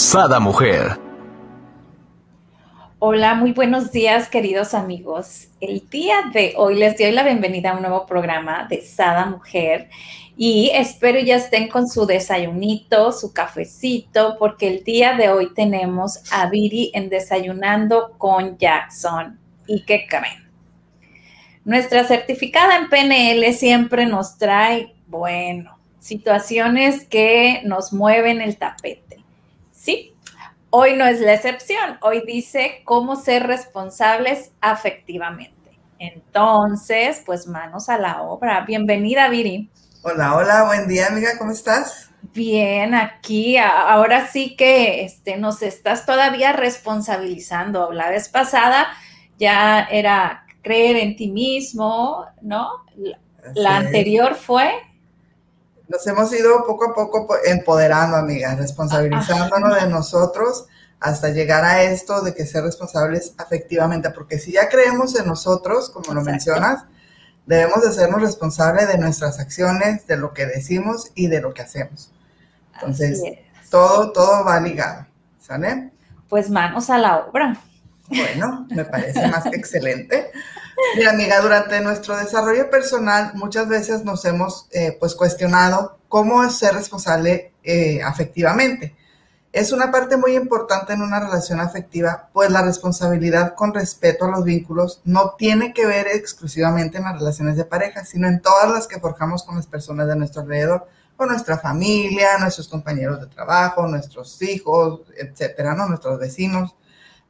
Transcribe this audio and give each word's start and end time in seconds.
Sada 0.00 0.40
Mujer. 0.40 0.98
Hola, 2.98 3.34
muy 3.34 3.52
buenos 3.52 3.92
días 3.92 4.30
queridos 4.30 4.72
amigos. 4.72 5.48
El 5.60 5.88
día 5.90 6.22
de 6.32 6.54
hoy 6.56 6.76
les 6.76 6.96
doy 6.96 7.12
la 7.12 7.22
bienvenida 7.22 7.70
a 7.70 7.74
un 7.74 7.82
nuevo 7.82 8.06
programa 8.06 8.66
de 8.68 8.80
Sada 8.80 9.26
Mujer 9.26 9.90
y 10.38 10.70
espero 10.72 11.20
ya 11.20 11.36
estén 11.36 11.68
con 11.68 11.86
su 11.86 12.06
desayunito, 12.06 13.12
su 13.12 13.34
cafecito, 13.34 14.36
porque 14.38 14.68
el 14.68 14.84
día 14.84 15.12
de 15.12 15.28
hoy 15.28 15.52
tenemos 15.52 16.22
a 16.32 16.48
Viri 16.48 16.90
en 16.94 17.10
Desayunando 17.10 18.14
con 18.16 18.56
Jackson. 18.56 19.38
¿Y 19.66 19.84
qué 19.84 20.06
creen? 20.08 20.48
Nuestra 21.62 22.04
certificada 22.04 22.78
en 22.78 22.88
PNL 22.88 23.52
siempre 23.52 24.06
nos 24.06 24.38
trae, 24.38 24.94
bueno, 25.06 25.78
situaciones 25.98 27.04
que 27.04 27.60
nos 27.64 27.92
mueven 27.92 28.40
el 28.40 28.56
tapete 28.56 29.09
Sí, 29.80 30.14
hoy 30.68 30.94
no 30.94 31.06
es 31.06 31.20
la 31.20 31.32
excepción. 31.32 31.96
Hoy 32.02 32.22
dice 32.26 32.82
cómo 32.84 33.16
ser 33.16 33.46
responsables 33.46 34.52
afectivamente. 34.60 35.78
Entonces, 35.98 37.22
pues 37.24 37.46
manos 37.46 37.88
a 37.88 37.96
la 37.96 38.20
obra. 38.20 38.66
Bienvenida, 38.66 39.30
Viri. 39.30 39.70
Hola, 40.02 40.36
hola, 40.36 40.64
buen 40.64 40.86
día, 40.86 41.06
amiga, 41.06 41.30
¿cómo 41.38 41.52
estás? 41.52 42.10
Bien, 42.34 42.94
aquí, 42.94 43.56
ahora 43.56 44.26
sí 44.26 44.54
que 44.54 45.02
este, 45.02 45.38
nos 45.38 45.62
estás 45.62 46.04
todavía 46.04 46.52
responsabilizando. 46.52 47.90
La 47.90 48.10
vez 48.10 48.28
pasada 48.28 48.86
ya 49.38 49.84
era 49.84 50.44
creer 50.60 50.96
en 50.96 51.16
ti 51.16 51.30
mismo, 51.30 52.26
¿no? 52.42 52.84
La, 53.54 53.76
anterior 53.78 54.34
fue 54.34 54.74
nos 55.90 56.06
hemos 56.06 56.32
ido 56.32 56.64
poco 56.64 56.90
a 56.90 56.94
poco 56.94 57.36
empoderando, 57.44 58.16
amigas, 58.16 58.56
responsabilizándonos 58.56 59.74
de 59.82 59.88
nosotros 59.88 60.66
hasta 61.00 61.30
llegar 61.30 61.64
a 61.64 61.82
esto 61.82 62.20
de 62.20 62.32
que 62.32 62.46
ser 62.46 62.62
responsables 62.62 63.34
afectivamente, 63.38 64.10
porque 64.10 64.38
si 64.38 64.52
ya 64.52 64.68
creemos 64.68 65.18
en 65.18 65.26
nosotros, 65.26 65.90
como 65.90 66.14
lo 66.14 66.22
mencionas, 66.22 66.84
debemos 67.44 67.82
de 67.82 67.92
sernos 67.92 68.20
responsables 68.20 68.86
de 68.86 68.98
nuestras 68.98 69.40
acciones, 69.40 70.06
de 70.06 70.16
lo 70.16 70.32
que 70.32 70.46
decimos 70.46 71.10
y 71.16 71.26
de 71.26 71.40
lo 71.40 71.52
que 71.52 71.62
hacemos. 71.62 72.12
Entonces, 72.74 73.20
todo, 73.68 74.12
todo 74.12 74.44
va 74.44 74.60
ligado, 74.60 75.06
¿sale? 75.40 75.90
Pues 76.28 76.50
manos 76.50 76.88
a 76.88 76.98
la 76.98 77.18
obra. 77.18 77.56
Bueno, 78.08 78.66
me 78.70 78.84
parece 78.84 79.26
más 79.26 79.42
que 79.44 79.56
excelente. 79.56 80.30
Mira, 80.96 81.10
amiga, 81.10 81.40
durante 81.40 81.80
nuestro 81.80 82.16
desarrollo 82.16 82.70
personal 82.70 83.32
muchas 83.34 83.68
veces 83.68 84.04
nos 84.04 84.24
hemos 84.24 84.66
eh, 84.72 84.96
pues 84.98 85.14
cuestionado 85.14 85.98
cómo 86.08 86.48
ser 86.50 86.74
responsable 86.74 87.52
eh, 87.62 88.02
afectivamente. 88.02 88.96
Es 89.52 89.72
una 89.72 89.90
parte 89.90 90.16
muy 90.16 90.36
importante 90.36 90.92
en 90.92 91.02
una 91.02 91.18
relación 91.18 91.60
afectiva, 91.60 92.28
pues 92.32 92.50
la 92.50 92.62
responsabilidad 92.62 93.54
con 93.54 93.74
respeto 93.74 94.24
a 94.24 94.30
los 94.30 94.44
vínculos 94.44 95.00
no 95.04 95.34
tiene 95.36 95.72
que 95.72 95.86
ver 95.86 96.06
exclusivamente 96.06 96.98
en 96.98 97.04
las 97.04 97.18
relaciones 97.18 97.56
de 97.56 97.64
pareja, 97.64 98.04
sino 98.04 98.28
en 98.28 98.40
todas 98.40 98.70
las 98.70 98.86
que 98.86 99.00
forjamos 99.00 99.42
con 99.42 99.56
las 99.56 99.66
personas 99.66 100.06
de 100.06 100.14
nuestro 100.14 100.42
alrededor, 100.42 100.86
con 101.16 101.28
nuestra 101.28 101.58
familia, 101.58 102.38
nuestros 102.38 102.68
compañeros 102.68 103.20
de 103.20 103.26
trabajo, 103.26 103.86
nuestros 103.88 104.40
hijos, 104.40 105.00
etcétera, 105.16 105.74
¿no? 105.74 105.86
Nuestros 105.88 106.18
vecinos 106.18 106.76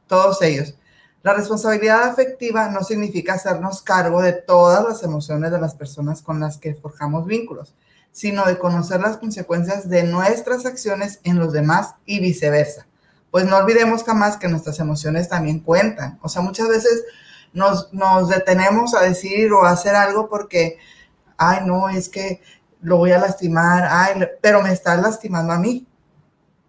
todos 0.07 0.41
ellos. 0.41 0.75
La 1.23 1.33
responsabilidad 1.35 2.03
afectiva 2.03 2.69
no 2.69 2.83
significa 2.83 3.35
hacernos 3.35 3.83
cargo 3.83 4.21
de 4.21 4.33
todas 4.33 4.83
las 4.83 5.03
emociones 5.03 5.51
de 5.51 5.61
las 5.61 5.75
personas 5.75 6.23
con 6.23 6.39
las 6.39 6.57
que 6.57 6.73
forjamos 6.73 7.27
vínculos, 7.27 7.75
sino 8.11 8.45
de 8.45 8.57
conocer 8.57 9.01
las 9.01 9.17
consecuencias 9.17 9.87
de 9.87 10.03
nuestras 10.03 10.65
acciones 10.65 11.19
en 11.23 11.37
los 11.37 11.53
demás 11.53 11.93
y 12.05 12.19
viceversa. 12.19 12.87
Pues 13.29 13.45
no 13.45 13.57
olvidemos 13.57 14.03
jamás 14.03 14.37
que 14.37 14.47
nuestras 14.47 14.79
emociones 14.79 15.29
también 15.29 15.59
cuentan. 15.59 16.19
O 16.23 16.27
sea, 16.27 16.41
muchas 16.41 16.67
veces 16.67 17.03
nos, 17.53 17.89
detenemos 18.27 18.95
a 18.95 19.01
decir 19.01 19.53
o 19.53 19.63
a 19.63 19.71
hacer 19.71 19.95
algo 19.95 20.27
porque, 20.27 20.79
ay, 21.37 21.59
no, 21.65 21.87
es 21.87 22.09
que 22.09 22.41
lo 22.81 22.97
voy 22.97 23.11
a 23.11 23.19
lastimar, 23.19 23.87
ay, 23.89 24.27
pero 24.41 24.61
me 24.61 24.73
está 24.73 24.97
lastimando 24.97 25.53
a 25.53 25.59
mí. 25.59 25.87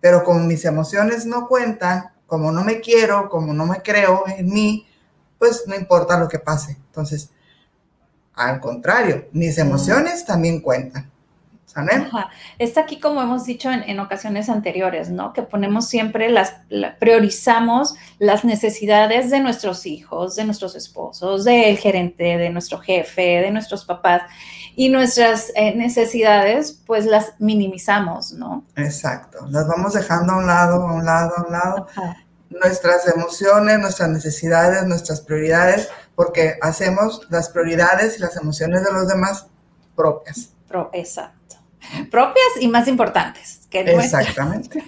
Pero 0.00 0.24
como 0.24 0.40
mis 0.40 0.64
emociones 0.64 1.26
no 1.26 1.46
cuentan, 1.46 2.11
como 2.32 2.50
no 2.50 2.64
me 2.64 2.80
quiero, 2.80 3.28
como 3.28 3.52
no 3.52 3.66
me 3.66 3.82
creo 3.82 4.24
en 4.26 4.48
mí, 4.48 4.86
pues 5.38 5.64
no 5.66 5.74
importa 5.74 6.18
lo 6.18 6.30
que 6.30 6.38
pase. 6.38 6.78
Entonces, 6.86 7.28
al 8.32 8.58
contrario, 8.58 9.28
mis 9.32 9.58
emociones 9.58 10.24
también 10.24 10.62
cuentan. 10.62 11.12
Está 12.58 12.82
aquí 12.82 13.00
como 13.00 13.22
hemos 13.22 13.44
dicho 13.44 13.70
en, 13.70 13.98
ocasiones 14.00 14.48
anteriores, 14.48 15.10
¿no? 15.10 15.32
Que 15.32 15.42
ponemos 15.42 15.88
siempre 15.88 16.30
las, 16.30 16.54
priorizamos 16.98 17.94
las 18.18 18.44
necesidades 18.44 19.30
de 19.30 19.40
nuestros 19.40 19.86
hijos, 19.86 20.36
de 20.36 20.44
nuestros 20.44 20.74
esposos, 20.74 21.44
del 21.44 21.78
gerente, 21.78 22.36
de 22.36 22.50
nuestro 22.50 22.78
jefe, 22.78 23.40
de 23.40 23.50
nuestros 23.50 23.84
papás 23.84 24.22
y 24.74 24.88
nuestras 24.88 25.52
eh, 25.54 25.74
necesidades 25.74 26.80
pues 26.86 27.06
las 27.06 27.34
minimizamos, 27.38 28.32
¿no? 28.32 28.64
Exacto, 28.76 29.46
las 29.48 29.66
vamos 29.66 29.94
dejando 29.94 30.34
a 30.34 30.36
un 30.38 30.46
lado, 30.46 30.86
a 30.86 30.92
un 30.92 31.04
lado, 31.04 31.32
a 31.36 31.42
un 31.42 31.52
lado. 31.52 31.86
Nuestras 32.60 33.06
emociones, 33.08 33.78
nuestras 33.78 34.08
necesidades, 34.08 34.86
nuestras 34.86 35.20
prioridades, 35.20 35.88
porque 36.14 36.58
hacemos 36.60 37.26
las 37.30 37.48
prioridades 37.48 38.18
y 38.18 38.20
las 38.20 38.36
emociones 38.36 38.84
de 38.84 38.92
los 38.92 39.08
demás 39.08 39.46
propias. 39.96 40.50
Pro, 40.68 40.90
exacto 40.92 41.42
propias 42.10 42.46
y 42.60 42.68
más 42.68 42.88
importantes. 42.88 43.60
Que 43.70 43.80
Exactamente. 43.80 44.84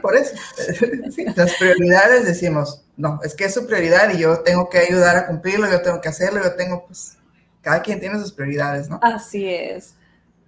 por 0.00 0.16
eso. 0.16 0.34
las 1.36 1.54
prioridades 1.54 2.24
decimos, 2.24 2.84
no, 2.96 3.20
es 3.22 3.34
que 3.34 3.44
es 3.44 3.54
su 3.54 3.66
prioridad 3.66 4.10
y 4.14 4.18
yo 4.18 4.40
tengo 4.40 4.68
que 4.68 4.78
ayudar 4.78 5.16
a 5.16 5.26
cumplirlo, 5.26 5.70
yo 5.70 5.82
tengo 5.82 6.00
que 6.00 6.08
hacerlo, 6.08 6.42
yo 6.42 6.54
tengo, 6.54 6.86
pues, 6.86 7.18
cada 7.60 7.82
quien 7.82 8.00
tiene 8.00 8.18
sus 8.18 8.32
prioridades, 8.32 8.88
¿no? 8.88 8.98
Así 9.02 9.46
es. 9.48 9.94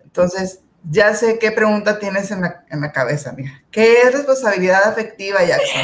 Entonces, 0.03 0.61
ya 0.85 1.15
sé 1.15 1.39
qué 1.39 1.51
pregunta 1.51 1.99
tienes 1.99 2.31
en 2.31 2.43
la, 2.43 2.65
en 2.71 2.81
la 2.81 2.93
cabeza, 2.93 3.33
mía. 3.33 3.63
¿Qué 3.71 4.03
es 4.03 4.13
responsabilidad 4.13 4.85
afectiva, 4.85 5.45
Jackson? 5.45 5.83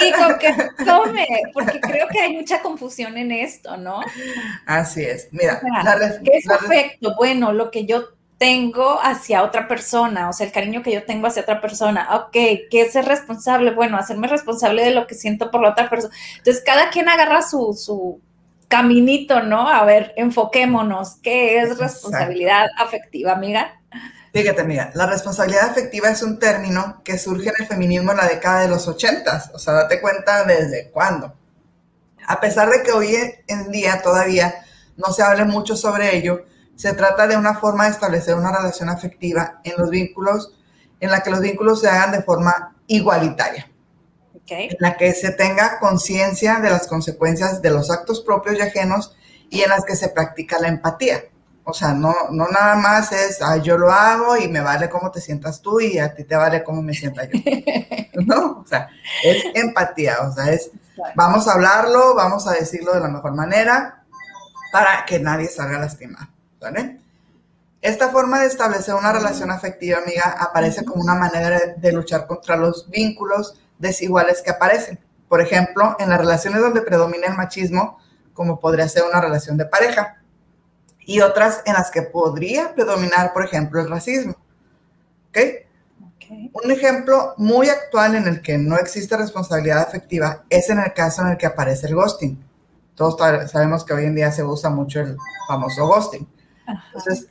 Sí, 0.00 0.12
con 0.12 0.38
que 0.38 0.54
tome, 0.84 1.26
porque 1.52 1.80
creo 1.80 2.08
que 2.08 2.20
hay 2.20 2.32
mucha 2.32 2.60
confusión 2.62 3.16
en 3.18 3.32
esto, 3.32 3.76
¿no? 3.76 4.00
Así 4.66 5.02
es. 5.02 5.28
Mira, 5.30 5.60
¿qué 6.24 6.38
es 6.38 6.50
afecto? 6.50 7.14
Bueno, 7.16 7.52
lo 7.52 7.70
que 7.70 7.86
yo 7.86 8.14
tengo 8.38 9.00
hacia 9.00 9.42
otra 9.42 9.68
persona, 9.68 10.28
o 10.28 10.32
sea, 10.32 10.46
el 10.46 10.52
cariño 10.52 10.82
que 10.82 10.92
yo 10.92 11.04
tengo 11.04 11.26
hacia 11.26 11.42
otra 11.42 11.60
persona. 11.60 12.08
Ok, 12.16 12.32
¿qué 12.32 12.82
es 12.82 12.92
ser 12.92 13.04
responsable? 13.04 13.70
Bueno, 13.70 13.96
hacerme 13.96 14.28
responsable 14.28 14.84
de 14.84 14.90
lo 14.90 15.06
que 15.06 15.14
siento 15.14 15.50
por 15.50 15.62
la 15.62 15.70
otra 15.70 15.88
persona. 15.88 16.14
Entonces, 16.38 16.62
cada 16.64 16.90
quien 16.90 17.08
agarra 17.08 17.42
su, 17.42 17.74
su 17.74 18.20
caminito, 18.68 19.42
¿no? 19.42 19.68
A 19.68 19.84
ver, 19.84 20.12
enfoquémonos. 20.16 21.16
¿Qué 21.22 21.58
es 21.58 21.78
responsabilidad 21.78 22.66
afectiva, 22.76 23.32
amiga? 23.32 23.80
Fíjate, 24.34 24.62
amiga, 24.62 24.90
la 24.94 25.06
responsabilidad 25.06 25.70
afectiva 25.70 26.10
es 26.10 26.20
un 26.20 26.40
término 26.40 27.02
que 27.04 27.18
surge 27.18 27.50
en 27.50 27.54
el 27.60 27.68
feminismo 27.68 28.10
en 28.10 28.16
la 28.16 28.26
década 28.26 28.62
de 28.62 28.68
los 28.68 28.88
ochentas. 28.88 29.52
O 29.54 29.60
sea, 29.60 29.74
date 29.74 30.00
cuenta 30.00 30.42
desde 30.42 30.90
cuándo. 30.90 31.32
A 32.26 32.40
pesar 32.40 32.68
de 32.68 32.82
que 32.82 32.90
hoy 32.90 33.14
en 33.46 33.70
día 33.70 34.02
todavía 34.02 34.52
no 34.96 35.12
se 35.12 35.22
hable 35.22 35.44
mucho 35.44 35.76
sobre 35.76 36.16
ello, 36.16 36.46
se 36.74 36.94
trata 36.94 37.28
de 37.28 37.36
una 37.36 37.54
forma 37.54 37.84
de 37.84 37.92
establecer 37.92 38.34
una 38.34 38.50
relación 38.50 38.88
afectiva 38.88 39.60
en 39.62 39.74
los 39.78 39.88
vínculos, 39.88 40.52
en 40.98 41.12
la 41.12 41.22
que 41.22 41.30
los 41.30 41.40
vínculos 41.40 41.80
se 41.80 41.88
hagan 41.88 42.10
de 42.10 42.22
forma 42.22 42.74
igualitaria. 42.88 43.70
En 44.48 44.76
la 44.80 44.96
que 44.96 45.14
se 45.14 45.30
tenga 45.30 45.78
conciencia 45.78 46.58
de 46.58 46.70
las 46.70 46.88
consecuencias 46.88 47.62
de 47.62 47.70
los 47.70 47.88
actos 47.88 48.20
propios 48.20 48.58
y 48.58 48.62
ajenos 48.62 49.14
y 49.48 49.60
en 49.62 49.70
las 49.70 49.84
que 49.84 49.94
se 49.94 50.08
practica 50.08 50.58
la 50.58 50.66
empatía. 50.66 51.22
O 51.64 51.72
sea, 51.72 51.94
no, 51.94 52.14
no 52.30 52.48
nada 52.48 52.76
más 52.76 53.10
es, 53.12 53.40
yo 53.62 53.78
lo 53.78 53.90
hago 53.90 54.36
y 54.36 54.48
me 54.48 54.60
vale 54.60 54.90
cómo 54.90 55.10
te 55.10 55.20
sientas 55.20 55.62
tú 55.62 55.80
y 55.80 55.98
a 55.98 56.14
ti 56.14 56.24
te 56.24 56.36
vale 56.36 56.62
cómo 56.62 56.82
me 56.82 56.92
sienta 56.92 57.24
yo. 57.24 57.38
no, 58.26 58.60
o 58.60 58.66
sea, 58.66 58.88
es 59.22 59.44
empatía, 59.54 60.18
o 60.20 60.32
sea, 60.32 60.52
es, 60.52 60.70
vamos 61.14 61.48
a 61.48 61.54
hablarlo, 61.54 62.14
vamos 62.14 62.46
a 62.46 62.52
decirlo 62.52 62.92
de 62.92 63.00
la 63.00 63.08
mejor 63.08 63.34
manera 63.34 64.04
para 64.72 65.04
que 65.06 65.18
nadie 65.18 65.48
salga 65.48 65.78
lastimado. 65.78 66.26
Esta 67.80 68.08
forma 68.08 68.40
de 68.40 68.46
establecer 68.46 68.94
una 68.94 69.12
relación 69.12 69.50
afectiva, 69.50 69.98
amiga, 69.98 70.36
aparece 70.40 70.84
como 70.84 71.02
una 71.02 71.14
manera 71.14 71.60
de, 71.76 71.92
luchar 71.92 72.26
contra 72.26 72.56
los 72.56 72.88
vínculos 72.88 73.60
desiguales 73.78 74.40
que 74.40 74.50
aparecen. 74.50 74.98
Por 75.28 75.42
ejemplo, 75.42 75.94
en 75.98 76.08
las 76.08 76.18
relaciones 76.18 76.60
donde 76.60 76.80
predomina 76.80 77.26
el 77.26 77.36
machismo, 77.36 77.98
como 78.32 78.58
podría 78.58 78.88
ser 78.88 79.04
una 79.04 79.20
relación 79.20 79.58
de 79.58 79.66
pareja, 79.66 80.22
y 81.06 81.20
otras 81.20 81.62
en 81.66 81.74
las 81.74 81.90
que 81.90 82.02
podría 82.02 82.74
predominar, 82.74 83.32
por 83.32 83.44
ejemplo, 83.44 83.80
el 83.80 83.88
racismo. 83.88 84.36
¿Ok? 85.28 85.38
Un 86.30 86.70
ejemplo 86.70 87.34
muy 87.36 87.68
actual 87.68 88.14
en 88.14 88.26
el 88.26 88.40
que 88.40 88.56
no 88.56 88.76
existe 88.76 89.16
responsabilidad 89.16 89.80
afectiva 89.80 90.44
es 90.48 90.70
en 90.70 90.78
el 90.78 90.92
caso 90.94 91.22
en 91.22 91.28
el 91.28 91.36
que 91.36 91.46
aparece 91.46 91.86
el 91.86 91.94
ghosting. 91.94 92.42
Todos 92.94 93.18
sabemos 93.50 93.84
que 93.84 93.92
hoy 93.92 94.04
en 94.04 94.14
día 94.14 94.32
se 94.32 94.44
usa 94.44 94.70
mucho 94.70 95.00
el 95.00 95.16
famoso 95.48 95.86
ghosting. 95.86 96.26
Entonces, 96.66 97.28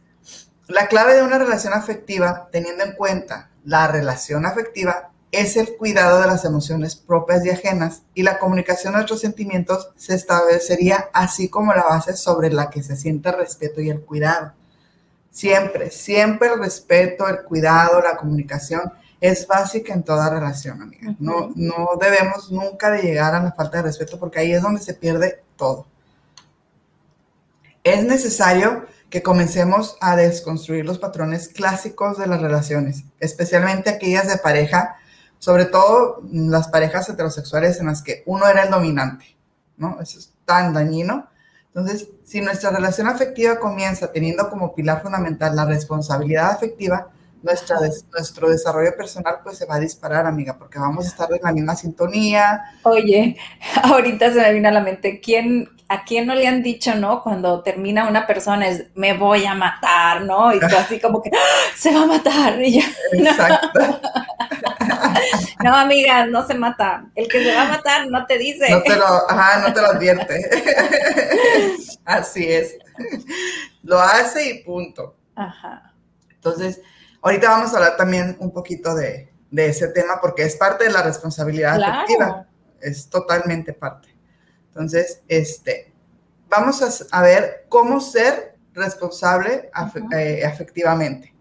la 0.68 0.88
clave 0.88 1.16
de 1.16 1.24
una 1.24 1.40
relación 1.40 1.74
afectiva, 1.74 2.50
teniendo 2.52 2.84
en 2.84 2.96
cuenta 2.96 3.50
la 3.64 3.88
relación 3.88 4.46
afectiva, 4.46 5.13
es 5.34 5.58
el 5.58 5.76
cuidado 5.76 6.22
de 6.22 6.28
las 6.28 6.46
emociones 6.46 6.96
propias 6.96 7.44
y 7.44 7.50
ajenas 7.50 8.04
y 8.14 8.22
la 8.22 8.38
comunicación 8.38 8.94
de 8.94 8.98
nuestros 8.98 9.20
sentimientos 9.20 9.90
se 9.96 10.14
establecería 10.14 11.10
así 11.12 11.50
como 11.50 11.74
la 11.74 11.84
base 11.84 12.16
sobre 12.16 12.52
la 12.52 12.70
que 12.70 12.84
se 12.84 12.96
siente 12.96 13.30
el 13.30 13.38
respeto 13.38 13.82
y 13.82 13.90
el 13.90 14.02
cuidado. 14.02 14.54
Siempre, 15.32 15.90
siempre 15.90 16.50
el 16.50 16.60
respeto, 16.60 17.28
el 17.28 17.44
cuidado, 17.44 18.00
la 18.00 18.16
comunicación 18.16 18.94
es 19.20 19.48
básica 19.48 19.94
en 19.94 20.04
toda 20.04 20.30
relación, 20.30 20.82
amiga. 20.82 21.16
No, 21.18 21.52
no 21.56 21.90
debemos 22.00 22.52
nunca 22.52 22.92
de 22.92 23.02
llegar 23.02 23.34
a 23.34 23.42
la 23.42 23.54
falta 23.54 23.78
de 23.78 23.84
respeto 23.84 24.20
porque 24.20 24.40
ahí 24.40 24.54
es 24.54 24.62
donde 24.62 24.82
se 24.82 24.94
pierde 24.94 25.42
todo. 25.56 25.88
Es 27.84 28.04
necesario 28.04 28.86
que 29.10 29.24
comencemos 29.24 29.98
a 30.00 30.16
desconstruir 30.16 30.86
los 30.86 31.00
patrones 31.00 31.48
clásicos 31.48 32.18
de 32.20 32.28
las 32.28 32.42
relaciones, 32.42 33.04
especialmente 33.20 33.90
aquellas 33.90 34.28
de 34.28 34.38
pareja, 34.38 34.98
sobre 35.44 35.66
todo 35.66 36.24
las 36.32 36.70
parejas 36.70 37.10
heterosexuales 37.10 37.78
en 37.82 37.88
las 37.88 38.02
que 38.02 38.24
uno 38.28 38.48
era 38.48 38.64
el 38.64 38.72
dominante, 38.72 39.36
¿no? 39.76 40.00
Eso 40.00 40.18
es 40.18 40.32
tan 40.46 40.74
dañino. 40.74 41.28
Entonces, 41.68 42.08
si 42.24 42.40
nuestra 42.40 42.70
relación 42.70 43.08
afectiva 43.08 43.60
comienza 43.60 44.10
teniendo 44.10 44.50
como 44.50 44.74
pilar 44.74 45.02
fundamental 45.02 45.54
la 45.54 45.66
responsabilidad 45.66 46.52
afectiva, 46.52 47.10
nuestro 47.42 48.48
desarrollo 48.48 48.96
personal 48.96 49.40
pues 49.44 49.58
se 49.58 49.66
va 49.66 49.76
a 49.76 49.80
disparar, 49.82 50.26
amiga, 50.26 50.58
porque 50.58 50.80
vamos 50.80 51.04
a 51.04 51.10
estar 51.10 51.28
en 51.34 51.42
la 51.44 51.52
misma 51.52 51.76
sintonía. 51.76 52.62
Oye, 52.84 53.36
ahorita 53.84 54.32
se 54.32 54.40
me 54.40 54.54
vino 54.54 54.70
a 54.70 54.72
la 54.72 54.80
mente, 54.80 55.20
¿quién, 55.20 55.68
¿a 55.94 56.04
quién 56.04 56.28
no 56.28 56.36
le 56.36 56.48
han 56.48 56.64
dicho, 56.64 56.96
no? 56.96 57.24
Cuando 57.24 57.62
termina 57.62 58.08
una 58.08 58.26
persona 58.28 58.68
es, 58.68 58.86
me 58.96 59.18
voy 59.18 59.46
a 59.46 59.54
matar, 59.54 60.22
¿no? 60.24 60.54
Y 60.54 60.60
tú 60.60 60.76
así 60.78 61.00
como 61.00 61.22
que, 61.22 61.30
¡Ah! 61.34 61.72
se 61.76 61.94
va 61.94 62.04
a 62.04 62.06
matar. 62.06 62.62
Y 62.62 62.80
ya, 62.80 62.86
Exacto. 63.12 63.80
No. 65.64 65.74
amiga, 65.74 66.26
no 66.26 66.46
se 66.46 66.56
mata. 66.56 67.06
El 67.16 67.30
que 67.30 67.42
se 67.42 67.56
va 67.56 67.62
a 67.62 67.70
matar 67.70 68.08
no 68.08 68.26
te 68.26 68.38
dice. 68.38 68.70
No 68.70 68.82
te 68.82 68.98
lo, 68.98 69.06
ajá, 69.06 69.60
no 69.60 69.74
te 69.74 69.82
lo 69.82 69.88
advierte. 69.88 70.50
Así 72.06 72.52
es. 72.52 72.76
Lo 73.82 73.98
hace 73.98 74.50
y 74.50 74.64
punto. 74.64 75.16
Ajá. 75.36 75.94
Entonces, 76.30 76.82
Ahorita 77.24 77.50
vamos 77.50 77.74
a 77.74 77.78
hablar 77.78 77.96
también 77.96 78.36
un 78.40 78.52
poquito 78.52 78.94
de, 78.96 79.32
ese 79.56 79.88
tema 79.88 80.20
porque 80.22 80.44
es 80.44 80.58
parte 80.58 80.84
de 80.84 80.92
la 80.92 81.04
responsabilidad 81.04 81.82
afectiva. 81.82 82.48
Es 82.82 83.10
totalmente 83.10 83.72
parte. 83.72 84.13
Entonces, 84.74 85.22
este, 85.28 85.92
vamos 86.50 87.08
a, 87.12 87.22
ver 87.22 87.66
cómo 87.70 88.02
ser 88.02 88.56
responsable 88.74 89.70
eh, 90.18 90.44
afectivamente. 90.46 91.34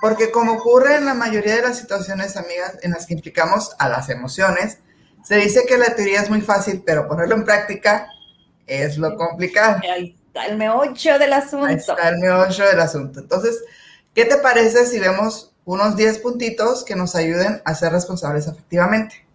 Porque 0.00 0.30
como 0.30 0.52
ocurre 0.52 0.96
en 0.96 1.06
la 1.06 1.14
mayoría 1.14 1.56
de 1.56 1.62
las 1.62 1.78
situaciones, 1.78 2.36
amigas, 2.36 2.78
en 2.82 2.92
las 2.92 3.06
que 3.06 3.14
implicamos 3.14 3.74
a 3.78 3.88
las 3.88 4.08
emociones, 4.08 4.78
se 5.24 5.36
dice 5.36 5.64
que 5.66 5.78
la 5.78 5.94
teoría 5.94 6.20
es 6.20 6.30
muy 6.30 6.42
fácil, 6.42 6.82
pero 6.84 7.08
ponerlo 7.08 7.34
en 7.34 7.44
práctica 7.44 8.06
es 8.66 8.98
lo 8.98 9.16
complicado. 9.16 9.80
Ahí 9.90 10.16
está 10.26 10.46
el 10.46 10.56
meollo 10.56 11.18
del 11.18 11.32
asunto. 11.32 11.66
Ahí 11.66 11.74
está 11.76 12.08
el 12.08 12.18
meollo 12.18 12.66
del 12.66 12.80
asunto. 12.80 13.20
Entonces, 13.20 13.62
¿Qué 14.16 14.24
te 14.24 14.38
parece 14.38 14.86
si 14.86 14.98
vemos 14.98 15.52
unos 15.66 15.94
10 15.94 16.20
puntitos 16.20 16.84
que 16.84 16.96
nos 16.96 17.14
ayuden 17.14 17.60
a 17.66 17.74
ser 17.74 17.92
responsables 17.92 18.46
efectivamente? 18.46 19.25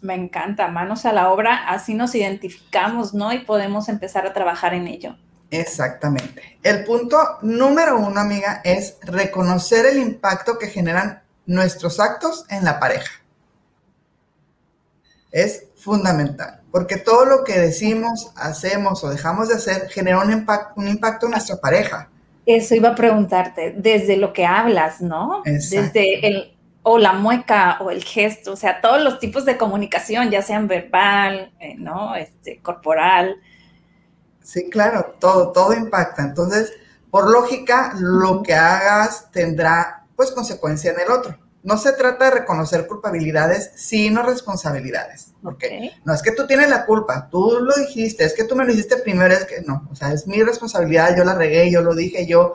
Me 0.00 0.14
encanta, 0.14 0.68
manos 0.68 1.04
a 1.06 1.12
la 1.12 1.30
obra, 1.30 1.68
así 1.68 1.94
nos 1.94 2.14
identificamos, 2.14 3.14
¿no? 3.14 3.32
Y 3.32 3.40
podemos 3.40 3.88
empezar 3.88 4.26
a 4.26 4.32
trabajar 4.32 4.74
en 4.74 4.86
ello. 4.86 5.16
Exactamente. 5.50 6.58
El 6.62 6.84
punto 6.84 7.16
número 7.42 7.98
uno, 7.98 8.20
amiga, 8.20 8.60
es 8.64 8.96
reconocer 9.02 9.86
el 9.86 9.98
impacto 9.98 10.58
que 10.58 10.68
generan 10.68 11.22
nuestros 11.46 11.98
actos 11.98 12.44
en 12.50 12.64
la 12.64 12.78
pareja. 12.78 13.10
Es 15.32 15.64
fundamental, 15.76 16.60
porque 16.70 16.96
todo 16.96 17.24
lo 17.24 17.44
que 17.44 17.58
decimos, 17.58 18.30
hacemos 18.36 19.02
o 19.04 19.10
dejamos 19.10 19.48
de 19.48 19.54
hacer 19.54 19.88
genera 19.88 20.20
un, 20.20 20.46
un 20.76 20.88
impacto 20.88 21.26
en 21.26 21.32
nuestra 21.32 21.56
pareja. 21.56 22.08
Eso 22.46 22.74
iba 22.74 22.90
a 22.90 22.94
preguntarte, 22.94 23.74
desde 23.76 24.16
lo 24.16 24.32
que 24.32 24.46
hablas, 24.46 25.02
¿no? 25.02 25.42
Desde 25.44 26.26
el, 26.26 26.57
o 26.90 26.96
la 26.96 27.12
mueca 27.12 27.76
o 27.80 27.90
el 27.90 28.02
gesto, 28.02 28.52
o 28.52 28.56
sea, 28.56 28.80
todos 28.80 29.02
los 29.02 29.18
tipos 29.18 29.44
de 29.44 29.58
comunicación, 29.58 30.30
ya 30.30 30.40
sean 30.40 30.66
verbal, 30.68 31.52
eh, 31.60 31.74
¿no? 31.76 32.14
Este, 32.14 32.60
corporal. 32.62 33.36
Sí, 34.42 34.70
claro, 34.70 35.14
todo, 35.20 35.52
todo 35.52 35.74
impacta. 35.74 36.22
Entonces, 36.22 36.72
por 37.10 37.30
lógica, 37.30 37.92
lo 37.98 38.42
que 38.42 38.54
hagas 38.54 39.30
tendrá, 39.30 40.06
pues, 40.16 40.32
consecuencia 40.32 40.92
en 40.92 41.00
el 41.00 41.10
otro 41.10 41.36
no 41.62 41.76
se 41.76 41.92
trata 41.92 42.26
de 42.26 42.30
reconocer 42.30 42.86
culpabilidades, 42.86 43.72
sino 43.74 44.22
responsabilidades. 44.22 45.32
Porque 45.42 45.92
no 46.04 46.14
es 46.14 46.22
que 46.22 46.32
tú 46.32 46.46
tienes 46.46 46.70
la 46.70 46.86
culpa, 46.86 47.28
tú 47.30 47.58
lo 47.60 47.74
dijiste, 47.74 48.24
es 48.24 48.32
que 48.32 48.44
tú 48.44 48.56
me 48.56 48.64
lo 48.64 48.70
dijiste 48.70 48.96
primero, 48.96 49.34
es 49.34 49.44
que 49.44 49.60
no, 49.60 49.86
o 49.90 49.94
sea, 49.94 50.12
es 50.12 50.26
mi 50.26 50.42
responsabilidad, 50.42 51.14
yo 51.14 51.24
la 51.24 51.34
regué, 51.34 51.70
yo 51.70 51.82
lo 51.82 51.94
dije, 51.94 52.26
yo 52.26 52.54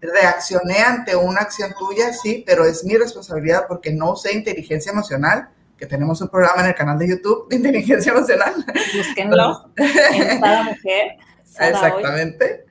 reaccioné 0.00 0.78
ante 0.78 1.14
una 1.16 1.42
acción 1.42 1.74
tuya, 1.78 2.12
sí, 2.12 2.42
pero 2.46 2.64
es 2.64 2.84
mi 2.84 2.96
responsabilidad 2.96 3.66
porque 3.68 3.92
no 3.92 4.12
usé 4.12 4.34
inteligencia 4.34 4.92
emocional, 4.92 5.50
que 5.76 5.86
tenemos 5.86 6.20
un 6.20 6.28
programa 6.28 6.62
en 6.62 6.68
el 6.68 6.74
canal 6.74 6.98
de 6.98 7.08
YouTube 7.08 7.48
de 7.48 7.56
inteligencia 7.56 8.12
emocional. 8.12 8.54
Búsquenlo 8.96 9.70
en 9.76 10.40
cada 10.40 10.62
mujer. 10.64 11.16
Exactamente. 11.58 12.66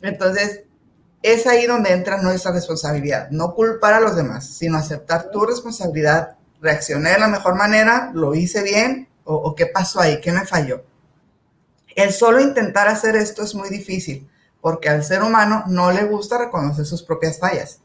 Entonces, 0.00 0.62
es 1.22 1.46
ahí 1.46 1.66
donde 1.66 1.92
entra 1.92 2.22
nuestra 2.22 2.52
responsabilidad. 2.52 3.30
No 3.30 3.54
culpar 3.54 3.94
a 3.94 4.00
los 4.00 4.14
demás, 4.14 4.46
sino 4.46 4.78
aceptar 4.78 5.30
tu 5.30 5.44
responsabilidad. 5.44 6.36
Reaccioné 6.60 7.10
de 7.10 7.18
la 7.18 7.28
mejor 7.28 7.56
manera, 7.56 8.10
lo 8.14 8.34
hice 8.34 8.62
bien 8.62 9.08
o, 9.24 9.54
qué 9.56 9.66
pasó 9.66 10.00
ahí, 10.00 10.20
qué 10.20 10.30
me 10.30 10.46
falló. 10.46 10.84
El 11.96 12.12
solo 12.12 12.40
intentar 12.40 12.86
hacer 12.86 13.16
esto 13.16 13.42
es 13.42 13.54
muy 13.56 13.68
difícil 13.70 14.28
porque 14.66 14.88
al 14.88 15.04
ser 15.04 15.22
humano 15.22 15.62
no 15.68 15.92
le 15.92 16.02
gusta 16.06 16.38
reconocer 16.38 16.84
sus 16.84 17.00
propias 17.00 17.38
fallas. 17.38 17.78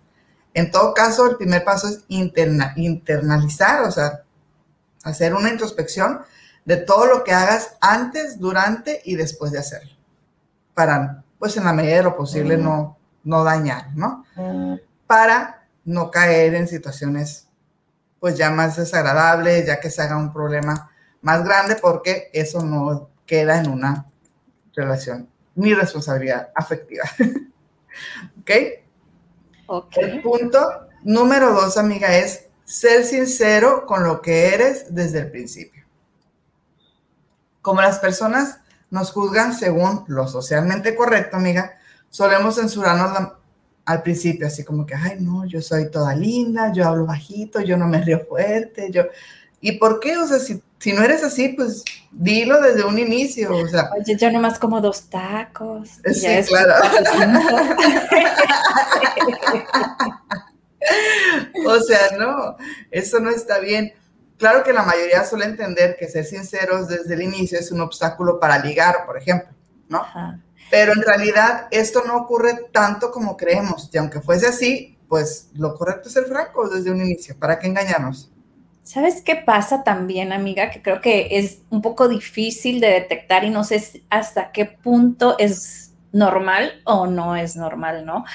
En 0.56 0.72
todo 0.72 0.96
caso, 0.96 1.30
el 1.30 1.38
primer 1.38 1.64
paso 1.64 1.88
es 1.88 2.04
internalizar, 2.08 3.84
o 3.84 3.92
sea, 3.92 4.24
hacer 5.04 5.36
una 5.36 5.52
introspección 5.52 6.22
de 6.66 6.78
todo 6.78 7.06
lo 7.06 7.24
que 7.24 7.34
hagas 7.34 7.78
antes, 7.82 8.40
durante 8.40 9.00
y 9.06 9.16
después 9.16 9.52
de 9.52 9.60
hacerlo. 9.60 9.92
Para, 10.74 11.24
pues 11.38 11.56
en 11.56 11.66
la 11.66 11.74
medida 11.74 11.98
de 11.98 12.02
lo 12.02 12.18
posible, 12.18 12.58
no, 12.58 12.98
no 13.26 13.44
dañar, 13.44 13.96
¿no? 13.96 14.26
Para 15.06 15.68
no 15.86 16.10
caer 16.10 16.56
en 16.56 16.68
situaciones 16.68 17.48
pues 18.20 18.36
ya 18.40 18.50
más 18.50 18.78
desagradables, 18.78 19.68
ya 19.68 19.80
que 19.80 19.92
se 19.92 20.02
haga 20.02 20.18
un 20.18 20.34
problema 20.34 20.90
más 21.22 21.44
grande, 21.44 21.76
porque 21.76 22.32
eso 22.34 22.66
no 22.66 23.12
queda 23.28 23.60
en 23.60 23.70
una 23.70 24.08
relación, 24.74 25.30
mi 25.56 25.74
responsabilidad 25.74 26.50
afectiva. 26.56 27.04
¿Ok? 28.40 28.52
Ok. 29.68 29.98
El 29.98 30.22
punto 30.22 30.88
número 31.04 31.54
dos, 31.54 31.78
amiga, 31.78 32.18
es 32.18 32.48
ser 32.64 33.04
sincero 33.04 33.86
con 33.86 34.04
lo 34.04 34.22
que 34.22 34.54
eres 34.54 34.94
desde 34.94 35.20
el 35.20 35.32
principio. 35.32 35.84
Como 37.62 37.82
las 37.82 38.00
personas 38.00 38.60
nos 38.90 39.12
juzgan 39.12 39.54
según 39.54 40.04
lo 40.08 40.28
socialmente 40.28 40.96
correcto, 40.96 41.38
amiga, 41.38 41.74
solemos 42.10 42.56
censurarnos 42.56 43.34
al 43.86 44.04
principio, 44.04 44.48
así 44.48 44.64
como 44.64 44.86
que, 44.86 44.96
ay, 44.96 45.18
no, 45.20 45.46
yo 45.46 45.62
soy 45.62 45.90
toda 45.90 46.16
linda, 46.16 46.72
yo 46.72 46.88
hablo 46.88 47.06
bajito, 47.06 47.62
yo 47.62 47.78
no 47.78 47.88
me 47.88 48.02
río 48.02 48.26
fuerte, 48.26 48.90
yo... 48.92 49.04
¿Y 49.62 49.74
por 49.74 50.00
qué? 50.00 50.18
O 50.18 50.26
sea, 50.28 50.40
si, 50.40 50.64
si 50.80 50.94
no 50.94 51.04
eres 51.04 51.24
así, 51.24 51.50
pues 51.50 51.84
dilo 52.12 52.60
desde 52.60 52.84
un 52.84 52.98
inicio, 52.98 53.56
o 53.56 53.68
sea... 53.68 53.92
Oye, 53.98 54.18
yo 54.18 54.32
nomás 54.32 54.58
como 54.60 54.82
dos 54.82 55.04
tacos. 55.04 55.90
Sí, 56.14 56.28
claro. 56.48 56.74
o 61.68 61.80
sea, 61.80 62.18
no, 62.18 62.58
eso 62.90 63.20
no 63.20 63.30
está 63.30 63.60
bien. 63.60 63.94
Claro 64.38 64.64
que 64.64 64.74
la 64.74 64.82
mayoría 64.82 65.24
suele 65.24 65.46
entender 65.46 65.96
que 65.98 66.10
ser 66.10 66.26
sinceros 66.26 66.88
desde 66.88 67.14
el 67.14 67.22
inicio 67.22 67.60
es 67.60 67.72
un 67.72 67.82
obstáculo 67.82 68.40
para 68.40 68.58
ligar, 68.58 69.06
por 69.06 69.18
ejemplo, 69.18 69.50
¿no? 69.88 70.00
Ajá. 70.00 70.40
Pero 70.72 70.94
en 70.94 71.02
realidad 71.02 71.68
esto 71.70 72.04
no 72.08 72.16
ocurre 72.16 72.70
tanto 72.72 73.12
como 73.12 73.38
creemos. 73.38 73.90
Y 73.94 73.98
aunque 73.98 74.22
fuese 74.22 74.48
así, 74.48 74.98
pues 75.10 75.50
lo 75.54 75.76
correcto 75.76 76.08
es 76.08 76.14
ser 76.14 76.26
franco 76.26 76.68
desde 76.70 76.90
un 76.90 77.02
inicio. 77.02 77.38
¿Para 77.38 77.60
qué 77.60 77.68
engañarnos? 77.68 78.32
¿Sabes 78.84 79.22
qué 79.22 79.36
pasa 79.36 79.84
también, 79.84 80.34
amiga? 80.34 80.72
Que 80.72 80.82
creo 80.82 81.02
que 81.02 81.28
es 81.32 81.62
un 81.70 81.82
poco 81.82 82.08
difícil 82.08 82.80
de 82.80 82.88
detectar 82.88 83.44
y 83.44 83.50
no 83.50 83.64
sé 83.64 84.04
hasta 84.10 84.52
qué 84.52 84.66
punto 84.66 85.38
es 85.38 85.92
normal 86.12 86.82
o 86.84 87.08
no 87.08 87.36
es 87.36 87.56
normal, 87.56 88.06
¿no? 88.06 88.26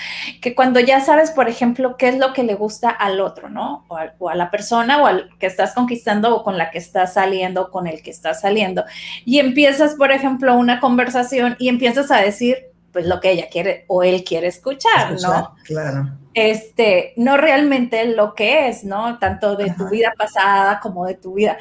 Que 0.41 0.55
cuando 0.55 0.81
ya 0.81 1.00
sabes, 1.00 1.31
por 1.31 1.49
ejemplo, 1.49 1.97
qué 1.97 2.09
es 2.09 2.19
lo 2.19 2.33
que 2.33 2.43
le 2.43 2.55
gusta 2.55 2.91
al 2.91 3.21
otro, 3.21 3.49
¿no? 3.49 3.85
O 3.88 4.29
a, 4.29 4.35
la 4.35 4.50
persona 4.50 5.03
o 5.03 5.07
al 5.07 5.31
que 5.38 5.47
estás 5.47 5.75
conquistando 5.75 6.35
o 6.35 6.43
con 6.43 6.57
la 6.57 6.71
que 6.71 6.79
estás 6.79 7.15
saliendo 7.15 7.62
o 7.62 7.71
con 7.71 7.87
el 7.87 8.03
que 8.03 8.11
estás 8.11 8.41
saliendo. 8.41 8.85
Y 9.25 9.38
empiezas, 9.41 9.95
por 9.95 10.12
ejemplo, 10.12 10.57
una 10.57 10.81
conversación 10.81 11.57
y 11.59 11.69
empiezas 11.69 12.11
a 12.11 12.21
decir, 12.21 12.57
pues 12.97 13.05
lo 13.05 13.21
que 13.21 13.33
ella 13.33 13.50
quiere 13.50 13.85
o 13.88 14.03
él 14.03 14.25
quiere 14.25 14.47
escuchar, 14.47 15.21
¿no? 15.21 15.55
Claro. 15.65 16.17
Este, 16.33 17.12
no 17.19 17.37
realmente 17.37 18.03
lo 18.07 18.33
que 18.33 18.71
es, 18.71 18.85
¿no? 18.85 19.19
Tanto 19.19 19.55
de 19.55 19.71
tu 19.73 19.91
vida 19.91 20.15
pasada 20.17 20.81
como 20.81 21.05
de 21.05 21.12
tu 21.12 21.35
vida. 21.35 21.59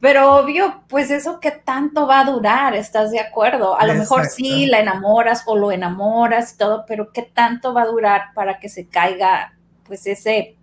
Pero 0.00 0.36
obvio, 0.36 0.84
pues 0.88 1.10
eso 1.10 1.40
qué 1.40 1.50
tanto 1.50 2.06
va 2.06 2.20
a 2.20 2.24
durar, 2.26 2.76
¿estás 2.76 3.10
de 3.10 3.18
acuerdo? 3.18 3.76
A 3.76 3.86
lo 3.86 3.94
mejor 3.94 4.26
sí 4.26 4.66
la 4.66 4.78
enamoras 4.78 5.42
o 5.46 5.56
lo 5.56 5.72
enamoras 5.72 6.52
y 6.52 6.58
todo, 6.58 6.84
pero 6.86 7.10
qué 7.10 7.22
tanto 7.22 7.74
va 7.74 7.82
a 7.82 7.86
durar 7.86 8.26
para 8.36 8.60
que 8.60 8.68
se 8.68 8.86
caiga 8.86 9.54
pues 9.82 10.06
ese 10.06 10.54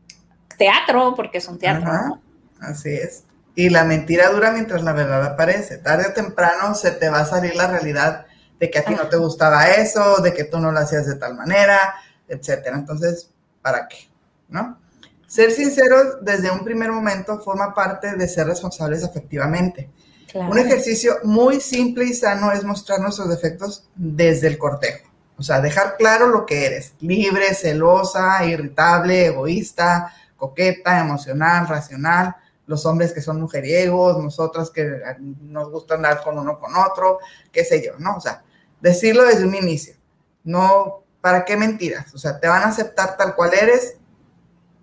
teatro, 0.57 1.13
porque 1.13 1.39
es 1.39 1.47
un 1.49 1.59
teatro. 1.59 2.21
Así 2.61 2.87
es. 2.87 3.25
Y 3.53 3.69
la 3.69 3.83
mentira 3.83 4.29
dura 4.29 4.51
mientras 4.51 4.81
la 4.81 4.93
verdad 4.93 5.25
aparece. 5.25 5.77
Tarde 5.77 6.05
o 6.07 6.13
temprano 6.13 6.73
se 6.73 6.91
te 6.91 7.09
va 7.09 7.19
a 7.19 7.25
salir 7.25 7.57
la 7.57 7.67
realidad 7.67 8.27
de 8.59 8.69
que 8.69 8.79
a 8.79 8.85
ti 8.85 8.95
no 8.95 9.07
te 9.07 9.17
gustaba 9.17 9.67
eso, 9.69 10.21
de 10.21 10.33
que 10.33 10.45
tú 10.45 10.59
no 10.59 10.71
lo 10.71 10.79
hacías 10.79 11.05
de 11.05 11.15
tal 11.15 11.35
manera, 11.35 11.95
etcétera. 12.27 12.77
Entonces, 12.77 13.29
¿para 13.61 13.87
qué? 13.87 14.09
¿No? 14.49 14.79
Ser 15.27 15.51
sinceros 15.51 16.17
desde 16.21 16.51
un 16.51 16.63
primer 16.63 16.91
momento 16.91 17.39
forma 17.39 17.73
parte 17.73 18.15
de 18.15 18.27
ser 18.27 18.47
responsables 18.47 19.03
afectivamente. 19.03 19.89
Un 20.33 20.57
ejercicio 20.59 21.17
muy 21.23 21.61
simple 21.61 22.05
y 22.05 22.13
sano 22.13 22.51
es 22.51 22.63
mostrar 22.63 22.99
nuestros 22.99 23.29
defectos 23.29 23.87
desde 23.95 24.47
el 24.47 24.57
cortejo. 24.57 25.09
O 25.37 25.43
sea, 25.43 25.61
dejar 25.61 25.97
claro 25.97 26.27
lo 26.27 26.45
que 26.45 26.65
eres. 26.65 26.93
Libre, 26.99 27.53
celosa, 27.53 28.45
irritable, 28.45 29.27
egoísta, 29.27 30.13
coqueta, 30.35 30.99
emocional, 30.99 31.67
racional. 31.67 32.35
Los 32.67 32.85
hombres 32.85 33.13
que 33.13 33.21
son 33.21 33.39
mujeriegos, 33.39 34.21
nosotras 34.21 34.71
que 34.71 35.01
nos 35.19 35.69
gusta 35.71 35.95
andar 35.95 36.21
con 36.23 36.37
uno 36.37 36.59
con 36.59 36.75
otro, 36.75 37.19
qué 37.51 37.63
sé 37.63 37.85
yo, 37.85 37.93
¿no? 37.99 38.15
O 38.15 38.21
sea, 38.21 38.43
decirlo 38.85 39.25
desde 39.25 39.45
un 39.45 39.55
inicio. 39.55 39.95
No, 40.43 41.03
¿para 41.19 41.43
qué 41.43 41.57
mentiras? 41.57 42.13
O 42.13 42.19
sea, 42.19 42.39
te 42.39 42.47
van 42.47 42.61
a 42.61 42.67
aceptar 42.67 43.17
tal 43.17 43.35
cual 43.35 43.51
eres 43.59 43.97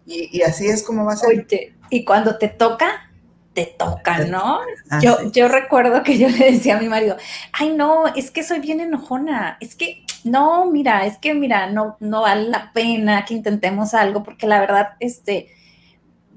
y, 0.04 0.42
así 0.42 0.66
es 0.66 0.82
como 0.82 1.04
va 1.04 1.12
a 1.12 1.16
ser. 1.16 1.46
y 1.88 2.04
cuando 2.04 2.36
te 2.36 2.48
toca, 2.48 3.08
te 3.54 3.66
toca, 3.78 4.18
¿no? 4.24 4.58
Ah, 4.90 4.98
yo, 5.00 5.30
yo 5.30 5.46
recuerdo 5.46 6.02
que 6.02 6.18
yo 6.18 6.28
le 6.38 6.50
decía 6.50 6.76
a 6.76 6.80
mi 6.80 6.88
marido, 6.88 7.16
ay, 7.52 7.70
no, 7.70 8.08
es 8.08 8.32
que 8.32 8.42
soy 8.42 8.58
bien 8.58 8.80
enojona, 8.80 9.56
es 9.60 9.76
que, 9.76 10.04
no, 10.24 10.66
mira, 10.66 11.06
es 11.06 11.18
que, 11.18 11.34
mira, 11.34 11.70
no, 11.70 11.96
no 12.00 12.22
vale 12.22 12.48
la 12.48 12.72
pena 12.72 13.24
que 13.24 13.34
intentemos 13.34 13.94
algo, 13.94 14.24
porque 14.24 14.48
la 14.48 14.58
verdad, 14.58 14.90
este, 14.98 15.54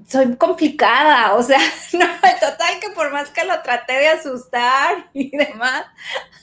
soy 0.06 0.36
complicada, 0.36 1.34
o 1.34 1.42
sea, 1.42 1.58
no, 1.92 2.06
total 2.40 2.80
que 2.80 2.90
por 2.94 3.12
más 3.12 3.30
que 3.30 3.44
lo 3.44 3.60
traté 3.62 3.94
de 3.94 4.08
asustar 4.08 5.08
y 5.12 5.36
demás, 5.36 5.84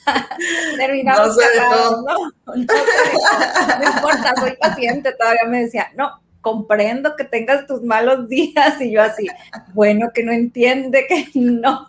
terminamos 0.76 1.36
no, 1.36 2.02
no, 2.02 2.02
no, 2.02 2.32
no 2.54 3.84
importa, 3.84 4.34
soy 4.38 4.56
paciente, 4.56 5.12
todavía 5.12 5.44
me 5.46 5.62
decía, 5.62 5.90
no, 5.96 6.20
comprendo 6.42 7.16
que 7.16 7.24
tengas 7.24 7.66
tus 7.66 7.82
malos 7.82 8.28
días 8.28 8.78
y 8.80 8.92
yo 8.92 9.02
así, 9.02 9.26
bueno, 9.72 10.10
que 10.12 10.22
no 10.22 10.30
entiende 10.30 11.06
que 11.08 11.28
no. 11.34 11.86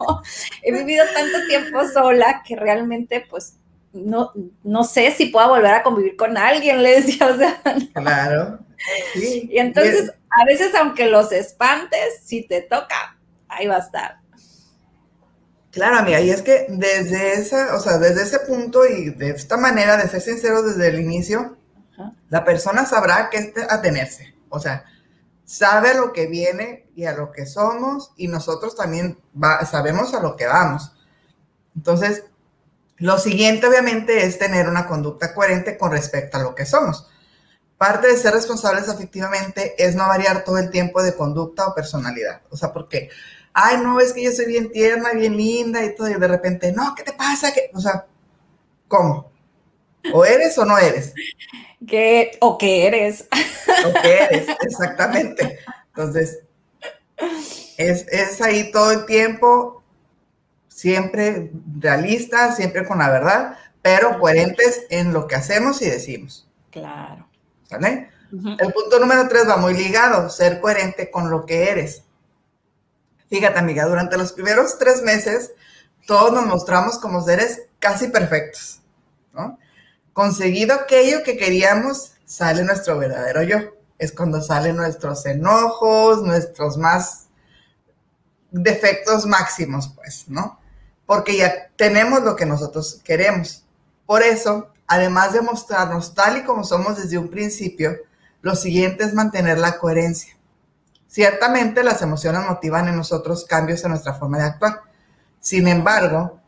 He 0.64 0.72
vivido 0.72 1.04
tanto 1.14 1.46
tiempo 1.48 1.86
sola 1.90 2.42
que 2.48 2.56
realmente 2.56 3.26
pues 3.30 3.58
no, 3.92 4.32
no 4.64 4.84
sé 4.84 5.12
si 5.12 5.28
pueda 5.28 5.48
volver 5.48 5.74
a 5.74 5.84
convivir 5.84 6.16
con 6.16 6.38
alguien, 6.38 6.82
le 6.82 7.02
decía, 7.02 7.28
o 7.28 7.38
sea. 7.38 7.62
Claro. 7.94 8.60
Y 9.16 9.58
entonces, 9.58 10.14
a 10.40 10.46
veces 10.46 10.74
aunque 10.76 11.08
los 11.08 11.32
espantes, 11.32 12.22
si 12.24 12.48
te 12.48 12.62
toca, 12.62 13.18
ahí 13.48 13.68
va 13.68 13.78
a 13.78 13.80
estar. 13.80 14.20
Claro, 15.72 15.98
amiga, 15.98 16.22
y 16.22 16.30
es 16.30 16.42
que 16.42 16.68
desde 16.70 17.34
esa, 17.34 17.76
o 17.76 17.80
sea, 17.80 17.98
desde 17.98 18.24
ese 18.24 18.40
punto 18.40 18.86
y 18.86 19.10
de 19.10 19.32
esta 19.32 19.58
manera 19.58 19.98
de 19.98 20.08
ser 20.08 20.22
sincero 20.22 20.62
desde 20.62 20.88
el 20.88 21.02
inicio, 21.02 21.58
la 22.30 22.46
persona 22.46 22.86
sabrá 22.86 23.30
que 23.30 23.38
es 23.38 23.52
atenerse. 23.70 24.36
O 24.50 24.60
sea, 24.60 24.86
sabe 25.44 25.90
a 25.90 25.96
lo 25.96 26.14
que 26.14 26.28
viene 26.28 26.88
y 26.96 27.06
a 27.06 27.14
lo 27.14 27.32
que 27.32 27.46
somos 27.46 28.14
y 28.16 28.28
nosotros 28.28 28.76
también 28.76 29.20
sabemos 29.70 30.14
a 30.14 30.22
lo 30.22 30.38
que 30.38 30.48
vamos. 30.48 30.94
Entonces, 31.76 32.24
lo 32.98 33.18
siguiente 33.18 33.68
obviamente 33.68 34.26
es 34.26 34.40
tener 34.40 34.70
una 34.70 34.88
conducta 34.88 35.34
coherente 35.34 35.78
con 35.78 35.92
respecto 35.92 36.38
a 36.38 36.44
lo 36.44 36.56
que 36.56 36.66
somos. 36.66 37.10
Parte 37.78 38.08
de 38.08 38.18
ser 38.18 38.34
responsables 38.34 38.88
afectivamente 38.88 39.76
es 39.78 39.96
no 39.96 40.08
variar 40.08 40.44
todo 40.44 40.58
el 40.58 40.70
tiempo 40.70 41.04
de 41.04 41.16
conducta 41.16 41.68
o 41.68 41.76
personalidad. 41.76 42.42
O 42.50 42.56
sea, 42.56 42.72
porque, 42.72 43.10
ay, 43.54 43.78
no, 43.78 44.00
es 44.00 44.14
que 44.14 44.24
yo 44.24 44.32
soy 44.32 44.46
bien 44.46 44.72
tierna, 44.72 45.12
bien 45.12 45.36
linda 45.36 45.84
y 45.84 45.94
todo, 45.94 46.10
y 46.10 46.14
de 46.14 46.28
repente, 46.28 46.72
no, 46.72 46.96
¿qué 46.96 47.04
te 47.04 47.14
pasa? 47.14 47.52
O 47.74 47.80
sea, 47.80 48.06
¿cómo? 48.88 49.32
¿O 50.14 50.24
eres 50.24 50.58
o 50.58 50.66
no 50.66 50.78
eres? 50.78 51.14
que, 51.86 52.38
o 52.42 52.58
que 52.58 52.88
eres. 52.88 53.28
O 53.86 54.02
que 54.02 54.18
eres, 54.24 54.48
exactamente. 54.62 55.60
Entonces, 55.88 56.40
es, 57.78 58.42
ahí 58.42 58.72
todo 58.72 58.92
el 58.92 59.06
tiempo, 59.06 59.84
siempre 60.68 61.52
realistas, 61.80 62.56
siempre 62.56 62.86
con 62.86 63.00
la 63.00 63.10
verdad, 63.10 63.58
pero 63.82 64.20
coherentes 64.20 64.86
en 64.90 65.14
lo 65.14 65.28
que 65.28 65.36
hacemos 65.36 65.82
y 65.82 65.90
decimos. 65.90 66.48
Claro. 66.72 67.28
¿Sale? 67.70 68.12
El 68.32 68.74
punto 68.74 69.00
número 69.00 69.28
tres 69.28 69.48
va 69.48 69.58
muy 69.58 69.74
ligado, 69.74 70.30
ser 70.30 70.60
coherente 70.60 71.10
con 71.10 71.30
lo 71.30 71.46
que 71.46 71.70
eres. 71.70 72.04
Fíjate, 73.30 73.60
amiga, 73.60 73.86
durante 73.86 74.18
los 74.18 74.34
primeros 74.34 74.78
tres 74.78 75.02
meses, 75.02 75.52
todos 76.06 76.34
nos 76.34 76.46
mostramos 76.46 77.00
como 77.00 77.22
seres 77.22 77.64
casi 77.80 78.10
perfectos, 78.10 78.82
¿no? 79.34 79.58
conseguido 80.16 80.76
aquello 80.76 81.24
que 81.24 81.36
queríamos, 81.36 82.14
sale 82.24 82.64
nuestro 82.64 82.98
verdadero 82.98 83.44
yo. 83.44 83.58
Es 84.00 84.14
cuando 84.14 84.42
salen 84.42 84.78
nuestros 84.78 85.26
enojos, 85.26 86.24
nuestros 86.24 86.78
más 86.78 87.28
defectos 88.50 89.26
máximos, 89.26 89.92
pues, 89.94 90.30
¿no? 90.30 90.58
Porque 91.06 91.36
ya 91.36 91.70
tenemos 91.76 92.24
lo 92.24 92.38
que 92.38 92.46
nosotros 92.46 93.02
queremos. 93.04 93.66
Por 94.06 94.24
eso, 94.24 94.70
además 94.88 95.34
de 95.34 95.42
mostrarnos 95.42 96.14
tal 96.14 96.38
y 96.38 96.44
como 96.44 96.64
somos 96.64 96.98
desde 96.98 97.18
un 97.18 97.30
principio, 97.30 97.96
lo 98.42 98.56
siguiente 98.56 99.04
es 99.04 99.14
mantener 99.14 99.58
la 99.58 99.78
coherencia. 99.78 100.36
Ciertamente 101.08 101.84
las 101.84 102.02
emociones 102.02 102.46
motivan 102.48 102.88
en 102.88 102.96
nosotros 102.96 103.46
cambios 103.46 103.84
en 103.84 103.92
nuestra 103.92 104.14
forma 104.14 104.38
de 104.38 104.44
actuar. 104.44 104.82
Sin 105.40 105.68
embargo, 105.68 106.40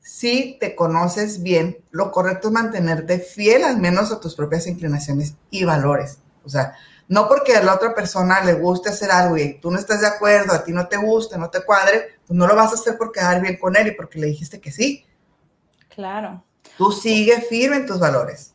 si 0.00 0.56
te 0.60 0.74
conoces 0.74 1.42
bien, 1.42 1.78
lo 1.90 2.10
correcto 2.10 2.48
es 2.48 2.54
mantenerte 2.54 3.18
fiel 3.18 3.64
al 3.64 3.78
menos 3.78 4.12
a 4.12 4.20
tus 4.20 4.34
propias 4.34 4.66
inclinaciones 4.66 5.34
y 5.50 5.64
valores. 5.64 6.18
O 6.44 6.48
sea, 6.48 6.74
no 7.08 7.28
porque 7.28 7.56
a 7.56 7.62
la 7.62 7.74
otra 7.74 7.94
persona 7.94 8.42
le 8.42 8.54
guste 8.54 8.88
hacer 8.88 9.10
algo 9.10 9.36
y 9.36 9.58
tú 9.60 9.70
no 9.70 9.78
estás 9.78 10.00
de 10.00 10.06
acuerdo, 10.06 10.52
a 10.52 10.64
ti 10.64 10.72
no 10.72 10.88
te 10.88 10.96
gusta, 10.96 11.38
no 11.38 11.50
te 11.50 11.64
cuadre, 11.64 12.18
pues 12.26 12.36
no 12.36 12.46
lo 12.46 12.56
vas 12.56 12.72
a 12.72 12.74
hacer 12.74 12.96
por 12.96 13.12
quedar 13.12 13.40
bien 13.40 13.56
con 13.58 13.76
él 13.76 13.88
y 13.88 13.92
porque 13.92 14.18
le 14.18 14.26
dijiste 14.26 14.60
que 14.60 14.72
sí. 14.72 15.04
Claro. 15.88 16.44
Tú 16.76 16.92
sigue 16.92 17.40
firme 17.42 17.76
en 17.76 17.86
tus 17.86 17.98
valores. 17.98 18.52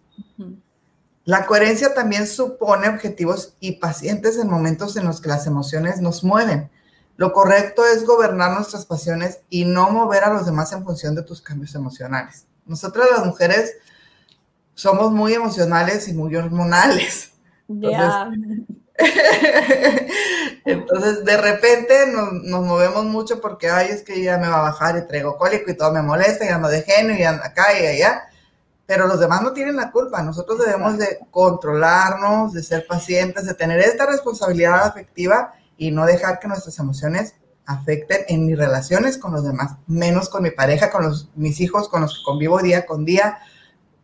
La 1.24 1.46
coherencia 1.46 1.94
también 1.94 2.28
supone 2.28 2.90
objetivos 2.90 3.56
y 3.60 3.74
pacientes 3.74 4.38
en 4.38 4.50
momentos 4.50 4.98
en 4.98 5.06
los 5.06 5.22
que 5.22 5.30
las 5.30 5.46
emociones 5.46 6.02
nos 6.02 6.24
mueven. 6.24 6.70
Lo 7.16 7.32
correcto 7.32 7.86
es 7.86 8.06
gobernar 8.06 8.54
nuestras 8.56 8.86
pasiones 8.86 9.42
y 9.50 9.66
no 9.66 9.92
mover 9.92 10.24
a 10.24 10.34
los 10.34 10.46
demás 10.46 10.74
en 10.74 10.84
función 10.84 11.14
de 11.14 11.22
tus 11.22 11.42
cambios 11.42 11.76
emocionales. 11.76 12.48
Nosotras 12.66 13.08
las 13.12 13.26
mujeres 13.26 13.74
somos 14.74 15.12
muy 15.12 15.34
emocionales 15.34 16.08
y 16.08 16.14
muy 16.14 16.36
hormonales. 16.36 17.34
Entonces, 17.70 18.66
de 21.26 21.38
repente 21.38 22.08
nos, 22.08 22.66
movemos 22.66 23.06
mucho 23.06 23.42
porque, 23.42 23.70
ay, 23.70 23.90
es 23.90 24.04
que 24.04 24.22
ya 24.22 24.38
me 24.38 24.48
va 24.48 24.60
a 24.60 24.70
bajar 24.70 24.98
y 24.98 25.08
traigo 25.08 25.38
cólico 25.38 25.72
y 25.72 25.78
todo 25.78 25.92
me 25.92 26.02
molesta, 26.02 26.46
ya 26.46 26.58
no 26.58 26.70
de 26.70 26.84
genio 26.84 27.18
y 27.18 27.24
anda 27.24 27.48
acá 27.48 27.78
y 27.80 27.86
allá. 27.86 28.24
Pero 28.86 29.08
los 29.08 29.20
demás 29.20 29.42
no 29.42 29.54
tienen 29.54 29.78
la 29.78 29.92
culpa. 29.92 30.22
Nosotros 30.22 30.60
debemos 30.60 30.98
de 30.98 31.20
controlarnos, 31.32 32.54
de 32.54 32.62
ser 32.62 32.86
pacientes, 32.88 33.46
de 33.46 33.54
tener 33.54 33.80
esta 33.80 34.06
responsabilidad 34.06 34.86
afectiva 34.86 35.54
y 35.78 35.92
no 35.92 36.06
dejar 36.06 36.40
que 36.40 36.48
nuestras 36.48 36.78
emociones 36.80 37.36
afecten 37.66 38.26
en 38.28 38.46
mis 38.46 38.58
relaciones 38.58 39.18
con 39.18 39.32
los 39.32 39.44
demás, 39.44 39.76
menos 39.88 40.30
con 40.30 40.44
mi 40.44 40.52
pareja, 40.52 40.92
con 40.92 41.04
los, 41.04 41.30
mis 41.36 41.62
hijos, 41.62 41.90
con 41.90 42.02
los 42.02 42.18
que 42.18 42.24
convivo 42.24 42.60
día 42.60 42.86
con 42.86 43.06
día, 43.06 43.40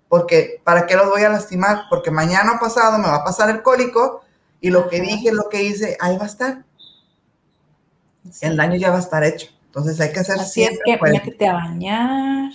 porque 0.08 0.62
¿para 0.64 0.86
qué 0.86 0.96
los 0.96 1.10
voy 1.10 1.24
a 1.24 1.30
lastimar? 1.30 1.84
Porque 1.90 2.12
mañana 2.12 2.54
o 2.54 2.60
pasado 2.60 2.98
me 2.98 3.08
va 3.08 3.18
a 3.18 3.26
pasar 3.26 3.50
el 3.50 3.62
cólico 3.62 4.22
y 4.62 4.70
lo 4.70 4.88
que 4.88 5.02
dije, 5.02 5.32
lo 5.32 5.50
que 5.50 5.64
hice, 5.64 5.98
ahí 6.00 6.18
va 6.18 6.24
a 6.24 6.28
estar. 6.28 6.64
el 8.42 8.58
daño 8.58 8.76
ya 8.76 8.90
va 8.90 8.98
a 8.98 9.02
estar 9.02 9.24
hecho. 9.24 9.48
Entonces 9.66 10.00
hay 10.00 10.12
que 10.12 10.20
hacer 10.20 10.40
Así 10.40 10.64
es 10.64 10.80
que 10.84 10.98
métete 11.02 11.48
a 11.48 11.54
bañar, 11.54 12.52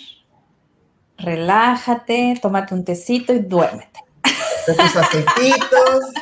relájate, 1.18 2.38
tómate 2.40 2.75
un 2.75 2.85
tecito 2.85 3.32
y 3.32 3.38
duérmete. 3.38 4.00
De 4.66 4.75
tus 4.75 4.97
aceititos. 4.97 6.12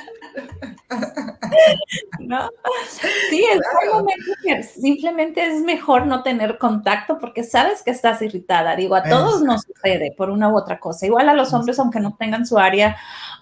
¿No? 2.20 2.50
Sí, 3.30 3.44
es 4.46 4.72
simplemente 4.72 5.46
es 5.46 5.62
mejor 5.62 6.06
no 6.06 6.22
tener 6.22 6.58
contacto 6.58 7.18
porque 7.18 7.44
sabes 7.44 7.82
que 7.82 7.90
estás 7.90 8.22
irritada. 8.22 8.76
Digo, 8.76 8.94
a 8.94 9.02
todos 9.02 9.42
nos 9.42 9.62
sucede 9.62 10.12
por 10.16 10.30
una 10.30 10.48
u 10.48 10.56
otra 10.56 10.78
cosa. 10.78 11.06
Igual 11.06 11.28
a 11.28 11.34
los 11.34 11.52
hombres, 11.52 11.78
aunque 11.78 12.00
no 12.00 12.16
tengan 12.16 12.46
su 12.46 12.58
área 12.58 12.96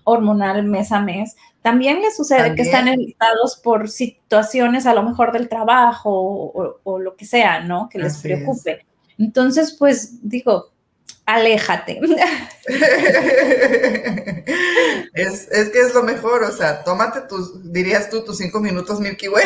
hormonal 0.04 0.64
mes 0.64 0.92
a 0.92 1.00
mes, 1.00 1.36
también 1.68 2.00
les 2.00 2.16
sucede 2.16 2.54
que 2.54 2.62
están 2.62 2.88
irritados 2.88 3.60
por 3.62 3.90
situaciones 3.90 4.86
a 4.86 4.94
lo 4.94 5.02
mejor 5.02 5.32
del 5.32 5.50
trabajo 5.50 6.80
o, 6.82 6.98
lo 6.98 7.14
que 7.14 7.26
sea, 7.26 7.60
¿no? 7.60 7.90
Que 7.90 7.98
les 7.98 8.16
preocupe. 8.22 8.86
Entonces, 9.18 9.76
pues 9.78 10.26
digo, 10.26 10.70
aléjate. 11.26 12.00
es, 15.12 15.46
que 15.50 15.80
es 15.80 15.92
lo 15.92 16.04
mejor, 16.04 16.42
o 16.44 16.52
sea, 16.52 16.82
tómate 16.84 17.20
tus, 17.28 17.70
dirías 17.70 18.08
tú, 18.08 18.24
tus 18.24 18.38
cinco 18.38 18.60
minutos 18.60 18.98
Milky 18.98 19.28
Way. 19.28 19.44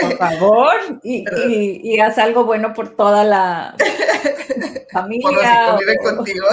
por 0.00 0.16
favor, 0.16 0.74
y, 1.04 2.00
haz 2.00 2.18
algo 2.18 2.44
bueno 2.46 2.74
por 2.74 2.96
toda 2.96 3.22
la 3.22 3.76
familia. 4.90 5.30
Por 5.30 5.34
los 5.34 5.86
que 5.86 5.98
conviven 6.02 6.16
contigo. 6.16 6.46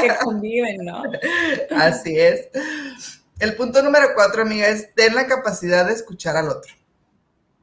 que 0.00 0.08
conviven, 0.24 0.84
¿no? 0.86 1.02
Así 1.76 2.18
es. 2.18 2.48
El 3.38 3.54
punto 3.56 3.82
número 3.82 4.08
cuatro, 4.14 4.42
amiga, 4.42 4.68
es 4.68 4.94
ten 4.94 5.14
la 5.14 5.26
capacidad 5.26 5.86
de 5.86 5.92
escuchar 5.92 6.36
al 6.36 6.48
otro. 6.48 6.72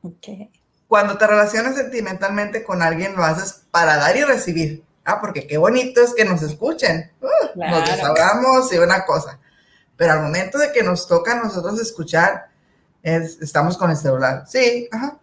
Ok. 0.01 0.49
Cuando 0.87 1.17
te 1.17 1.27
relacionas 1.27 1.75
sentimentalmente 1.75 2.63
con 2.63 2.81
alguien, 2.81 3.15
lo 3.15 3.23
haces 3.23 3.63
para 3.71 3.97
dar 3.97 4.15
y 4.15 4.23
recibir. 4.23 4.83
Ah, 5.03 5.19
porque 5.19 5.47
qué 5.47 5.57
bonito 5.57 6.01
es 6.01 6.13
que 6.13 6.25
nos 6.25 6.41
escuchen. 6.41 7.11
Uh, 7.21 7.59
nos 7.59 7.89
desahogamos 7.89 8.71
y 8.71 8.77
una 8.77 9.05
cosa. 9.05 9.39
Pero 9.97 10.13
al 10.13 10.21
momento 10.21 10.57
de 10.57 10.71
que 10.71 10.83
nos 10.83 11.07
toca 11.07 11.33
a 11.33 11.43
nosotros 11.43 11.79
escuchar, 11.79 12.49
estamos 13.03 13.77
con 13.77 13.91
el 13.91 13.97
celular. 13.97 14.45
Sí, 14.47 14.87
ajá. 14.91 15.19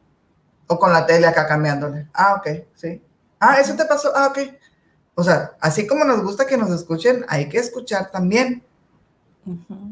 O 0.66 0.78
con 0.78 0.92
la 0.92 1.04
tele 1.06 1.26
acá 1.26 1.46
cambiándole. 1.46 2.08
Ah, 2.12 2.34
ok, 2.34 2.64
sí. 2.74 3.02
Ah, 3.40 3.58
eso 3.60 3.74
te 3.74 3.84
pasó. 3.84 4.12
Ah, 4.14 4.28
ok. 4.28 4.38
O 5.14 5.24
sea, 5.24 5.52
así 5.60 5.86
como 5.86 6.04
nos 6.04 6.22
gusta 6.22 6.46
que 6.46 6.56
nos 6.56 6.70
escuchen, 6.70 7.24
hay 7.28 7.48
que 7.48 7.58
escuchar 7.58 8.10
también. 8.10 8.64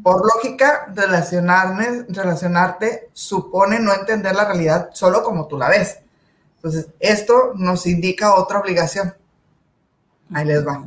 Por 0.01 0.21
lógica, 0.25 0.91
relacionarme, 0.95 2.05
relacionarte 2.07 3.09
supone 3.11 3.79
no 3.79 3.93
entender 3.93 4.33
la 4.33 4.45
realidad 4.45 4.89
solo 4.93 5.23
como 5.23 5.47
tú 5.47 5.57
la 5.57 5.69
ves. 5.69 5.99
Entonces, 6.55 6.87
esto 6.99 7.53
nos 7.55 7.85
indica 7.85 8.35
otra 8.35 8.59
obligación. 8.59 9.13
Ahí 10.33 10.45
les 10.45 10.65
va. 10.65 10.85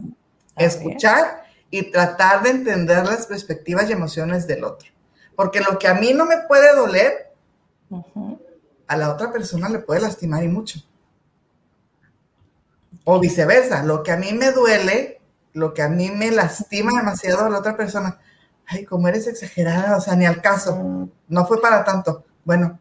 Escuchar 0.56 1.44
y 1.68 1.90
tratar 1.90 2.42
de 2.42 2.50
entender 2.50 3.04
las 3.04 3.26
perspectivas 3.26 3.90
y 3.90 3.92
emociones 3.92 4.46
del 4.46 4.64
otro. 4.64 4.88
Porque 5.36 5.60
lo 5.60 5.78
que 5.78 5.88
a 5.88 5.94
mí 5.94 6.12
no 6.14 6.24
me 6.24 6.38
puede 6.48 6.74
doler, 6.74 7.32
a 8.86 8.96
la 8.96 9.12
otra 9.12 9.32
persona 9.32 9.68
le 9.68 9.80
puede 9.80 10.00
lastimar 10.00 10.42
y 10.44 10.48
mucho. 10.48 10.78
O 13.04 13.20
viceversa, 13.20 13.82
lo 13.82 14.02
que 14.02 14.12
a 14.12 14.16
mí 14.16 14.32
me 14.32 14.52
duele, 14.52 15.20
lo 15.52 15.74
que 15.74 15.82
a 15.82 15.88
mí 15.88 16.10
me 16.10 16.30
lastima 16.30 16.92
demasiado 16.96 17.44
a 17.44 17.50
la 17.50 17.58
otra 17.58 17.76
persona, 17.76 18.20
ay, 18.66 18.84
como 18.84 19.08
eres 19.08 19.26
exagerada, 19.26 19.96
o 19.96 20.00
sea, 20.00 20.16
ni 20.16 20.26
al 20.26 20.40
caso, 20.40 21.08
no 21.28 21.46
fue 21.46 21.60
para 21.60 21.84
tanto. 21.84 22.24
Bueno, 22.44 22.78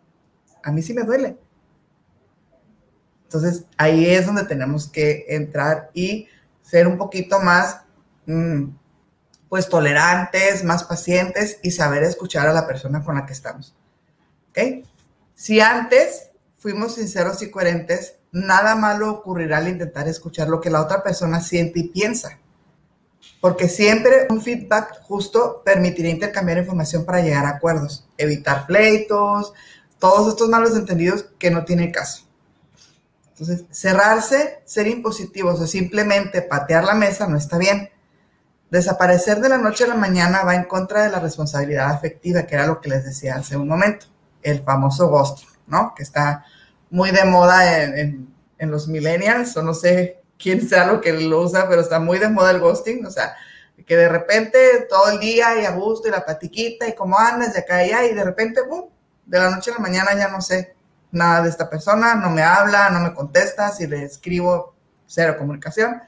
a 0.64 0.72
mí 0.72 0.82
sí 0.82 0.94
me 0.94 1.04
duele. 1.04 1.38
Entonces, 3.24 3.66
ahí 3.78 4.06
es 4.06 4.26
donde 4.26 4.46
tenemos 4.46 4.88
que 4.88 5.26
entrar 5.30 5.90
y 5.94 6.28
ser 6.62 6.88
un 6.88 6.98
poquito 6.98 7.40
más, 7.40 7.82
mm, 8.26 8.66
pues, 9.50 9.68
tolerantes, 9.68 10.64
más 10.64 10.84
pacientes 10.84 11.60
y 11.64 11.72
saber 11.72 12.04
escuchar 12.04 12.48
a 12.48 12.54
la 12.54 12.68
persona 12.68 13.04
con 13.04 13.16
la 13.16 13.26
que 13.26 13.34
estamos. 13.34 13.76
¿Ok? 14.50 14.86
Si 15.36 15.60
antes 15.60 16.30
fuimos 16.58 16.96
sinceros 16.96 17.42
y 17.42 17.52
coherentes, 17.52 18.18
nada 18.32 18.76
malo 18.76 19.12
ocurrirá 19.12 19.58
al 19.58 19.68
intentar 19.68 20.08
escuchar 20.08 20.48
lo 20.48 20.62
que 20.62 20.70
la 20.70 20.82
otra 20.82 21.04
persona 21.04 21.42
siente 21.42 21.80
y 21.80 21.90
piensa 21.90 22.40
porque 23.44 23.68
siempre 23.68 24.28
un 24.30 24.42
feedback 24.42 25.02
justo 25.02 25.62
permitiría 25.66 26.12
intercambiar 26.12 26.60
información 26.60 27.04
para 27.04 27.22
llegar 27.22 27.46
a 27.46 27.58
acuerdos, 27.58 28.08
evitar 28.18 28.66
pleitos, 28.66 29.52
todos 30.00 30.30
estos 30.30 30.48
malos 30.48 30.76
entendidos 30.78 31.26
que 31.38 31.52
no 31.52 31.66
tiene 31.66 31.92
caso. 31.92 32.24
Entonces, 33.32 33.66
cerrarse, 33.70 34.62
ser 34.64 34.88
impositivos 34.88 35.60
o 35.60 35.68
simplemente 35.68 36.42
patear 36.42 36.86
la 36.86 36.94
mesa 36.94 37.28
no 37.28 37.36
está 37.36 37.58
bien. 37.58 37.90
Desaparecer 38.70 39.42
de 39.42 39.50
la 39.50 39.58
noche 39.58 39.84
a 39.84 39.88
la 39.88 39.96
mañana 39.96 40.44
va 40.44 40.56
en 40.56 40.64
contra 40.64 41.04
de 41.04 41.10
la 41.10 41.20
responsabilidad 41.20 41.92
afectiva, 41.92 42.44
que 42.44 42.56
era 42.56 42.66
lo 42.66 42.80
que 42.80 42.88
les 42.88 43.04
decía 43.04 43.36
hace 43.36 43.58
un 43.58 43.68
momento, 43.68 44.06
el 44.42 44.64
famoso 44.64 45.10
ghosting, 45.10 45.50
¿no? 45.68 45.94
Que 45.96 46.04
está 46.04 46.46
muy 46.90 47.12
de 47.12 47.26
moda 47.26 47.84
en, 47.84 48.34
en 48.58 48.72
los 48.72 48.88
millennials, 48.88 49.58
o 49.58 49.64
no 49.64 49.74
sé 49.74 50.23
quién 50.44 50.68
sea 50.68 50.86
lo 50.86 51.00
que 51.00 51.14
lo 51.14 51.42
usa, 51.42 51.70
pero 51.70 51.82
está 51.82 52.00
muy 52.00 52.20
de 52.20 52.28
moda 52.28 52.52
el 52.52 52.60
ghosting, 52.60 53.06
o 53.06 53.10
sea, 53.10 53.34
que 53.88 53.96
de 53.96 54.10
repente 54.10 54.86
todo 54.90 55.10
el 55.10 55.20
día 55.20 55.62
y 55.62 55.66
a 55.66 55.72
gusto 55.72 56.10
y 56.10 56.12
la 56.12 56.26
platiquita 56.26 56.88
y 56.88 56.94
cómo 56.94 57.18
andas 57.18 57.54
de 57.54 57.60
acá 57.60 57.84
y 57.86 57.92
allá 57.92 58.06
y 58.06 58.14
de 58.14 58.24
repente, 58.26 58.62
boom, 58.62 58.90
de 59.26 59.40
la 59.40 59.50
noche 59.50 59.72
a 59.72 59.76
la 59.76 59.80
mañana 59.80 60.14
ya 60.16 60.28
no 60.28 60.42
sé 60.42 60.76
nada 61.12 61.44
de 61.44 61.50
esta 61.50 61.70
persona, 61.70 62.16
no 62.16 62.30
me 62.30 62.44
habla, 62.44 62.90
no 62.90 63.00
me 63.00 63.14
contesta, 63.14 63.72
si 63.72 63.88
le 63.88 64.04
escribo, 64.04 64.76
cero 65.08 65.36
comunicación. 65.38 66.02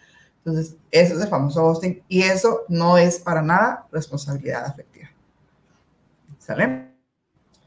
Entonces, 0.44 0.76
eso 0.92 1.16
es 1.16 1.22
el 1.22 1.28
famoso 1.30 1.62
ghosting 1.62 2.04
y 2.10 2.24
eso 2.24 2.66
no 2.68 2.98
es 2.98 3.20
para 3.20 3.42
nada 3.42 3.88
responsabilidad 3.92 4.66
afectiva. 4.66 5.10
¿Sale? 6.40 6.92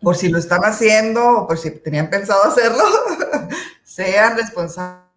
Por 0.03 0.17
si 0.17 0.29
lo 0.29 0.39
están 0.39 0.61
haciendo 0.63 1.41
o 1.41 1.47
por 1.47 1.59
si 1.59 1.71
tenían 1.71 2.11
pensado 2.11 2.45
hacerlo, 2.45 2.85
sean 3.83 4.37
responsables 4.37 5.08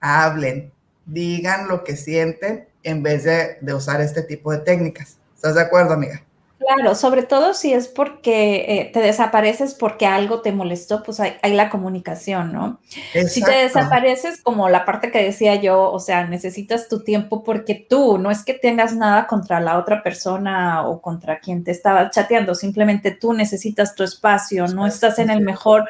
hablen, 0.00 0.72
digan 1.06 1.68
lo 1.68 1.84
que 1.84 1.96
sienten 1.96 2.68
en 2.82 3.02
vez 3.02 3.24
de, 3.24 3.58
usar 3.74 4.00
este 4.00 4.22
tipo 4.22 4.52
de 4.52 4.58
técnicas. 4.58 5.18
¿Estás 5.34 5.54
de 5.54 5.62
acuerdo, 5.62 5.94
amiga? 5.94 6.22
Claro, 6.58 6.96
sobre 6.96 7.22
todo 7.22 7.54
si 7.54 7.72
es 7.72 7.86
porque 7.86 8.64
eh, 8.68 8.90
te 8.92 9.00
desapareces 9.00 9.74
porque 9.74 10.06
algo 10.06 10.42
te 10.42 10.50
molestó, 10.50 11.04
pues 11.04 11.20
hay, 11.20 11.38
la 11.44 11.70
comunicación, 11.70 12.52
¿no? 12.52 12.80
Si 13.28 13.42
te 13.42 13.52
desapareces, 13.52 14.42
como 14.42 14.68
la 14.68 14.84
parte 14.84 15.12
que 15.12 15.22
decía 15.22 15.54
yo, 15.54 15.90
o 15.90 16.00
sea, 16.00 16.26
necesitas 16.26 16.88
tu 16.88 17.04
tiempo 17.04 17.44
porque 17.44 17.86
tú, 17.88 18.18
no 18.18 18.32
es 18.32 18.44
que 18.44 18.54
tengas 18.54 18.94
nada 18.94 19.28
contra 19.28 19.60
la 19.60 19.78
otra 19.78 20.02
persona 20.02 20.86
o 20.86 21.00
contra 21.00 21.38
quien 21.38 21.62
te 21.62 21.70
estaba 21.70 22.10
chateando, 22.10 22.56
simplemente 22.56 23.12
tú 23.12 23.32
necesitas 23.32 23.94
tu 23.94 24.02
espacio, 24.02 24.66
no 24.66 24.84
estás 24.84 25.20
en 25.20 25.30
el 25.30 25.42
mejor 25.42 25.88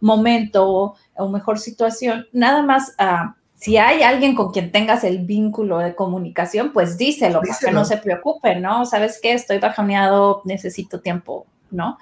momento 0.00 0.94
o 1.16 1.28
mejor 1.28 1.58
situación, 1.58 2.28
nada 2.32 2.62
más. 2.62 2.94
Uh, 3.00 3.43
si 3.64 3.78
hay 3.78 4.02
alguien 4.02 4.34
con 4.34 4.52
quien 4.52 4.70
tengas 4.70 5.04
el 5.04 5.20
vínculo 5.20 5.78
de 5.78 5.94
comunicación, 5.94 6.70
pues 6.74 6.98
díselo, 6.98 7.40
para 7.40 7.56
que 7.58 7.70
no 7.70 7.86
se 7.86 7.96
preocupe, 7.96 8.56
¿no? 8.56 8.84
¿Sabes 8.84 9.18
qué? 9.22 9.32
Estoy 9.32 9.56
bajoneado, 9.56 10.42
necesito 10.44 11.00
tiempo, 11.00 11.46
¿no? 11.70 11.96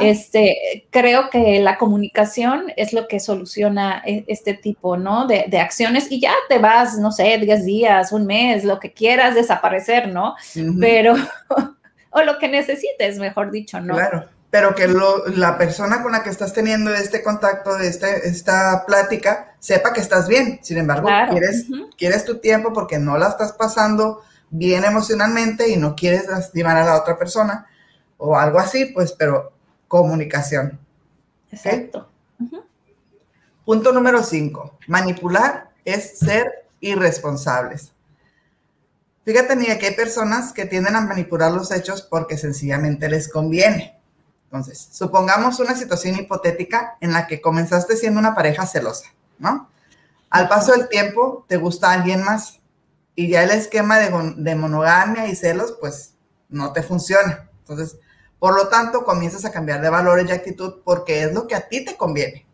Este, 0.00 0.86
creo 0.90 1.30
que 1.30 1.58
la 1.58 1.78
comunicación 1.78 2.66
es 2.76 2.92
lo 2.92 3.08
que 3.08 3.18
soluciona 3.18 4.04
e, 4.06 4.24
este 4.28 4.54
tipo, 4.54 4.96
¿no? 4.96 5.26
De, 5.26 5.58
acciones 5.58 6.12
y 6.12 6.20
ya 6.20 6.34
te 6.48 6.60
vas, 6.60 6.96
no 6.96 7.10
sé, 7.10 7.38
10 7.38 7.64
días, 7.64 8.12
un 8.12 8.24
mes, 8.24 8.62
lo 8.62 8.78
que 8.78 8.92
quieras 8.92 9.34
desaparecer, 9.34 10.12
¿no? 10.12 10.36
Pero, 10.78 11.16
o 12.10 12.22
lo 12.22 12.38
que 12.38 12.46
necesites, 12.46 13.18
mejor 13.18 13.50
dicho, 13.50 13.80
¿no? 13.80 13.96
Claro 13.96 14.28
pero 14.54 14.72
que 14.72 14.86
la 14.86 15.58
persona 15.58 16.00
con 16.00 16.12
la 16.12 16.22
que 16.22 16.30
estás 16.30 16.52
teniendo 16.52 16.94
este 16.94 17.24
contacto, 17.24 17.76
este, 17.80 18.28
esta 18.28 18.84
plática, 18.86 19.56
sepa 19.58 19.92
que 19.92 20.00
estás 20.00 20.28
bien. 20.28 20.60
Sin 20.62 20.78
embargo, 20.78 21.08
quieres, 21.28 21.66
quieres 21.98 22.24
tu 22.24 22.38
tiempo 22.38 22.72
porque 22.72 23.00
no 23.00 23.18
la 23.18 23.30
estás 23.30 23.52
pasando 23.52 24.22
bien 24.50 24.84
emocionalmente 24.84 25.68
y 25.70 25.76
no 25.76 25.96
quieres 25.96 26.28
lastimar 26.28 26.76
a 26.76 26.84
la 26.84 27.00
otra 27.00 27.18
persona 27.18 27.66
o 28.16 28.38
algo 28.38 28.60
así, 28.60 28.84
pues, 28.84 29.10
pero 29.10 29.52
comunicación. 29.88 30.78
Exacto. 31.50 32.08
Punto 33.64 33.90
número 33.90 34.22
cinco. 34.22 34.78
Manipular 34.86 35.70
es 35.84 36.16
ser 36.20 36.68
irresponsables. 36.78 37.90
Fíjate, 39.24 39.56
ni 39.56 39.66
que 39.78 39.86
hay 39.86 39.94
personas 39.96 40.52
que 40.52 40.64
tienden 40.64 40.94
a 40.94 41.00
manipular 41.00 41.50
los 41.50 41.72
hechos 41.72 42.02
porque 42.02 42.38
sencillamente 42.38 43.08
les 43.08 43.28
conviene. 43.28 43.94
Entonces, 44.54 44.88
supongamos 44.92 45.58
una 45.58 45.74
situación 45.74 46.14
hipotética 46.14 46.96
en 47.00 47.12
la 47.12 47.26
que 47.26 47.40
comenzaste 47.40 47.96
siendo 47.96 48.20
una 48.20 48.36
pareja 48.36 48.64
celosa, 48.66 49.08
¿no? 49.36 49.68
Al 50.30 50.48
paso 50.48 50.70
del 50.70 50.88
tiempo, 50.88 51.44
te 51.48 51.56
gusta 51.56 51.90
alguien 51.90 52.22
más 52.22 52.60
y 53.16 53.28
ya 53.30 53.42
el 53.42 53.50
esquema 53.50 53.98
de, 53.98 54.54
monogamia 54.54 55.26
y 55.26 55.34
celos, 55.34 55.76
pues, 55.80 56.14
no 56.48 56.72
te 56.72 56.84
funciona. 56.84 57.50
Entonces, 57.58 57.98
Por 58.38 58.54
lo 58.54 58.68
tanto, 58.68 59.04
comienzas 59.04 59.44
a 59.44 59.50
cambiar 59.50 59.80
de 59.80 59.90
valores 59.90 60.28
y 60.28 60.32
actitud 60.32 60.82
porque 60.84 61.24
es 61.24 61.34
lo 61.34 61.48
que 61.48 61.56
a 61.56 61.66
ti 61.66 61.84
te 61.84 61.96
conviene. 61.96 62.46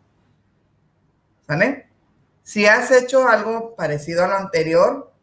¿Vale? 1.47 1.87
Si 2.41 2.65
has 2.65 2.89
hecho 2.89 3.27
algo 3.27 3.75
parecido 3.75 4.25
a 4.25 4.27
lo 4.27 4.37
anterior. 4.37 5.13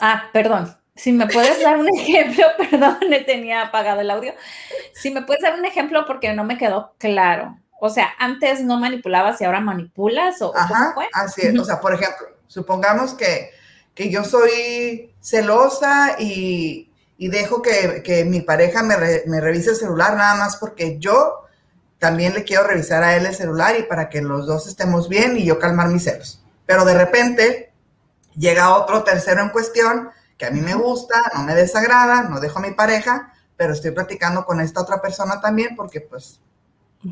Ah, 0.00 0.30
perdón. 0.32 0.76
Si 0.96 1.12
me 1.12 1.26
puedes 1.26 1.60
dar 1.62 1.78
un 1.78 1.88
ejemplo, 1.98 2.46
perdón, 2.58 2.98
tenía 3.26 3.62
apagado 3.62 4.00
el 4.00 4.10
audio. 4.10 4.34
Si 4.92 5.10
me 5.10 5.22
puedes 5.22 5.42
dar 5.42 5.58
un 5.58 5.64
ejemplo 5.64 6.04
porque 6.06 6.32
no 6.32 6.44
me 6.44 6.58
quedó 6.58 6.94
claro. 6.98 7.58
O 7.80 7.90
sea, 7.90 8.14
antes 8.18 8.62
no 8.62 8.78
manipulabas 8.78 9.40
y 9.40 9.44
ahora 9.44 9.60
manipulas 9.60 10.40
o 10.40 10.56
Ajá, 10.56 10.94
Así 11.12 11.42
es. 11.42 11.58
O 11.58 11.64
sea, 11.64 11.80
por 11.80 11.92
ejemplo, 11.92 12.28
supongamos 12.46 13.14
que, 13.14 13.50
yo 14.10 14.24
soy 14.24 15.12
celosa 15.20 16.16
y, 16.18 16.90
dejo 17.18 17.60
que, 17.60 18.24
mi 18.26 18.40
pareja 18.40 18.82
me, 18.82 18.96
me 19.26 19.40
revise 19.40 19.70
el 19.70 19.76
celular 19.76 20.16
nada 20.16 20.36
más 20.36 20.56
porque 20.56 20.98
yo 20.98 21.44
también 21.98 22.32
le 22.34 22.44
quiero 22.44 22.64
revisar 22.64 23.02
a 23.02 23.16
él 23.16 23.26
el 23.26 23.34
celular 23.34 23.76
y 23.78 23.82
para 23.82 24.08
que 24.08 24.22
los 24.22 24.46
dos 24.46 24.66
estemos 24.66 25.08
bien 25.08 25.36
y 25.36 25.44
yo 25.44 25.58
calmar 25.58 25.88
mis 25.88 26.04
celos. 26.04 26.42
Pero 26.66 26.84
de 26.84 26.94
repente 26.94 27.72
llega 28.36 28.76
otro 28.76 29.04
tercero 29.04 29.42
en 29.42 29.50
cuestión 29.50 30.10
que 30.36 30.46
a 30.46 30.50
mí 30.50 30.60
me 30.60 30.74
gusta, 30.74 31.14
no 31.34 31.42
me 31.42 31.54
desagrada, 31.54 32.22
no 32.22 32.40
dejo 32.40 32.58
a 32.58 32.62
mi 32.62 32.72
pareja, 32.72 33.32
pero 33.56 33.72
estoy 33.72 33.92
platicando 33.92 34.44
con 34.44 34.60
esta 34.60 34.80
otra 34.80 35.00
persona 35.00 35.40
también 35.40 35.76
porque 35.76 36.00
pues 36.00 36.40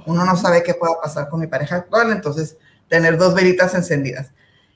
uno 0.07 0.25
no 0.25 0.37
sabe 0.37 0.63
qué 0.63 0.75
pueda 0.75 1.01
pasar 1.01 1.29
con 1.29 1.41
mi 1.41 1.47
pareja 1.47 1.77
actual, 1.77 2.11
entonces 2.13 2.57
tener 2.89 3.17
dos 3.17 3.35
velitas 3.35 3.75
encendidas. 3.75 4.33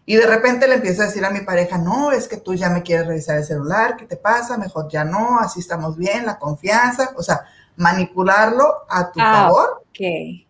Y 0.09 0.17
de 0.17 0.27
repente 0.27 0.69
le 0.69 0.75
empiezo 0.75 1.03
a 1.03 1.07
decir 1.07 1.25
a 1.25 1.31
mi 1.31 1.41
pareja, 1.41 1.79
no, 1.79 2.13
es 2.13 2.29
que 2.29 2.37
tú 2.37 2.55
ya 2.55 2.71
me 2.71 2.83
quieres 2.83 3.09
revisar 3.09 3.39
el 3.39 3.45
celular, 3.45 3.97
¿qué 3.97 4.07
te 4.07 4.17
pasa? 4.17 4.57
Mejor 4.57 4.89
ya 4.89 5.05
no, 5.05 5.41
así 5.41 5.59
estamos 5.59 5.97
bien, 5.97 6.25
la 6.27 6.39
confianza, 6.39 7.11
o 7.17 7.23
sea, 7.23 7.45
manipularlo 7.77 8.87
a 8.89 9.11
tu 9.11 9.21
ah, 9.21 9.33
favor. 9.33 9.83
Ok. 9.89 10.46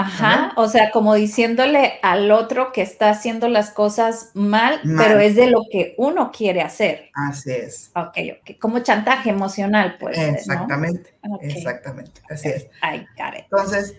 Ajá, 0.00 0.52
o 0.56 0.68
sea, 0.68 0.90
como 0.90 1.14
diciéndole 1.14 1.98
al 2.02 2.30
otro 2.30 2.72
que 2.72 2.80
está 2.80 3.10
haciendo 3.10 3.48
las 3.48 3.70
cosas 3.70 4.30
mal, 4.34 4.80
pero 4.96 5.18
es 5.20 5.36
de 5.36 5.50
lo 5.50 5.62
que 5.70 5.94
uno 5.98 6.32
quiere 6.32 6.62
hacer. 6.62 7.10
Así 7.14 7.50
es. 7.50 7.90
Ok, 7.94 8.16
ok, 8.40 8.58
como 8.58 8.78
chantaje 8.78 9.30
emocional, 9.30 9.96
pues. 10.00 10.16
Exactamente, 10.18 11.14
exactamente, 11.42 12.22
así 12.30 12.48
es. 12.48 12.66
Ay, 12.80 13.06
Entonces, 13.34 13.94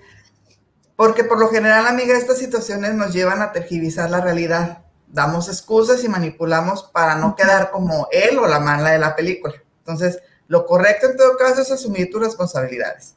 porque 0.95 1.23
por 1.23 1.39
lo 1.39 1.49
general, 1.49 1.85
amiga, 1.87 2.17
estas 2.17 2.39
situaciones 2.39 2.95
nos 2.95 3.13
llevan 3.13 3.41
a 3.41 3.51
tergiversar 3.51 4.09
la 4.09 4.21
realidad. 4.21 4.79
Damos 5.07 5.49
excusas 5.49 6.03
y 6.03 6.09
manipulamos 6.09 6.83
para 6.83 7.15
no 7.15 7.35
quedar 7.35 7.69
como 7.69 8.07
él 8.11 8.39
o 8.39 8.47
la 8.47 8.59
mala 8.59 8.91
de 8.91 8.99
la 8.99 9.15
película. 9.15 9.55
Entonces, 9.79 10.19
lo 10.47 10.65
correcto 10.65 11.07
en 11.09 11.17
todo 11.17 11.37
caso 11.37 11.61
es 11.61 11.71
asumir 11.71 12.09
tus 12.09 12.21
responsabilidades. 12.21 13.15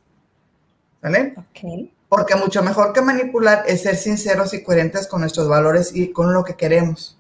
¿Vale? 1.03 1.35
Ok. 1.37 1.91
Porque 2.15 2.37
mucho 2.37 2.63
mejor 2.63 2.93
que 2.93 3.03
manipular 3.03 3.65
es 3.67 3.83
ser 3.83 3.97
sinceros 3.97 4.55
y 4.55 4.63
coherentes 4.63 5.07
con 5.07 5.21
nuestros 5.21 5.49
valores 5.49 5.91
y 5.95 6.13
con 6.13 6.33
lo 6.33 6.45
que 6.45 6.55
queremos. 6.55 7.19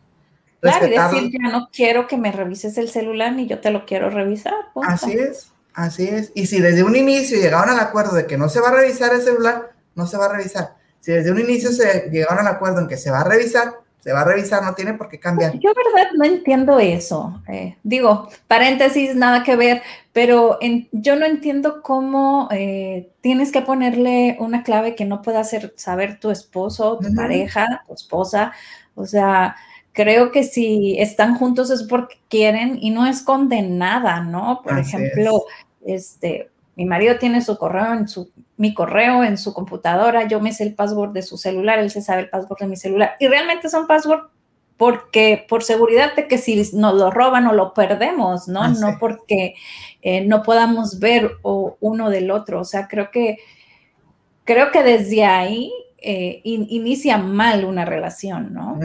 Claro, 0.61 0.87
y 0.87 0.91
decir, 0.91 1.31
ya 1.33 1.51
no 1.51 1.69
quiero 1.73 2.07
que 2.07 2.17
me 2.17 2.33
revises 2.33 2.79
el 2.79 2.89
celular 2.89 3.33
ni 3.33 3.47
yo 3.47 3.61
te 3.61 3.71
lo 3.71 3.85
quiero 3.85 4.09
revisar. 4.09 4.55
Así 4.87 5.13
es, 5.13 5.53
así 5.75 6.09
es. 6.09 6.33
Y 6.35 6.47
si 6.47 6.61
desde 6.61 6.85
un 6.85 6.97
inicio 6.97 7.39
llegaron 7.39 7.69
al 7.69 7.81
acuerdo 7.81 8.15
de 8.15 8.27
que 8.27 8.39
no 8.39 8.49
se 8.49 8.61
va 8.61 8.69
a 8.69 8.75
revisar 8.75 9.13
el 9.13 9.21
celular, 9.21 9.73
no 9.95 10.07
se 10.07 10.17
va 10.17 10.27
a 10.27 10.33
revisar. 10.33 10.77
Si 11.01 11.13
desde 11.13 11.31
un 11.31 11.39
inicio 11.39 11.71
se 11.71 12.09
llegaron 12.11 12.39
al 12.39 12.55
acuerdo 12.55 12.81
en 12.81 12.89
que 12.89 12.97
se 12.97 13.11
va 13.11 13.21
a 13.21 13.25
revisar, 13.25 13.75
se 14.05 14.12
va 14.12 14.21
a 14.21 14.25
revisar, 14.25 14.62
no 14.62 14.75
tiene 14.75 14.93
por 14.93 15.09
qué 15.09 15.19
cambiar. 15.19 15.59
Yo, 15.61 15.73
verdad, 15.75 16.11
no 16.14 16.27
entiendo 16.27 16.79
eso. 16.79 17.43
Eh, 17.49 17.79
digo, 17.83 18.29
paréntesis, 18.47 19.17
nada 19.17 19.43
que 19.43 19.57
ver, 19.57 19.81
pero 20.12 20.59
yo 20.93 21.17
no 21.17 21.25
entiendo 21.25 21.81
cómo 21.81 22.49
eh, 22.51 23.09
tienes 23.23 23.51
que 23.51 23.62
ponerle 23.62 24.37
una 24.40 24.62
clave 24.62 24.95
que 24.95 25.07
no 25.07 25.23
pueda 25.23 25.40
hacer 25.40 25.73
saber 25.79 26.21
tu 26.21 26.31
esposo, 26.31 26.99
tu 26.99 27.14
pareja, 27.14 27.83
tu 27.87 27.95
esposa. 27.95 28.53
O 28.95 29.07
sea, 29.07 29.57
creo 29.95 30.33
que 30.33 30.43
si 30.45 30.99
están 30.99 31.37
juntos 31.38 31.71
es 31.71 31.85
porque 31.85 32.19
quieren 32.29 32.77
y 32.83 32.90
no 32.90 33.07
esconden 33.07 33.79
nada, 33.79 34.21
¿no? 34.21 34.61
Por 34.62 34.79
ejemplo, 34.79 35.45
este, 35.87 36.51
mi 36.77 36.85
marido 36.87 37.19
tiene 37.19 37.43
su 37.43 37.57
correo 37.57 37.93
en 37.93 38.09
su, 38.09 38.31
mi 38.57 38.75
correo 38.75 39.25
en 39.25 39.39
su 39.39 39.53
computadora, 39.53 40.27
yo 40.27 40.41
me 40.41 40.53
sé 40.53 40.65
el 40.65 40.75
password 40.75 41.13
de 41.13 41.23
su 41.23 41.37
celular, 41.37 41.79
él 41.79 41.91
se 41.91 42.03
sabe 42.03 42.23
el 42.23 42.31
password 42.31 42.61
de 42.61 42.67
mi 42.67 42.77
celular. 42.77 43.15
Y 43.21 43.29
realmente 43.29 43.69
son 43.69 43.87
password 43.87 44.29
porque 44.77 45.47
por 45.49 45.63
seguridad 45.63 46.15
de 46.17 46.27
que 46.27 46.39
si 46.39 46.57
nos 46.75 46.95
lo 46.95 47.11
roban 47.11 47.47
o 47.47 47.53
lo 47.53 47.75
perdemos, 47.75 48.49
¿no? 48.49 48.63
Ah, 48.63 48.69
no 48.69 48.99
porque 48.99 49.55
eh, 50.03 50.25
no 50.27 50.43
podamos 50.43 50.99
ver 50.99 51.31
uno 51.43 52.11
del 52.11 52.31
otro. 52.31 52.61
O 52.61 52.65
sea, 52.65 52.89
creo 52.89 53.11
que 53.11 53.39
creo 54.45 54.73
que 54.73 54.83
desde 54.83 55.25
ahí 55.25 55.73
eh, 55.99 56.41
inicia 56.45 57.19
mal 57.19 57.65
una 57.65 57.85
relación, 57.85 58.53
¿no? 58.53 58.79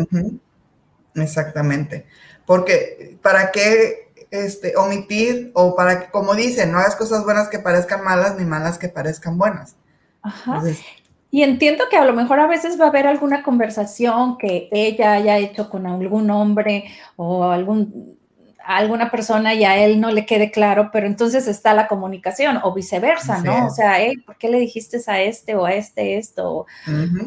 Exactamente. 1.16 2.06
Porque 2.46 3.18
¿para 3.22 3.52
qué 3.52 4.09
este, 4.32 4.76
omitir 4.76 5.52
o 5.54 5.76
para 5.76 6.02
que, 6.02 6.12
como 6.12 6.36
dicen, 6.36 6.72
no 6.72 6.80
hagas 6.80 6.96
cosas 6.96 7.24
buenas 7.24 7.50
que 7.50 7.60
parezcan 7.60 8.04
malas 8.04 8.38
ni 8.38 8.46
malas 8.46 8.78
que 8.78 8.90
parezcan 8.90 9.38
buenas. 9.38 9.76
Ajá. 10.22 10.62
y 11.32 11.44
entiendo 11.44 11.86
que 11.90 11.96
a 11.96 12.04
lo 12.04 12.12
mejor 12.12 12.42
a 12.42 12.48
veces 12.48 12.80
va 12.80 12.86
a 12.86 12.90
haber 12.90 13.08
alguna 13.08 13.42
conversación 13.42 14.38
que 14.38 14.68
ella 14.72 15.14
haya 15.14 15.38
hecho 15.38 15.70
con 15.70 15.88
algún 15.88 16.30
hombre 16.30 16.92
o 17.16 17.46
algún 17.46 18.19
alguna 18.78 19.10
persona 19.10 19.56
y 19.56 19.64
a 19.66 19.84
él 19.84 20.00
no 20.00 20.12
le 20.12 20.28
quede 20.28 20.52
claro, 20.52 20.92
pero 20.94 21.08
entonces 21.08 21.48
está 21.48 21.74
la 21.74 21.88
comunicación 21.88 22.60
o 22.62 22.72
viceversa, 22.72 23.40
¿no? 23.42 23.66
O 23.66 23.70
sea, 23.72 23.98
¿por 24.28 24.38
qué 24.38 24.48
le 24.48 24.60
dijiste 24.60 25.00
a 25.08 25.22
este 25.22 25.56
o 25.56 25.66
a 25.66 25.74
este 25.74 26.20
esto? 26.20 26.68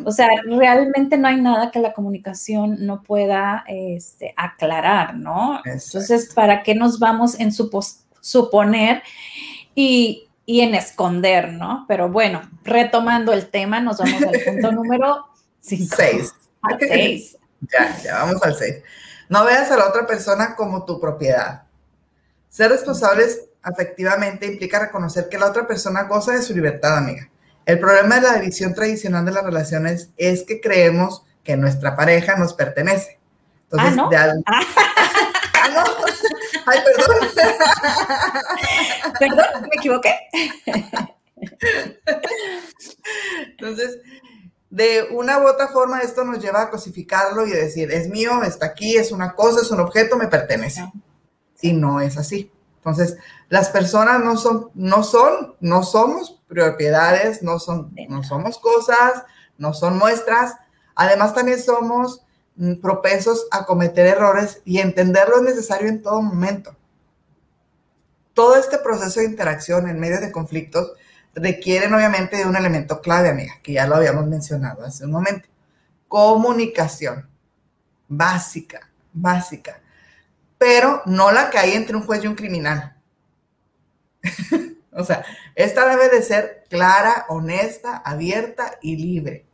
O 0.05 0.13
sea, 0.13 0.29
realmente 0.47 1.19
no 1.19 1.27
hay 1.27 1.41
nada 1.41 1.73
que 1.73 1.81
la 1.81 1.95
comunicación 1.95 2.87
no 2.87 3.03
pueda 3.03 3.65
este, 3.67 4.35
aclarar, 4.37 5.17
¿no? 5.17 5.61
Entonces, 5.65 6.33
¿para 6.33 6.63
qué 6.63 6.77
nos 6.77 7.01
vamos 7.01 7.39
en 7.41 7.51
suponer 7.53 9.03
y, 9.75 10.29
en 10.47 10.77
esconder, 10.77 11.53
¿no? 11.53 11.87
Pero 11.89 12.09
bueno, 12.09 12.43
retomando 12.63 13.33
el 13.33 13.49
tema, 13.49 13.81
nos 13.81 13.99
vamos 13.99 14.23
al 14.23 14.41
punto 14.45 14.71
número 14.73 15.27
6. 15.61 15.91
Al 16.63 16.79
6. 16.79 17.39
ya, 17.73 17.99
ya 18.05 18.15
vamos 18.19 18.41
al 18.45 18.55
6. 18.55 18.77
No 19.33 19.47
veas 19.47 19.71
a 19.71 19.79
la 19.79 19.89
otra 19.89 20.07
persona 20.07 20.55
como 20.55 20.85
tu 20.85 21.01
propiedad. 21.01 21.63
Ser 22.51 22.71
responsables 22.71 23.47
afectivamente 23.63 24.45
implica 24.45 24.79
reconocer 24.79 25.31
que 25.31 25.39
la 25.39 25.47
otra 25.47 25.67
persona 25.67 26.03
goza 26.03 26.33
de 26.33 26.43
su 26.43 26.53
libertad, 26.53 26.99
amiga. 26.99 27.31
El 27.65 27.79
problema 27.79 28.17
de 28.17 28.21
la 28.21 28.35
división 28.35 28.75
tradicional 28.75 29.25
de 29.25 29.33
las 29.33 29.43
relaciones 29.43 30.11
es 30.19 30.43
que 30.43 30.61
creemos 30.61 31.25
que 31.43 31.57
nuestra 31.57 31.97
pareja 31.97 32.37
nos 32.37 32.53
pertenece. 32.53 33.19
Entonces, 33.71 33.93
¿Ah, 33.93 33.97
no? 33.97 34.11
Ah. 34.45 34.61
ah. 35.63 35.69
no. 35.77 35.85
Ay, 36.67 36.81
perdón. 36.85 37.17
Perdón, 39.19 39.47
me 39.63 39.77
equivoqué. 39.79 40.15
Entonces, 43.47 43.99
de 44.73 45.09
una 45.11 45.39
u 45.39 45.47
otra 45.47 45.69
forma 45.69 46.01
esto 46.01 46.25
nos 46.25 46.39
lleva 46.39 46.63
a 46.63 46.71
cosificarlo 46.71 47.47
y 47.47 47.51
decir, 47.51 47.93
es 47.93 48.09
mío, 48.09 48.43
está 48.43 48.67
aquí, 48.67 48.97
es 48.97 49.13
una 49.13 49.35
cosa, 49.35 49.61
es 49.61 49.71
un 49.71 49.81
objeto, 49.81 50.17
me 50.17 50.29
pertenece. 50.29 50.91
Y 51.61 51.75
no 51.75 52.01
es 52.01 52.17
así. 52.17 52.51
Entonces, 52.77 53.19
las 53.51 53.69
personas 53.69 54.21
no 54.25 54.39
son, 54.39 54.71
no 54.73 55.03
son, 55.03 55.57
no 55.61 55.83
somos 55.83 56.41
propiedades, 56.49 57.43
no, 57.43 57.59
son, 57.59 57.95
no 58.09 58.23
somos 58.23 58.59
cosas, 58.59 59.25
no 59.59 59.75
son 59.75 59.99
muestras. 59.99 60.55
Además, 60.95 61.35
también 61.35 61.63
somos 61.63 62.23
propensos 62.81 63.47
a 63.51 63.67
cometer 63.67 64.07
errores 64.07 64.63
y 64.65 64.79
entenderlo 64.79 65.37
es 65.37 65.43
necesario 65.43 65.89
en 65.89 66.03
todo 66.03 66.23
momento. 66.23 66.75
Todo 68.33 68.57
este 68.57 68.79
proceso 68.79 69.21
de 69.21 69.27
interacción 69.27 69.87
en 69.87 70.01
medio 70.01 70.19
de 70.19 70.33
conflictos 70.33 70.93
requieren 71.35 71.95
obviamente 71.95 72.37
de 72.37 72.47
un 72.47 72.57
elemento 72.57 73.01
clave, 73.01 73.31
amiga, 73.31 73.55
que 73.63 73.73
ya 73.73 73.87
lo 73.87 73.97
habíamos 73.97 74.27
mencionado 74.27 74.85
hace 74.85 75.05
un 75.05 75.13
momento. 75.13 75.49
Comunicación. 76.09 77.29
Básica, 78.09 78.91
básica. 79.13 79.81
Pero 80.59 81.03
no 81.07 81.33
la 81.33 81.51
que 81.51 81.59
hay 81.59 81.73
entre 81.73 81.97
un 81.97 82.05
juez 82.05 82.23
y 82.23 82.27
un 82.27 82.35
criminal. 82.35 82.97
o 84.93 85.05
sea, 85.05 85.25
esta 85.55 85.89
debe 85.89 86.09
de 86.09 86.23
ser 86.23 86.65
clara, 86.69 87.27
honesta, 87.29 87.97
abierta 87.97 88.79
y 88.83 88.97
libre. 88.97 89.47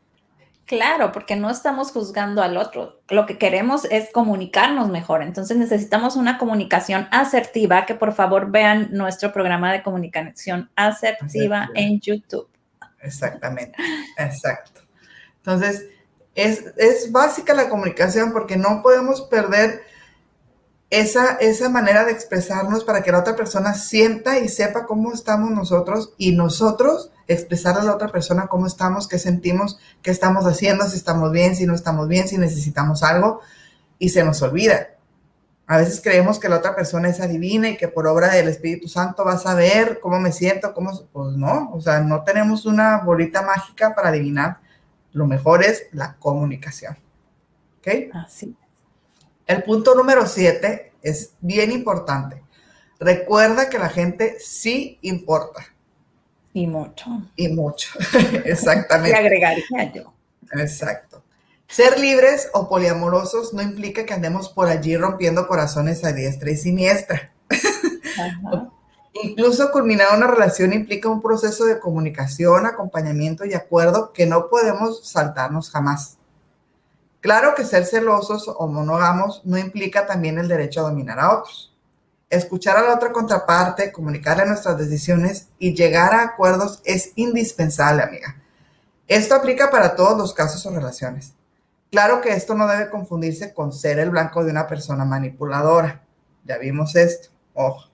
Claro, 0.68 1.12
porque 1.12 1.34
no 1.34 1.48
estamos 1.48 1.92
juzgando 1.92 2.42
al 2.42 2.58
otro. 2.58 3.00
Lo 3.08 3.24
que 3.24 3.38
queremos 3.38 3.86
es 3.86 4.10
comunicarnos 4.12 4.90
mejor. 4.90 5.22
Entonces 5.22 5.56
necesitamos 5.56 6.14
una 6.14 6.36
comunicación 6.36 7.08
asertiva, 7.10 7.86
que 7.86 7.94
por 7.94 8.12
favor 8.12 8.50
vean 8.50 8.88
nuestro 8.92 9.32
programa 9.32 9.72
de 9.72 9.82
comunicación 9.82 10.70
asertiva, 10.76 11.70
en 11.74 11.98
YouTube. 12.00 12.50
Exactamente, 13.00 13.78
exacto. 14.18 14.82
Entonces, 15.38 15.86
es, 16.34 16.66
es 16.76 17.10
básica 17.12 17.54
la 17.54 17.70
comunicación 17.70 18.34
porque 18.34 18.58
no 18.58 18.82
podemos 18.82 19.22
perder 19.22 19.80
esa, 20.90 21.34
esa 21.34 21.68
manera 21.68 22.04
de 22.04 22.12
expresarnos 22.12 22.84
para 22.84 23.02
que 23.02 23.12
la 23.12 23.20
otra 23.20 23.36
persona 23.36 23.74
sienta 23.74 24.38
y 24.38 24.48
sepa 24.48 24.86
cómo 24.86 25.12
estamos 25.12 25.50
nosotros 25.50 26.14
y 26.16 26.32
nosotros 26.32 27.12
expresar 27.26 27.78
a 27.78 27.84
la 27.84 27.94
otra 27.94 28.08
persona 28.08 28.46
cómo 28.46 28.66
estamos, 28.66 29.06
qué 29.06 29.18
sentimos, 29.18 29.78
qué 30.00 30.10
estamos 30.10 30.46
haciendo, 30.46 30.86
si 30.86 30.96
estamos 30.96 31.30
bien, 31.30 31.54
si 31.56 31.66
no 31.66 31.74
estamos 31.74 32.08
bien, 32.08 32.26
si 32.26 32.38
necesitamos 32.38 33.02
algo 33.02 33.40
y 33.98 34.08
se 34.08 34.24
nos 34.24 34.40
olvida. 34.40 34.88
A 35.66 35.76
veces 35.76 36.00
creemos 36.00 36.38
que 36.38 36.48
la 36.48 36.56
otra 36.56 36.74
persona 36.74 37.10
es 37.10 37.20
adivina 37.20 37.68
y 37.68 37.76
que 37.76 37.88
por 37.88 38.06
obra 38.06 38.28
del 38.28 38.48
Espíritu 38.48 38.88
Santo 38.88 39.22
vas 39.26 39.44
a 39.44 39.54
ver 39.54 40.00
cómo 40.00 40.18
me 40.18 40.32
siento, 40.32 40.72
cómo, 40.72 40.98
pues 41.12 41.36
no, 41.36 41.70
o 41.74 41.80
sea, 41.82 42.00
no 42.00 42.24
tenemos 42.24 42.64
una 42.64 43.02
bolita 43.04 43.42
mágica 43.42 43.94
para 43.94 44.08
adivinar. 44.08 44.60
Lo 45.12 45.26
mejor 45.26 45.62
es 45.62 45.84
la 45.92 46.16
comunicación. 46.16 46.96
¿Ok? 47.80 48.14
Así. 48.14 48.56
El 49.48 49.62
punto 49.62 49.94
número 49.94 50.26
siete 50.26 50.92
es 51.02 51.32
bien 51.40 51.72
importante. 51.72 52.44
Recuerda 53.00 53.70
que 53.70 53.78
la 53.78 53.88
gente 53.88 54.36
sí 54.40 54.98
importa. 55.00 55.64
Y 56.52 56.66
mucho. 56.66 57.06
Y 57.34 57.48
mucho, 57.48 57.98
exactamente. 58.44 59.16
Y 59.16 59.18
agregaría 59.18 59.92
yo. 59.94 60.12
Exacto. 60.52 61.22
Ser 61.66 61.98
libres 61.98 62.50
o 62.52 62.68
poliamorosos 62.68 63.54
no 63.54 63.62
implica 63.62 64.04
que 64.04 64.12
andemos 64.12 64.50
por 64.50 64.68
allí 64.68 64.96
rompiendo 64.96 65.48
corazones 65.48 66.04
a 66.04 66.12
diestra 66.12 66.50
y 66.50 66.56
siniestra. 66.56 67.32
Incluso 69.22 69.70
culminar 69.70 70.08
una 70.14 70.26
relación 70.26 70.74
implica 70.74 71.08
un 71.08 71.22
proceso 71.22 71.64
de 71.64 71.78
comunicación, 71.80 72.66
acompañamiento 72.66 73.46
y 73.46 73.54
acuerdo 73.54 74.12
que 74.12 74.26
no 74.26 74.48
podemos 74.48 75.08
saltarnos 75.08 75.70
jamás. 75.70 76.18
Claro 77.20 77.54
que 77.56 77.64
ser 77.64 77.84
celosos 77.84 78.46
o 78.48 78.66
monógamos 78.68 79.42
no 79.44 79.58
implica 79.58 80.06
también 80.06 80.38
el 80.38 80.48
derecho 80.48 80.80
a 80.80 80.90
dominar 80.90 81.18
a 81.18 81.38
otros. 81.38 81.74
Escuchar 82.30 82.76
a 82.76 82.82
la 82.82 82.94
otra 82.94 83.12
contraparte, 83.12 83.90
comunicarle 83.90 84.46
nuestras 84.46 84.78
decisiones 84.78 85.48
y 85.58 85.74
llegar 85.74 86.14
a 86.14 86.22
acuerdos 86.22 86.80
es 86.84 87.12
indispensable, 87.16 88.02
amiga. 88.02 88.36
Esto 89.08 89.34
aplica 89.34 89.70
para 89.70 89.96
todos 89.96 90.16
los 90.18 90.34
casos 90.34 90.64
o 90.66 90.70
relaciones. 90.70 91.32
Claro 91.90 92.20
que 92.20 92.34
esto 92.34 92.54
no 92.54 92.68
debe 92.68 92.90
confundirse 92.90 93.54
con 93.54 93.72
ser 93.72 93.98
el 93.98 94.10
blanco 94.10 94.44
de 94.44 94.50
una 94.50 94.66
persona 94.66 95.06
manipuladora. 95.06 96.04
Ya 96.44 96.58
vimos 96.58 96.94
esto. 96.94 97.30
Ojo. 97.54 97.88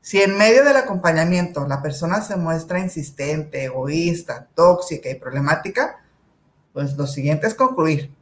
Si 0.00 0.20
en 0.20 0.36
medio 0.36 0.64
del 0.64 0.76
acompañamiento 0.76 1.66
la 1.66 1.82
persona 1.82 2.20
se 2.20 2.36
muestra 2.36 2.80
insistente, 2.80 3.64
egoísta, 3.64 4.48
tóxica 4.54 5.08
y 5.08 5.14
problemática, 5.14 6.04
pues 6.72 6.96
lo 6.96 7.06
siguiente 7.06 7.46
es 7.46 7.54
concluir. 7.54 8.15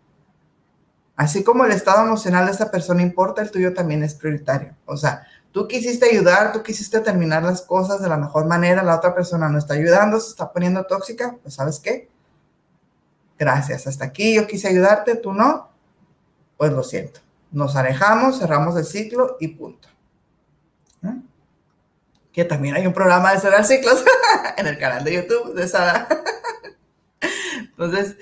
Así 1.17 1.45
como 1.45 1.65
el 1.65 1.73
estado 1.73 2.05
emocional 2.05 2.47
de 2.47 2.53
esa 2.53 2.71
persona 2.71 3.03
importa, 3.03 3.43
el 3.43 3.51
tuyo 3.51 3.73
también 3.73 4.03
es 4.03 4.15
prioritario. 4.15 4.75
O 4.85 4.97
sea, 4.97 5.27
tú 5.53 5.69
quisiste 5.69 6.07
ayudar, 6.11 6.53
tú 6.53 6.63
quisiste 6.63 7.01
terminar 7.01 7.45
las 7.45 7.63
cosas 7.63 8.03
de 8.03 8.09
la 8.09 8.17
mejor 8.17 8.47
manera, 8.47 8.83
la 8.83 8.97
otra 8.97 9.15
persona 9.15 9.49
no 9.49 9.59
está 9.59 9.75
ayudando, 9.75 10.19
se 10.19 10.31
está 10.31 10.53
poniendo 10.53 10.85
tóxica, 10.85 11.37
pues 11.41 11.55
sabes 11.55 11.79
qué, 11.79 12.11
gracias, 13.39 13.87
hasta 13.87 14.07
aquí 14.07 14.35
yo 14.35 14.49
quise 14.49 14.67
ayudarte, 14.69 15.15
tú 15.15 15.33
no, 15.33 15.71
pues 16.57 16.73
lo 16.73 16.83
siento. 16.83 17.21
Nos 17.53 17.77
alejamos, 17.77 18.41
cerramos 18.41 18.77
el 18.77 18.85
ciclo 18.85 19.37
y 19.39 19.49
punto. 19.49 19.89
Que 22.33 22.45
también 22.45 22.75
hay 22.75 22.85
un 22.85 22.93
programa 22.93 23.33
de 23.33 23.39
cerrar 23.39 23.65
ciclos 23.65 24.05
en 24.57 24.67
el 24.67 24.77
canal 24.77 25.05
de 25.05 25.15
YouTube 25.15 25.55
de 25.55 25.69
Sara. 25.69 26.09
Entonces, 27.61 28.17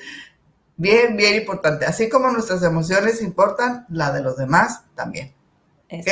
bien, 0.77 1.17
bien 1.17 1.37
importante. 1.37 1.87
Así 1.87 2.09
como 2.09 2.31
nuestras 2.31 2.63
emociones 2.63 3.23
importan, 3.23 3.87
la 3.89 4.13
de 4.13 4.23
los 4.23 4.37
demás 4.37 4.83
también. 4.95 5.35
¿Ok? 5.91 6.09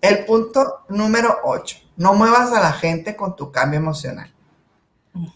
El 0.00 0.24
punto 0.24 0.84
número 0.88 1.38
8. 1.44 1.78
No 1.96 2.14
muevas 2.14 2.52
a 2.52 2.60
la 2.60 2.72
gente 2.72 3.16
con 3.16 3.36
tu 3.36 3.50
cambio 3.50 3.78
emocional. 3.78 4.32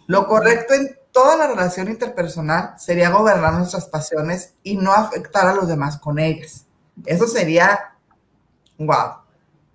Lo 0.06 0.26
correcto 0.26 0.74
en 0.74 0.98
toda 1.12 1.36
la 1.36 1.46
relación 1.46 1.88
interpersonal 1.88 2.74
sería 2.78 3.10
gobernar 3.10 3.54
nuestras 3.54 3.86
pasiones 3.86 4.54
y 4.62 4.76
no 4.76 4.92
afectar 4.92 5.46
a 5.46 5.54
los 5.54 5.68
demás 5.68 5.98
con 5.98 6.18
ellas. 6.18 6.66
Eso 7.06 7.26
sería, 7.26 7.94
wow, 8.78 9.18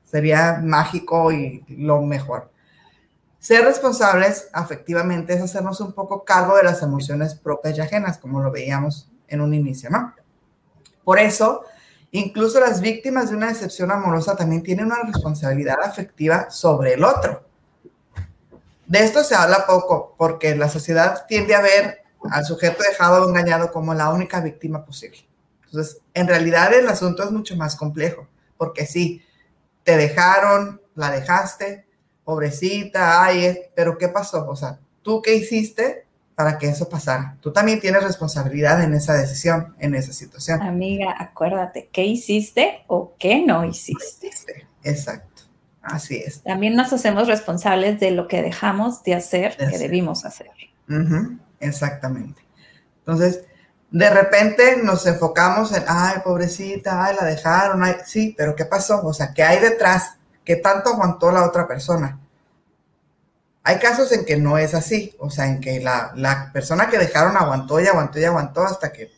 sería 0.04 0.60
mágico 0.64 1.32
y 1.32 1.66
lo 1.70 2.02
mejor. 2.02 2.53
Ser 3.44 3.66
responsables 3.66 4.48
afectivamente 4.54 5.34
es 5.34 5.42
hacernos 5.42 5.82
un 5.82 5.92
poco 5.92 6.24
cargo 6.24 6.56
de 6.56 6.64
las 6.64 6.82
emociones 6.82 7.36
propias 7.36 7.78
y 7.78 7.82
ajenas, 7.82 8.18
como 8.18 8.40
lo 8.40 8.50
veíamos 8.52 9.12
en 9.28 9.42
un 9.42 9.54
inicio, 9.54 9.90
¿no? 9.90 10.16
Por 11.04 11.20
eso, 11.20 11.66
incluso 12.12 12.62
las 12.62 12.80
víctimas 12.80 13.30
de 13.30 13.36
una 13.36 13.50
decepción 13.50 13.92
amorosa 13.92 14.38
también 14.38 14.64
tienen 14.64 14.86
una 14.86 15.04
responsabilidad 15.04 15.76
afectiva 15.84 16.50
sobre 16.52 16.94
el 16.94 17.04
otro. 17.04 17.46
De 18.88 19.00
esto 19.00 19.26
se 19.26 19.36
habla 19.36 19.66
poco 19.68 20.16
porque 20.18 20.56
la 20.56 20.70
sociedad 20.70 21.26
tiende 21.28 21.54
a 21.54 21.62
ver 21.62 22.02
al 22.32 22.46
sujeto 22.46 22.82
dejado 22.82 23.26
o 23.26 23.28
engañado 23.28 23.74
como 23.74 23.94
la 23.94 24.10
única 24.12 24.40
víctima 24.40 24.86
posible. 24.86 25.28
Entonces, 25.66 25.98
en 26.14 26.30
realidad 26.30 26.74
el 26.74 26.88
asunto 26.88 27.24
es 27.24 27.32
mucho 27.32 27.58
más 27.58 27.76
complejo, 27.76 28.26
porque 28.58 28.86
sí, 28.86 29.22
te 29.84 29.98
dejaron, 29.98 30.82
la 30.96 31.12
dejaste, 31.12 31.86
pobrecita, 32.24 33.24
ay, 33.24 33.60
pero 33.76 33.98
¿qué 33.98 34.08
pasó? 34.08 34.48
O 34.48 34.56
sea, 34.56 34.80
¿tú 35.02 35.22
qué 35.22 35.36
hiciste 35.36 36.06
para 36.36 36.58
que 36.58 36.68
eso 36.68 36.90
pasara? 36.90 37.38
Tú 37.42 37.52
también 37.52 37.80
tienes 37.80 38.04
responsabilidad 38.04 38.84
en 38.84 38.94
esa 38.94 39.14
decisión, 39.14 39.76
en 39.80 39.96
esa 39.96 40.14
situación. 40.14 40.62
Amiga, 40.62 41.16
acuérdate, 41.18 41.90
¿qué 41.92 42.06
hiciste 42.06 42.84
o 42.88 43.14
qué 43.20 43.46
no 43.46 43.66
hiciste? 43.66 44.32
Exacto. 44.84 45.44
Así 45.82 46.16
es. 46.16 46.42
También 46.44 46.76
nos 46.76 46.94
hacemos 46.94 47.28
responsables 47.28 48.00
de 48.00 48.12
lo 48.12 48.30
que 48.30 48.42
dejamos 48.42 49.04
de 49.04 49.16
hacer, 49.16 49.58
que 49.58 49.78
debimos 49.78 50.24
hacer. 50.24 50.50
Exactamente. 51.60 52.42
Entonces, 53.00 53.44
de 53.92 54.10
repente 54.10 54.78
nos 54.82 55.06
enfocamos 55.06 55.74
en, 55.74 55.84
ay, 55.88 56.20
pobrecita, 56.24 57.06
ay, 57.06 57.16
la 57.20 57.26
dejaron, 57.26 57.84
ay, 57.84 57.96
sí, 58.06 58.34
pero 58.38 58.56
¿qué 58.56 58.66
pasó? 58.66 59.06
O 59.06 59.14
sea, 59.14 59.34
¿qué 59.34 59.44
hay 59.44 59.60
detrás? 59.60 60.18
¿Qué 60.44 60.58
tanto 60.58 60.92
aguantó 60.92 61.32
la 61.32 61.46
otra 61.46 61.68
persona? 61.68 62.20
Hay 63.64 63.80
casos 63.80 64.12
en 64.12 64.26
que 64.26 64.38
no 64.38 64.58
es 64.58 64.74
así, 64.74 65.16
o 65.20 65.30
sea, 65.30 65.48
en 65.48 65.62
que 65.62 65.80
la, 65.80 66.12
la 66.16 66.52
persona 66.52 66.90
que 66.90 66.98
dejaron 66.98 67.38
aguantó 67.38 67.80
y 67.80 67.88
aguantó 67.88 68.20
y 68.20 68.26
aguantó 68.26 68.64
hasta 68.64 68.92
que, 68.92 69.12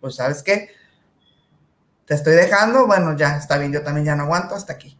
pues, 0.00 0.16
¿sabes 0.16 0.42
qué? 0.42 0.70
Te 2.06 2.14
estoy 2.14 2.34
dejando, 2.34 2.86
bueno, 2.86 3.16
ya, 3.16 3.36
está 3.36 3.56
bien, 3.56 3.72
yo 3.72 3.82
también 3.82 4.06
ya 4.06 4.16
no 4.16 4.24
aguanto 4.24 4.54
hasta 4.54 4.72
aquí 4.72 4.98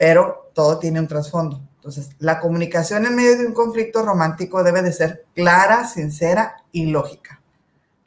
pero 0.00 0.50
todo 0.54 0.78
tiene 0.78 0.98
un 0.98 1.08
trasfondo. 1.08 1.60
Entonces, 1.74 2.08
la 2.20 2.40
comunicación 2.40 3.04
en 3.04 3.14
medio 3.14 3.36
de 3.36 3.46
un 3.46 3.52
conflicto 3.52 4.02
romántico 4.02 4.64
debe 4.64 4.80
de 4.80 4.94
ser 4.94 5.26
clara, 5.34 5.86
sincera 5.86 6.56
y 6.72 6.86
lógica. 6.86 7.39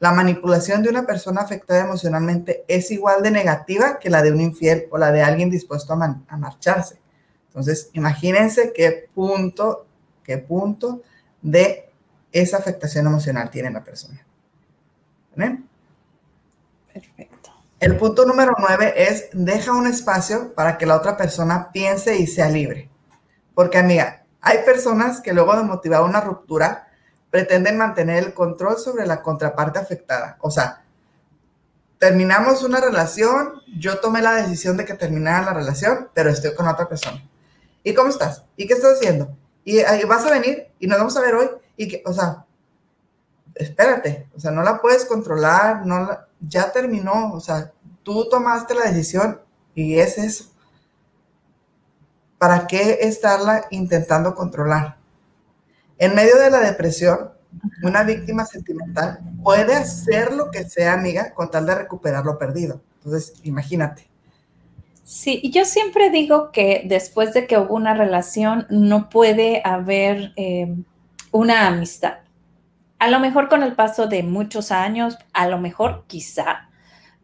La 0.03 0.11
manipulación 0.11 0.83
de 0.83 0.89
una 0.89 1.05
persona 1.05 1.39
afectada 1.39 1.85
emocionalmente 1.85 2.65
es 2.67 2.91
igual 2.91 3.23
de 3.23 3.31
negativa 3.31 3.99
que 3.99 4.09
la 4.09 4.21
de 4.21 4.33
un 4.33 4.41
infiel 4.41 4.85
o 4.91 4.97
la 4.97 5.13
de 5.13 5.21
alguien 5.21 5.49
dispuesto 5.49 5.93
a, 5.93 6.37
marcharse. 6.37 6.99
Entonces, 7.47 7.89
imagínense 7.93 8.73
qué 8.75 9.07
punto, 9.15 9.85
qué 10.21 10.39
punto 10.39 11.03
de 11.41 11.89
esa 12.33 12.57
afectación 12.57 13.07
emocional 13.07 13.49
tiene 13.49 13.71
la 13.71 13.81
persona. 13.81 14.21
Perfecto. 16.91 17.51
El 17.79 17.95
punto 17.95 18.25
número 18.25 18.55
nueve 18.59 18.93
es 18.97 19.29
deja 19.31 19.71
un 19.71 19.87
espacio 19.87 20.53
para 20.53 20.77
que 20.77 20.85
la 20.85 20.97
otra 20.97 21.15
persona 21.15 21.71
piense 21.71 22.17
y 22.17 22.27
sea 22.27 22.49
libre. 22.49 22.89
Porque 23.55 23.77
amiga, 23.77 24.25
hay 24.41 24.65
personas 24.65 25.21
que 25.21 25.31
luego 25.31 25.55
de 25.55 25.63
motivar 25.63 26.03
una 26.03 26.19
ruptura 26.19 26.89
pretenden 27.33 27.79
mantener 27.79 28.23
el 28.23 28.33
control 28.35 28.77
sobre 28.77 29.07
la 29.07 29.23
contraparte 29.23 29.79
afectada. 29.79 30.37
O 30.39 30.51
sea, 30.51 30.83
terminamos 31.97 32.61
una 32.61 32.79
relación, 32.79 33.53
yo 33.75 33.97
tomé 33.97 34.21
la 34.21 34.33
decisión 34.33 34.77
de 34.77 34.85
que 34.85 34.93
terminara 34.93 35.43
la 35.43 35.53
relación, 35.55 36.09
pero 36.13 36.29
estoy 36.29 36.53
con 36.53 36.67
otra 36.67 36.87
persona. 36.87 37.27
¿Y 37.81 37.95
cómo 37.95 38.09
estás? 38.09 38.43
¿Y 38.55 38.67
qué 38.67 38.75
estás 38.75 38.97
haciendo? 38.97 39.35
¿Y, 39.65 39.81
vas 40.03 40.23
a 40.27 40.29
venir? 40.29 40.67
¿Y 40.77 40.85
nos 40.85 40.99
vamos 40.99 41.17
a 41.17 41.21
ver 41.21 41.33
hoy? 41.33 41.49
Y 41.75 41.87
que, 41.87 42.03
o 42.05 42.13
sea, 42.13 42.45
espérate, 43.55 44.29
o 44.35 44.39
sea, 44.39 44.51
no 44.51 44.61
la 44.61 44.79
puedes 44.79 45.03
controlar, 45.05 45.87
no 45.87 46.01
la, 46.01 46.27
ya 46.39 46.71
terminó, 46.71 47.33
o 47.33 47.39
sea, 47.39 47.71
tú 48.03 48.29
tomaste 48.29 48.75
la 48.75 48.83
decisión 48.83 49.41
y 49.73 49.97
es 49.97 50.19
eso. 50.19 50.51
¿Para 52.37 52.67
qué 52.67 52.99
estarla 53.01 53.65
intentando 53.71 54.35
controlar? 54.35 55.01
En 56.03 56.15
medio 56.15 56.37
de 56.37 56.51
la 56.51 56.59
depresión, 56.59 57.31
una 57.81 58.03
víctima 58.03 58.43
sentimental 58.45 59.19
puede 59.41 59.73
hacer 59.73 60.33
lo 60.33 60.51
que 60.51 60.65
sea, 60.65 60.91
amiga, 60.91 61.33
con 61.33 61.49
tal 61.49 61.65
de 61.65 61.75
recuperar 61.75 62.25
lo 62.25 62.37
perdido. 62.37 62.81
Entonces, 62.97 63.35
imagínate. 63.43 64.09
Sí, 65.05 65.49
yo 65.53 65.63
siempre 65.63 66.09
digo 66.09 66.51
que 66.51 66.83
después 66.83 67.33
de 67.33 67.47
que 67.47 67.57
hubo 67.57 67.73
una 67.75 67.93
relación, 67.93 68.67
no 68.69 69.07
puede 69.09 69.61
haber 69.63 70.33
eh, 70.35 70.75
una 71.31 71.67
amistad. 71.67 72.15
A 72.99 73.09
lo 73.09 73.21
mejor 73.21 73.47
con 73.47 73.63
el 73.63 73.73
paso 73.73 74.07
de 74.07 74.23
muchos 74.23 74.73
años, 74.73 75.17
a 75.31 75.47
lo 75.47 75.57
mejor 75.57 76.03
quizá, 76.07 76.67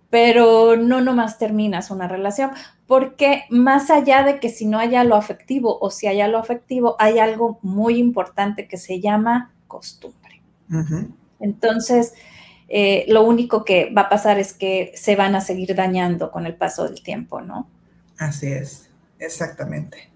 pero 0.09 0.77
no 0.77 1.01
nomás 1.01 1.37
terminas 1.37 1.91
una 1.91 2.07
relación, 2.07 2.51
porque 2.89 3.43
más 3.51 3.91
allá 3.91 4.23
de 4.23 4.39
que 4.39 4.49
si 4.49 4.65
no 4.65 4.79
haya 4.79 5.03
lo 5.03 5.15
afectivo 5.15 5.77
o 5.79 5.91
si 5.91 6.07
haya 6.07 6.27
lo 6.27 6.39
afectivo, 6.39 6.95
hay 6.97 7.19
algo 7.19 7.59
muy 7.61 7.99
importante 7.99 8.67
que 8.67 8.77
se 8.77 8.99
llama 8.99 9.53
costumbre. 9.67 10.41
Entonces, 11.39 12.15
eh, 12.67 13.05
lo 13.07 13.21
único 13.21 13.63
que 13.63 13.93
va 13.95 14.01
a 14.01 14.09
pasar 14.09 14.39
es 14.39 14.53
que 14.53 14.91
se 14.95 15.15
van 15.15 15.35
a 15.35 15.41
seguir 15.41 15.75
dañando 15.75 16.31
con 16.31 16.47
el 16.47 16.55
paso 16.55 16.85
del 16.85 17.03
tiempo, 17.03 17.41
¿no? 17.41 17.69
Así 18.17 18.47
es, 18.47 18.89
exactamente. 19.19 20.09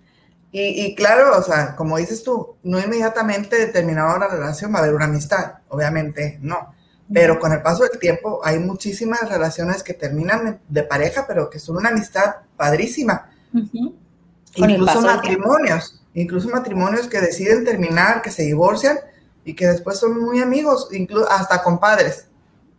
Y, 0.52 0.84
y, 0.84 0.96
claro, 0.96 1.38
o 1.38 1.44
sea, 1.44 1.76
como 1.76 2.00
dices 2.00 2.24
tú, 2.24 2.56
no 2.64 2.80
inmediatamente 2.80 3.56
determinada 3.56 4.18
la 4.18 4.30
relación 4.30 4.74
va 4.74 4.80
a 4.80 4.82
haber 4.82 4.96
una 4.96 5.06
amistad, 5.06 5.60
obviamente 5.70 6.40
no. 6.42 6.74
Pero 7.12 7.40
con 7.40 7.52
el 7.52 7.62
paso 7.62 7.84
del 7.84 8.00
tiempo 8.00 8.42
hay 8.44 8.60
muchísimas 8.60 9.30
relaciones 9.30 9.84
que 9.84 9.94
terminan 9.94 10.62
de 10.68 10.84
pareja, 10.84 11.26
pero 11.28 11.50
que 11.50 11.60
son 11.60 11.78
una 11.78 11.90
amistad 11.90 12.36
padrísima. 12.56 13.30
Incluso 14.56 15.02
matrimonios, 15.02 16.02
incluso 16.14 16.50
matrimonios 16.50 17.08
que 17.08 17.20
deciden 17.20 17.66
terminar, 17.66 18.22
que 18.22 18.32
se 18.32 18.44
divorcian 18.44 18.98
y 19.44 19.54
que 19.56 19.68
después 19.68 20.00
son 20.00 20.20
muy 20.20 20.42
amigos, 20.42 20.88
incluso 20.92 21.30
hasta 21.30 21.62
compadres. 21.62 22.28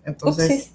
Entonces, 0.05 0.73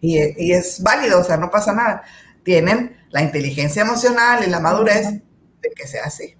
y, 0.00 0.18
y, 0.18 0.52
es 0.52 0.82
válido, 0.82 1.20
o 1.20 1.24
sea, 1.24 1.36
no 1.36 1.50
pasa 1.50 1.72
nada. 1.72 2.02
Tienen 2.44 2.96
la 3.10 3.22
inteligencia 3.22 3.82
emocional 3.82 4.44
y 4.46 4.50
la 4.50 4.60
madurez 4.60 5.06
de 5.12 5.70
que 5.74 5.86
sea 5.86 6.04
así. 6.04 6.36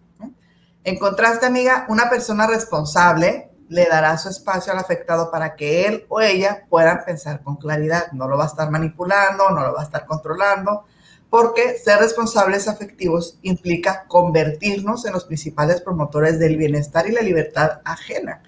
En 0.85 0.99
contraste, 0.99 1.47
amiga, 1.47 1.85
una 1.88 2.09
persona 2.09 2.47
responsable 2.47 3.48
le 3.68 3.87
dará 3.87 4.16
su 4.18 4.28
espacio 4.28 4.72
al 4.72 4.78
afectado 4.78 5.31
para 5.31 5.54
que 5.54 5.87
él 5.87 6.07
o 6.09 6.20
ella 6.20 6.64
puedan 6.68 7.04
pensar 7.04 7.42
con 7.42 7.57
claridad. 7.57 8.12
No 8.12 8.26
lo 8.26 8.38
va 8.38 8.44
a 8.44 8.48
estar 8.48 8.70
manipulando, 8.70 9.50
no 9.50 9.64
lo 9.64 9.74
va 9.74 9.83
a 9.83 9.85
estar 9.85 10.07
controlando, 10.07 10.85
porque 11.31 11.76
ser 11.76 11.98
responsables 11.98 12.68
afectivos 12.68 13.38
implica 13.42 14.07
convertirnos 14.09 15.04
en 15.04 15.12
los 15.12 15.26
principales 15.26 15.81
promotores 15.83 16.38
del 16.38 16.57
bienestar 16.57 17.07
y 17.07 17.12
la 17.12 17.20
libertad 17.20 17.81
ajena. 17.85 18.42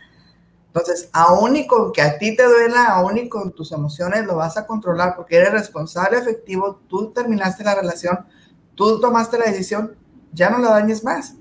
Entonces, 0.68 1.11
aún 1.12 1.56
y 1.56 1.66
con 1.66 1.92
que 1.92 2.00
a 2.00 2.16
ti 2.16 2.37
te 2.37 2.44
duela, 2.44 2.87
aún 2.87 3.18
y 3.18 3.28
con 3.28 3.52
tus 3.52 3.72
emociones, 3.72 4.24
lo 4.24 4.37
vas 4.37 4.56
a 4.56 4.66
controlar 4.66 5.16
porque 5.16 5.37
eres 5.37 5.52
responsable 5.52 6.16
afectivo, 6.16 6.80
tú 6.88 7.11
terminaste 7.11 7.64
la 7.64 7.74
relación, 7.74 8.26
tú 8.76 9.00
tomaste 9.00 9.37
la 9.37 9.46
decisión, 9.46 9.96
ya 10.33 10.48
no 10.48 10.59
la 10.59 10.70
dañes 10.70 11.02
más. 11.02 11.35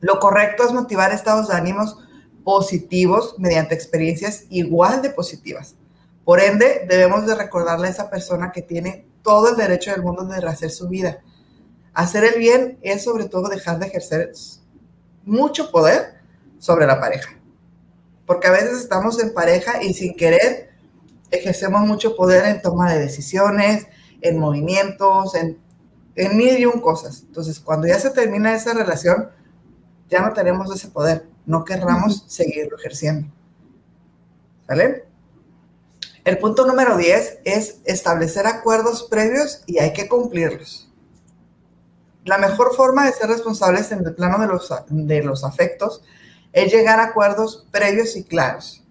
Lo 0.00 0.18
correcto 0.18 0.64
es 0.64 0.72
motivar 0.72 1.12
estados 1.12 1.48
de 1.48 1.54
ánimos 1.54 1.98
positivos 2.44 3.34
mediante 3.38 3.74
experiencias 3.74 4.44
igual 4.50 5.02
de 5.02 5.10
positivas. 5.10 5.74
Por 6.24 6.40
ende, 6.40 6.86
debemos 6.88 7.26
de 7.26 7.34
recordarle 7.34 7.88
a 7.88 7.90
esa 7.90 8.10
persona 8.10 8.52
que 8.52 8.62
tiene 8.62 9.06
todo 9.22 9.50
el 9.50 9.56
derecho 9.56 9.90
del 9.90 10.02
mundo 10.02 10.24
de 10.26 10.40
rehacer 10.40 10.70
su 10.70 10.88
vida. 10.88 11.20
Hacer 11.94 12.24
el 12.24 12.38
bien 12.38 12.78
es 12.82 13.04
sobre 13.04 13.24
todo 13.24 13.48
dejar 13.48 13.78
de 13.78 13.86
ejercer 13.86 14.32
mucho 15.24 15.70
poder 15.70 16.20
sobre 16.58 16.86
la 16.86 17.00
pareja. 17.00 17.38
Porque 18.26 18.46
a 18.46 18.52
veces 18.52 18.78
estamos 18.78 19.20
en 19.22 19.34
pareja 19.34 19.82
y 19.82 19.94
sin 19.94 20.14
querer 20.14 20.70
ejercemos 21.30 21.82
mucho 21.82 22.16
poder 22.16 22.44
en 22.46 22.62
toma 22.62 22.92
de 22.92 23.00
decisiones, 23.00 23.86
en 24.20 24.38
movimientos, 24.38 25.34
en, 25.34 25.58
en 26.14 26.36
mil 26.36 26.58
y 26.58 26.64
un 26.64 26.80
cosas. 26.80 27.24
Entonces, 27.26 27.60
cuando 27.60 27.86
ya 27.86 27.98
se 27.98 28.10
termina 28.10 28.54
esa 28.54 28.72
relación, 28.72 29.30
ya 30.08 30.20
no 30.20 30.32
tenemos 30.32 30.74
ese 30.74 30.88
poder 30.88 31.26
no 31.46 31.64
querramos 31.64 32.24
seguirlo 32.28 32.78
ejerciendo. 32.78 33.28
¿Vale? 34.66 35.04
El 36.24 36.38
punto 36.38 36.66
número 36.66 36.96
10 36.96 37.40
es 37.44 37.80
establecer 37.84 38.46
acuerdos 38.46 39.02
previos 39.10 39.62
y 39.66 39.78
hay 39.78 39.92
que 39.92 40.08
cumplirlos. 40.08 40.90
La 42.24 42.38
mejor 42.38 42.74
forma 42.74 43.04
de 43.04 43.12
ser 43.12 43.28
responsables 43.28 43.92
en 43.92 44.06
el 44.06 44.14
plano 44.14 44.38
de 44.38 44.46
los, 44.46 44.72
de 44.88 45.22
los 45.22 45.44
afectos 45.44 46.02
es 46.54 46.72
llegar 46.72 46.98
a 46.98 47.04
acuerdos 47.04 47.66
previos 47.70 48.16
y 48.16 48.24
claros. 48.24 48.82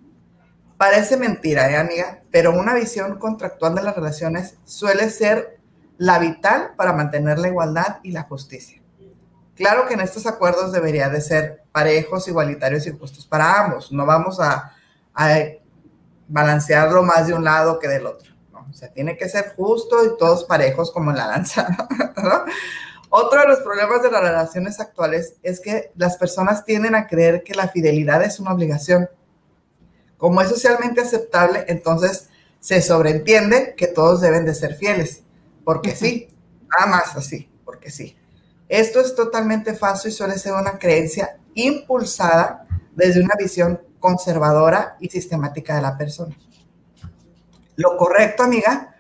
Parece 0.77 1.17
mentira, 1.17 1.71
¿eh, 1.71 1.77
amiga? 1.77 2.21
Pero 2.29 2.51
una 2.51 2.75
visión 2.75 3.17
contractual 3.17 3.73
de 3.73 3.81
las 3.81 3.95
relaciones 3.95 4.57
suele 4.65 5.09
ser 5.09 5.57
la 5.97 6.19
vital 6.19 6.73
para 6.75 6.93
mantener 6.93 7.39
la 7.39 7.47
igualdad 7.47 7.97
y 8.03 8.11
la 8.11 8.23
justicia. 8.23 8.82
Claro 9.55 9.87
que 9.87 9.93
en 9.93 10.01
estos 10.01 10.25
acuerdos 10.25 10.71
debería 10.71 11.09
de 11.09 11.21
ser 11.21 11.63
parejos, 11.71 12.27
igualitarios 12.27 12.87
y 12.87 12.91
justos 12.91 13.25
para 13.25 13.63
ambos. 13.63 13.91
No 13.91 14.05
vamos 14.05 14.39
a, 14.39 14.71
balancearlo 16.27 17.03
más 17.03 17.27
de 17.27 17.33
un 17.33 17.43
lado 17.43 17.77
que 17.77 17.87
del 17.87 18.07
otro. 18.07 18.33
O 18.51 18.73
sea, 18.73 18.91
tiene 18.91 19.17
que 19.17 19.29
ser 19.29 19.53
justo 19.55 20.03
y 20.05 20.17
todos 20.17 20.45
parejos 20.45 20.91
como 20.91 21.11
en 21.11 21.17
la 21.17 21.27
danza. 21.27 21.67
Otro 23.15 23.41
de 23.41 23.47
los 23.47 23.59
problemas 23.59 24.01
de 24.01 24.09
las 24.09 24.23
relaciones 24.23 24.79
actuales 24.79 25.35
es 25.43 25.59
que 25.59 25.91
las 25.95 26.17
personas 26.17 26.65
tienden 26.65 26.95
a 26.95 27.05
creer 27.05 27.43
que 27.43 27.53
la 27.53 27.67
fidelidad 27.67 28.23
es 28.23 28.39
una 28.39 28.51
obligación. 28.51 29.07
Como 30.17 30.41
es 30.41 30.49
socialmente 30.49 31.01
aceptable, 31.01 31.65
entonces 31.67 32.29
se 32.59 32.81
sobreentiende 32.81 33.75
que 33.77 33.85
todos 33.85 34.21
deben 34.21 34.45
de 34.45 34.55
ser 34.55 34.73
fieles, 34.73 35.21
porque 35.63 35.95
sí, 35.95 36.27
nada 36.71 36.87
más 36.89 37.15
así, 37.15 37.51
porque 37.63 37.91
sí. 37.91 38.17
Esto 38.73 39.01
es 39.01 39.13
totalmente 39.13 39.75
falso 39.75 40.07
y 40.07 40.11
suele 40.11 40.35
ser 40.39 40.53
una 40.53 40.79
creencia 40.79 41.37
impulsada 41.53 42.65
desde 42.95 43.21
una 43.21 43.35
visión 43.37 43.79
conservadora 43.99 44.97
y 44.99 45.09
sistemática 45.09 45.75
de 45.75 45.83
la 45.83 45.95
persona. 45.95 46.35
Lo 47.75 47.95
correcto, 47.97 48.41
amiga, 48.41 48.95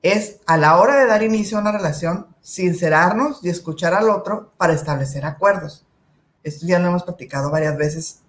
es 0.00 0.40
a 0.46 0.56
la 0.56 0.78
hora 0.78 0.98
de 0.98 1.04
dar 1.04 1.22
inicio 1.22 1.58
a 1.58 1.60
una 1.60 1.72
relación, 1.72 2.34
sincerarnos 2.40 3.44
y 3.44 3.50
escuchar 3.50 3.92
al 3.92 4.08
otro 4.08 4.54
para 4.56 4.72
establecer 4.72 5.26
acuerdos. 5.26 5.84
Esto 6.42 6.66
ya 6.66 6.78
lo 6.78 6.88
hemos 6.88 7.02
practicado 7.02 7.50
varias 7.50 7.76
veces. 7.76 8.22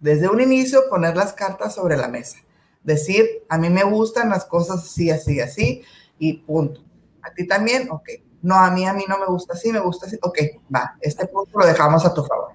Desde 0.00 0.28
un 0.28 0.40
inicio, 0.40 0.88
poner 0.90 1.16
las 1.16 1.32
cartas 1.32 1.76
sobre 1.76 1.96
la 1.96 2.08
mesa. 2.08 2.38
Decir, 2.82 3.24
a 3.48 3.56
mí 3.56 3.70
me 3.70 3.84
gustan 3.84 4.30
las 4.30 4.44
cosas 4.44 4.82
así, 4.82 5.12
así, 5.12 5.40
así, 5.40 5.82
y 6.18 6.38
punto. 6.38 6.82
A 7.22 7.32
ti 7.32 7.46
también, 7.46 7.88
ok 7.88 8.08
no, 8.44 8.56
a 8.56 8.70
mí, 8.70 8.86
a 8.86 8.92
mí 8.92 9.04
no 9.08 9.18
me 9.18 9.24
gusta 9.24 9.54
así, 9.54 9.72
me 9.72 9.80
gusta 9.80 10.06
así, 10.06 10.18
ok, 10.20 10.38
va, 10.72 10.96
este 11.00 11.26
punto 11.26 11.58
lo 11.58 11.66
dejamos 11.66 12.04
a 12.04 12.12
tu 12.12 12.22
favor. 12.22 12.52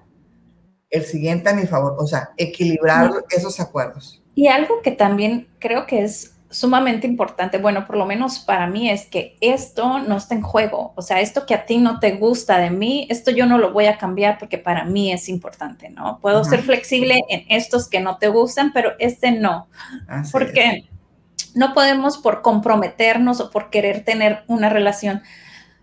El 0.88 1.04
siguiente 1.04 1.50
a 1.50 1.54
mi 1.54 1.66
favor, 1.66 1.96
o 1.98 2.06
sea, 2.06 2.30
equilibrar 2.36 3.10
esos 3.28 3.58
acuerdos. 3.58 4.22
Y 4.36 4.46
algo 4.46 4.82
que 4.82 4.92
también 4.92 5.48
creo 5.58 5.86
que 5.86 6.04
es 6.04 6.36
sumamente 6.48 7.08
importante, 7.08 7.58
bueno, 7.58 7.86
por 7.88 7.96
lo 7.96 8.06
menos 8.06 8.38
para 8.38 8.68
mí 8.68 8.88
es 8.88 9.06
que 9.06 9.36
esto 9.40 9.98
no 9.98 10.16
está 10.16 10.36
en 10.36 10.42
juego, 10.42 10.92
o 10.94 11.02
sea, 11.02 11.20
esto 11.20 11.44
que 11.44 11.54
a 11.54 11.66
ti 11.66 11.78
no 11.78 11.98
te 11.98 12.12
gusta 12.12 12.58
de 12.58 12.70
mí, 12.70 13.08
esto 13.10 13.32
yo 13.32 13.46
no 13.46 13.58
lo 13.58 13.72
voy 13.72 13.86
a 13.86 13.98
cambiar 13.98 14.38
porque 14.38 14.58
para 14.58 14.84
mí 14.84 15.12
es 15.12 15.28
importante, 15.28 15.90
¿no? 15.90 16.20
Puedo 16.20 16.44
ser 16.44 16.62
flexible 16.62 17.20
en 17.28 17.44
estos 17.48 17.88
que 17.88 17.98
no 17.98 18.18
te 18.18 18.28
gustan, 18.28 18.72
pero 18.72 18.92
este 19.00 19.32
no, 19.32 19.68
porque 20.30 20.88
no 21.54 21.74
podemos 21.74 22.18
por 22.18 22.42
comprometernos 22.42 23.40
o 23.40 23.50
por 23.50 23.70
querer 23.70 24.04
tener 24.04 24.44
una 24.46 24.68
relación 24.68 25.22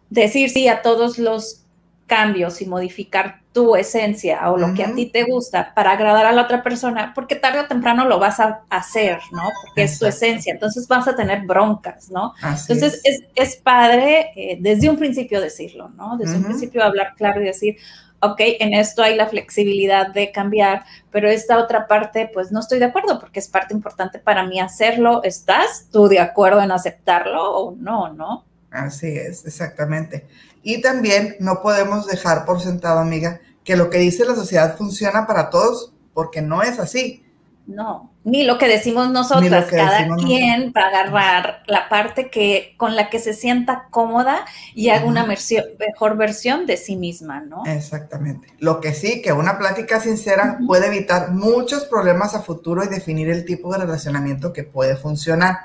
decir 0.10 0.50
sí 0.50 0.68
a 0.68 0.82
todos 0.82 1.18
los 1.18 1.62
cambios 2.08 2.62
y 2.62 2.66
modificar 2.66 3.42
tu 3.52 3.76
esencia 3.76 4.52
o 4.52 4.58
lo 4.58 4.74
que 4.74 4.84
a 4.84 4.94
ti 4.94 5.08
te 5.08 5.24
gusta 5.24 5.74
para 5.74 5.92
agradar 5.92 6.26
a 6.28 6.32
la 6.32 6.44
otra 6.44 6.64
persona, 6.64 7.12
porque 7.14 7.36
tarde 7.36 7.62
o 7.62 7.68
temprano 7.68 8.06
lo 8.06 8.20
vas 8.20 8.40
a 8.40 8.62
hacer, 8.70 9.20
¿no? 9.32 9.50
Porque 9.64 9.84
es 9.84 10.00
tu 10.00 10.06
esencia, 10.06 10.54
entonces 10.54 10.88
vas 10.88 11.08
a 11.08 11.16
tener 11.16 11.42
broncas, 11.46 12.10
¿no? 12.10 12.34
entonces 12.42 13.02
es. 13.36 13.56
padre 13.58 14.32
eh, 14.36 14.58
desde 14.62 14.90
un 14.90 14.98
principio 14.98 15.42
decirlo, 15.42 15.90
¿no? 15.90 16.18
Desde 16.18 16.38
un 16.38 16.44
principio 16.44 16.84
hablar 16.84 17.14
claro 17.18 17.42
y 17.42 17.46
decir, 17.46 17.78
ok, 18.22 18.40
en 18.60 18.74
esto 18.74 19.04
hay 19.04 19.16
la 19.16 19.28
flexibilidad 19.28 20.08
de 20.08 20.32
cambiar, 20.32 20.86
pero 21.12 21.30
esta 21.30 21.58
otra 21.58 21.88
parte, 21.88 22.30
pues 22.34 22.52
no 22.52 22.60
estoy 22.60 22.80
de 22.80 22.86
acuerdo 22.86 23.20
porque 23.20 23.40
es 23.40 23.48
parte 23.48 23.74
importante 23.74 24.20
para 24.20 24.46
mí 24.46 24.60
hacerlo. 24.60 25.22
¿Estás 25.24 25.88
tú 25.92 26.08
de 26.08 26.20
acuerdo 26.20 26.62
en 26.62 26.72
aceptarlo 26.72 27.58
o 27.58 27.76
no, 27.76 28.14
no? 28.14 28.46
Así 28.72 29.08
es, 29.08 29.46
exactamente. 29.46 30.28
Y 30.64 30.82
también 30.82 31.36
no 31.40 31.62
podemos 31.62 32.08
dejar 32.08 32.46
por 32.46 32.62
sentado, 32.62 33.00
amiga, 33.00 33.40
que 33.64 33.78
lo 33.78 33.90
que 33.90 34.00
dice 34.00 34.26
la 34.26 34.36
sociedad 34.36 34.78
funciona 34.78 35.26
para 35.26 35.50
todos, 35.50 35.94
porque 36.14 36.42
no 36.42 36.62
es 36.62 36.80
así. 36.80 37.24
No, 37.68 38.12
ni 38.24 38.44
lo 38.44 38.58
que 38.58 38.70
decimos 38.70 39.10
nosotras, 39.10 39.66
cada 39.66 40.16
quien 40.16 40.72
va 40.76 40.84
a 40.84 40.88
agarrar 40.88 41.64
la 41.68 41.90
parte 41.90 42.30
que 42.30 42.76
con 42.78 42.96
la 42.96 43.10
que 43.10 43.20
se 43.20 43.34
sienta 43.34 43.88
cómoda 43.90 44.46
y 44.74 44.88
haga 44.88 45.06
una 45.06 45.26
mejor 45.26 46.16
versión 46.16 46.66
de 46.66 46.78
sí 46.78 46.96
misma, 46.96 47.42
¿no? 47.42 47.66
Exactamente. 47.66 48.48
Lo 48.60 48.80
que 48.80 48.94
sí, 48.94 49.22
que 49.22 49.34
una 49.34 49.58
plática 49.58 50.00
sincera 50.00 50.60
puede 50.66 50.88
evitar 50.88 51.32
muchos 51.32 51.84
problemas 51.84 52.36
a 52.36 52.42
futuro 52.42 52.86
y 52.86 52.88
definir 52.88 53.30
el 53.30 53.44
tipo 53.44 53.74
de 53.74 53.80
relacionamiento 53.80 54.54
que 54.54 54.64
puede 54.64 54.96
funcionar. 54.96 55.58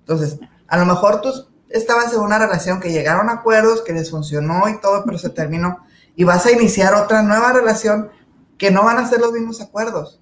Entonces, 0.00 0.38
a 0.68 0.78
lo 0.78 0.86
mejor 0.86 1.20
tus 1.20 1.48
estabas 1.74 2.12
en 2.12 2.20
una 2.20 2.38
relación 2.38 2.80
que 2.80 2.92
llegaron 2.92 3.28
a 3.28 3.34
acuerdos, 3.34 3.82
que 3.82 3.92
les 3.92 4.10
funcionó 4.10 4.68
y 4.68 4.80
todo, 4.80 5.04
pero 5.04 5.18
se 5.18 5.30
terminó. 5.30 5.84
Y 6.14 6.24
vas 6.24 6.46
a 6.46 6.52
iniciar 6.52 6.94
otra 6.94 7.22
nueva 7.22 7.52
relación 7.52 8.10
que 8.56 8.70
no 8.70 8.84
van 8.84 8.98
a 8.98 9.08
ser 9.08 9.20
los 9.20 9.32
mismos 9.32 9.60
acuerdos. 9.60 10.20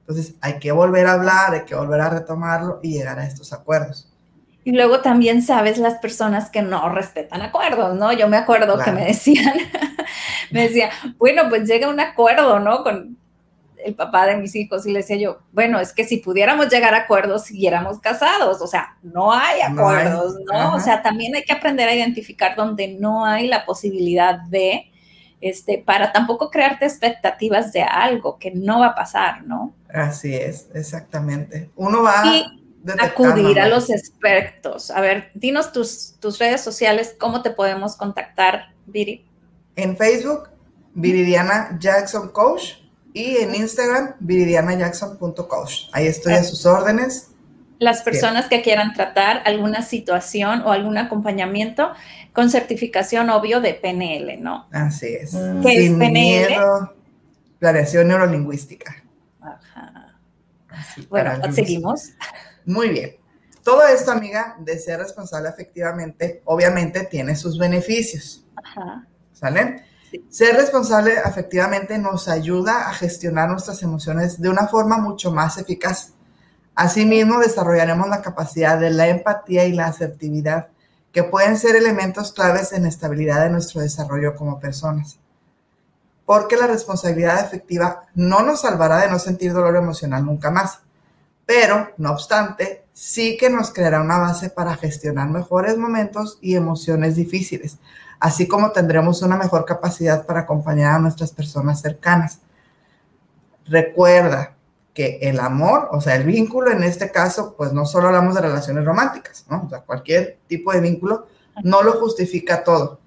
Entonces 0.00 0.36
hay 0.40 0.60
que 0.60 0.70
volver 0.70 1.08
a 1.08 1.14
hablar, 1.14 1.54
hay 1.54 1.64
que 1.64 1.74
volver 1.74 2.00
a 2.00 2.10
retomarlo 2.10 2.78
y 2.82 2.92
llegar 2.92 3.18
a 3.18 3.26
estos 3.26 3.52
acuerdos. 3.52 4.08
Y 4.62 4.72
luego 4.72 5.00
también 5.00 5.42
sabes 5.42 5.78
las 5.78 5.94
personas 5.94 6.50
que 6.50 6.62
no 6.62 6.88
respetan 6.88 7.42
acuerdos, 7.42 7.96
¿no? 7.96 8.12
Yo 8.12 8.28
me 8.28 8.36
acuerdo 8.36 8.78
que 8.78 8.92
me 8.92 9.06
decían, 9.06 9.54
me 10.52 10.62
decía, 10.62 10.90
bueno, 11.18 11.48
pues 11.48 11.68
llega 11.68 11.88
un 11.88 11.98
acuerdo, 11.98 12.60
¿no? 12.60 12.84
Con 12.84 13.16
el 13.86 13.94
papá 13.94 14.26
de 14.26 14.36
mis 14.36 14.54
hijos 14.56 14.84
y 14.84 14.90
le 14.90 14.98
decía 14.98 15.16
yo, 15.16 15.38
bueno, 15.52 15.78
es 15.78 15.92
que 15.92 16.04
si 16.04 16.18
pudiéramos 16.18 16.68
llegar 16.68 16.92
a 16.92 16.98
acuerdos, 16.98 17.44
siguiéramos 17.44 18.00
casados, 18.00 18.60
o 18.60 18.66
sea, 18.66 18.96
no 19.02 19.32
hay 19.32 19.60
acuerdos, 19.60 20.34
¿no? 20.44 20.74
O 20.74 20.80
sea, 20.80 21.02
también 21.02 21.34
hay 21.36 21.44
que 21.44 21.52
aprender 21.52 21.88
a 21.88 21.94
identificar 21.94 22.56
donde 22.56 22.88
no 22.88 23.24
hay 23.24 23.46
la 23.46 23.64
posibilidad 23.64 24.40
de, 24.48 24.90
este, 25.40 25.78
para 25.78 26.12
tampoco 26.12 26.50
crearte 26.50 26.84
expectativas 26.84 27.72
de 27.72 27.82
algo 27.82 28.38
que 28.38 28.50
no 28.50 28.80
va 28.80 28.88
a 28.88 28.94
pasar, 28.96 29.44
¿no? 29.44 29.72
Así 29.94 30.34
es, 30.34 30.68
exactamente. 30.74 31.70
Uno 31.76 32.02
va 32.02 32.22
a 32.22 33.04
acudir 33.04 33.60
a 33.60 33.68
los 33.68 33.88
expertos. 33.88 34.90
A 34.90 35.00
ver, 35.00 35.30
dinos 35.34 35.70
tus, 35.70 36.16
tus 36.18 36.40
redes 36.40 36.60
sociales, 36.60 37.14
cómo 37.16 37.42
te 37.42 37.50
podemos 37.50 37.96
contactar, 37.96 38.74
Viri. 38.86 39.24
En 39.76 39.96
Facebook, 39.96 40.48
Viridiana 40.94 41.76
Jackson 41.78 42.30
Coach 42.30 42.85
y 43.16 43.38
en 43.38 43.54
Instagram, 43.54 44.14
viridianajackson.coach. 44.20 45.88
Ahí 45.92 46.06
estoy 46.06 46.34
a 46.34 46.44
sus 46.44 46.66
órdenes. 46.66 47.30
Las 47.78 48.02
personas 48.02 48.46
que 48.46 48.60
quieran 48.60 48.92
tratar 48.92 49.40
alguna 49.46 49.80
situación 49.80 50.60
o 50.60 50.70
algún 50.70 50.98
acompañamiento 50.98 51.92
con 52.34 52.50
certificación, 52.50 53.30
obvio, 53.30 53.62
de 53.62 53.72
PNL, 53.72 54.42
¿no? 54.42 54.68
Así 54.70 55.06
es. 55.14 55.30
¿Qué 55.62 55.86
es 55.86 55.90
PNL? 55.92 56.10
Miedo, 56.10 56.94
planeación 57.58 58.08
neurolingüística. 58.08 59.02
Ajá. 59.40 60.18
bueno, 61.08 61.52
seguimos. 61.54 62.10
Muy 62.66 62.90
bien. 62.90 63.16
Todo 63.62 63.86
esto, 63.86 64.12
amiga, 64.12 64.56
de 64.60 64.78
ser 64.78 64.98
responsable 64.98 65.48
efectivamente, 65.48 66.42
obviamente 66.44 67.04
tiene 67.04 67.34
sus 67.34 67.58
beneficios. 67.58 68.44
Ajá. 68.56 69.06
¿Sale? 69.32 69.86
Ser 70.28 70.56
responsable 70.56 71.14
efectivamente 71.24 71.98
nos 71.98 72.28
ayuda 72.28 72.88
a 72.88 72.94
gestionar 72.94 73.48
nuestras 73.48 73.82
emociones 73.82 74.40
de 74.40 74.48
una 74.48 74.68
forma 74.68 74.98
mucho 74.98 75.32
más 75.32 75.58
eficaz. 75.58 76.12
Asimismo, 76.74 77.38
desarrollaremos 77.38 78.08
la 78.08 78.22
capacidad 78.22 78.78
de 78.78 78.90
la 78.90 79.08
empatía 79.08 79.64
y 79.64 79.72
la 79.72 79.86
asertividad, 79.86 80.68
que 81.12 81.24
pueden 81.24 81.56
ser 81.56 81.76
elementos 81.76 82.32
claves 82.32 82.72
en 82.72 82.82
la 82.82 82.88
estabilidad 82.88 83.42
de 83.42 83.50
nuestro 83.50 83.80
desarrollo 83.80 84.34
como 84.34 84.60
personas. 84.60 85.18
Porque 86.26 86.56
la 86.56 86.66
responsabilidad 86.66 87.40
efectiva 87.44 88.02
no 88.14 88.42
nos 88.42 88.60
salvará 88.60 88.98
de 88.98 89.08
no 89.08 89.18
sentir 89.18 89.52
dolor 89.52 89.76
emocional 89.76 90.24
nunca 90.24 90.50
más, 90.50 90.80
pero, 91.46 91.92
no 91.96 92.10
obstante, 92.10 92.84
sí 92.92 93.36
que 93.38 93.48
nos 93.48 93.72
creará 93.72 94.00
una 94.00 94.18
base 94.18 94.50
para 94.50 94.76
gestionar 94.76 95.30
mejores 95.30 95.78
momentos 95.78 96.38
y 96.40 96.56
emociones 96.56 97.14
difíciles, 97.14 97.78
así 98.20 98.48
como 98.48 98.72
tendremos 98.72 99.22
una 99.22 99.36
mejor 99.36 99.64
capacidad 99.64 100.26
para 100.26 100.40
acompañar 100.40 100.94
a 100.94 100.98
nuestras 100.98 101.32
personas 101.32 101.80
cercanas. 101.80 102.40
Recuerda 103.66 104.54
que 104.94 105.18
el 105.20 105.40
amor, 105.40 105.88
o 105.92 106.00
sea, 106.00 106.14
el 106.16 106.24
vínculo 106.24 106.70
en 106.70 106.82
este 106.82 107.10
caso, 107.10 107.54
pues 107.56 107.72
no 107.72 107.84
solo 107.84 108.06
hablamos 108.08 108.34
de 108.34 108.40
relaciones 108.40 108.84
románticas, 108.84 109.44
¿no? 109.50 109.64
O 109.66 109.68
sea, 109.68 109.80
cualquier 109.80 110.38
tipo 110.46 110.72
de 110.72 110.80
vínculo 110.80 111.26
no 111.62 111.82
lo 111.82 111.92
justifica 112.00 112.64
todo. 112.64 113.00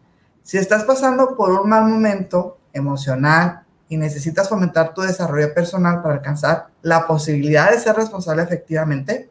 Si 0.43 0.57
estás 0.57 0.83
pasando 0.83 1.35
por 1.35 1.49
un 1.51 1.69
mal 1.69 1.85
momento 1.85 2.59
emocional 2.73 3.63
y 3.87 3.97
necesitas 3.97 4.49
fomentar 4.49 4.93
tu 4.93 5.01
desarrollo 5.01 5.53
personal 5.53 6.01
para 6.01 6.15
alcanzar 6.15 6.67
la 6.81 7.07
posibilidad 7.07 7.71
de 7.71 7.79
ser 7.79 7.95
responsable 7.95 8.43
efectivamente, 8.43 9.29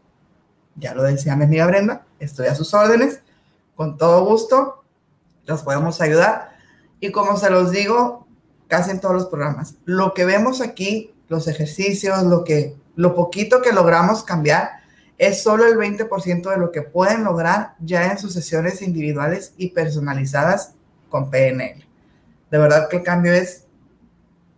ya 0.75 0.95
lo 0.95 1.03
decía 1.05 1.37
mi 1.37 1.45
amiga 1.45 1.67
Brenda, 1.67 2.07
estoy 2.19 2.49
a 2.49 2.55
sus 2.55 2.75
órdenes, 2.75 3.21
con 3.77 3.97
todo 3.97 4.25
gusto, 4.25 4.85
los 5.49 5.63
podemos 5.63 6.01
ayudar. 6.01 6.57
Y 7.01 7.11
como 7.11 7.37
se 7.37 7.51
los 7.51 7.73
digo 7.73 8.29
casi 8.69 8.91
en 8.91 9.01
todos 9.01 9.15
los 9.15 9.27
programas, 9.27 9.77
lo 9.87 10.13
que 10.15 10.25
vemos 10.25 10.61
aquí, 10.61 11.15
los 11.29 11.49
ejercicios, 11.49 12.23
lo, 12.25 12.45
que, 12.45 12.77
lo 12.97 13.15
poquito 13.15 13.63
que 13.63 13.73
logramos 13.73 14.23
cambiar, 14.23 14.71
es 15.17 15.43
solo 15.43 15.67
el 15.67 15.77
20% 15.77 16.51
de 16.51 16.57
lo 16.59 16.71
que 16.71 16.83
pueden 16.83 17.25
lograr 17.25 17.75
ya 17.81 18.13
en 18.13 18.19
sus 18.19 18.35
sesiones 18.35 18.83
individuales 18.83 19.55
y 19.57 19.71
personalizadas 19.71 20.75
con 21.09 21.31
PNL. 21.31 21.85
De 22.51 22.59
verdad 22.59 22.89
que 22.89 22.99
el 22.99 23.03
cambio 23.03 23.33
es 23.33 23.65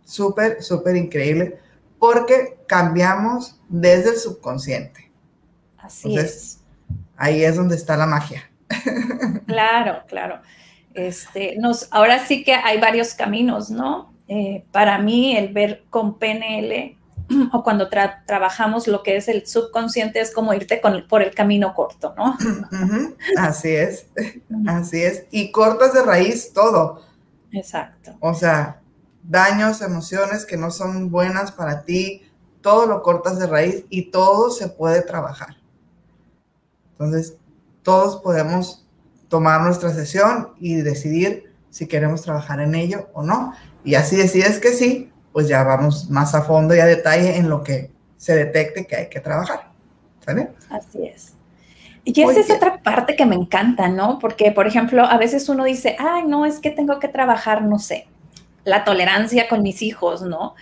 súper, 0.05 0.63
súper 0.63 0.97
increíble 0.97 1.59
porque 1.99 2.59
cambiamos 2.67 3.61
desde 3.69 4.11
el 4.11 4.17
subconsciente. 4.17 5.11
Así 5.79 6.19
es. 6.19 6.61
Ahí 7.17 7.45
es 7.45 7.57
donde 7.57 7.77
está 7.77 7.97
la 7.97 8.07
magia. 8.07 8.51
Claro, 9.47 10.05
claro. 10.07 10.41
Este, 10.95 11.57
nos, 11.59 11.89
ahora 11.91 12.25
sí 12.27 12.43
que 12.45 12.55
hay 12.55 12.81
varios 12.81 13.15
caminos, 13.15 13.71
¿no? 13.71 14.13
Eh, 14.29 14.65
para 14.73 14.99
mí, 14.99 15.37
el 15.37 15.53
ver 15.53 15.85
con 15.91 16.19
PNL 16.19 16.97
o 17.53 17.63
cuando 17.63 17.89
trabajamos 17.89 18.89
lo 18.89 19.03
que 19.03 19.17
es 19.17 19.29
el 19.29 19.47
subconsciente 19.47 20.21
es 20.21 20.33
como 20.33 20.53
irte 20.55 20.81
con, 20.81 21.07
por 21.09 21.23
el 21.23 21.35
camino 21.35 21.75
corto, 21.75 22.15
¿no? 22.17 22.37
Así 23.37 23.71
es, 23.71 24.07
así 24.67 25.03
es. 25.03 25.25
Y 25.31 25.51
cortas 25.53 25.93
de 25.93 26.03
raíz 26.03 26.53
todo. 26.53 27.03
Exacto. 27.53 28.17
O 28.21 28.35
sea, 28.35 28.81
daños, 29.23 29.83
emociones 29.83 30.45
que 30.45 30.57
no 30.57 30.71
son 30.71 31.11
buenas 31.11 31.53
para 31.53 31.85
ti, 31.85 32.23
todo 32.61 32.87
lo 32.87 33.03
cortas 33.03 33.39
de 33.39 33.47
raíz 33.47 33.85
y 33.91 34.11
todo 34.11 34.51
se 34.51 34.69
puede 34.69 35.03
trabajar. 35.03 35.57
Entonces, 36.93 37.37
todos 37.83 38.21
podemos 38.23 38.87
tomar 39.31 39.63
nuestra 39.63 39.95
sesión 39.95 40.51
y 40.59 40.75
decidir 40.83 41.55
si 41.71 41.87
queremos 41.87 42.21
trabajar 42.21 42.61
en 42.61 42.75
ello 42.75 43.09
o 43.15 43.23
no. 43.23 43.55
Y 43.85 43.95
así 43.95 44.17
decides 44.17 44.59
que 44.59 44.73
sí, 44.73 45.11
pues 45.33 45.49
ya 45.49 45.63
vamos 45.63 46.11
más 46.11 46.35
a 46.35 46.43
fondo 46.43 46.75
y 46.75 46.81
a 46.81 46.85
detalle 46.85 47.37
en 47.37 47.49
lo 47.49 47.63
que 47.63 47.91
se 48.17 48.35
detecte 48.35 48.87
que 48.87 48.97
hay 48.97 49.09
que 49.09 49.21
trabajar. 49.21 49.71
¿Sale? 50.19 50.51
Así 50.69 51.07
es. 51.07 51.35
Y 52.05 52.21
esa 52.21 52.41
es 52.41 52.51
otra 52.51 52.83
parte 52.83 53.15
que 53.15 53.25
me 53.25 53.37
encanta, 53.37 53.89
¿no? 53.89 54.19
Porque, 54.19 54.51
por 54.51 54.67
ejemplo, 54.67 55.05
a 55.05 55.17
veces 55.17 55.49
uno 55.49 55.65
dice, 55.65 55.97
ay, 55.99 56.25
no, 56.27 56.45
es 56.45 56.59
que 56.59 56.71
tengo 56.71 56.99
que 56.99 57.09
trabajar, 57.09 57.63
no 57.63 57.79
sé, 57.79 58.09
la 58.65 58.85
tolerancia 58.85 59.49
con 59.49 59.63
mis 59.63 59.83
hijos, 59.83 60.23
¿no? 60.23 60.55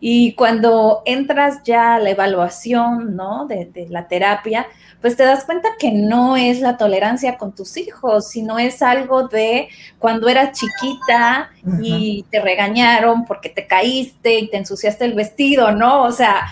Y 0.00 0.34
cuando 0.34 1.02
entras 1.04 1.62
ya 1.64 1.94
a 1.94 1.98
la 1.98 2.10
evaluación, 2.10 3.14
¿no? 3.14 3.46
De, 3.46 3.66
de, 3.66 3.88
la 3.88 4.08
terapia, 4.08 4.66
pues 5.00 5.16
te 5.16 5.24
das 5.24 5.44
cuenta 5.44 5.68
que 5.78 5.92
no 5.92 6.36
es 6.36 6.60
la 6.60 6.76
tolerancia 6.76 7.36
con 7.36 7.54
tus 7.54 7.76
hijos, 7.76 8.28
sino 8.28 8.58
es 8.58 8.82
algo 8.82 9.28
de 9.28 9.68
cuando 9.98 10.28
eras 10.28 10.58
chiquita 10.58 11.50
y 11.80 12.24
te 12.30 12.40
regañaron 12.40 13.24
porque 13.24 13.48
te 13.48 13.66
caíste 13.66 14.38
y 14.38 14.48
te 14.48 14.56
ensuciaste 14.56 15.04
el 15.04 15.14
vestido, 15.14 15.72
¿no? 15.72 16.02
O 16.02 16.12
sea, 16.12 16.46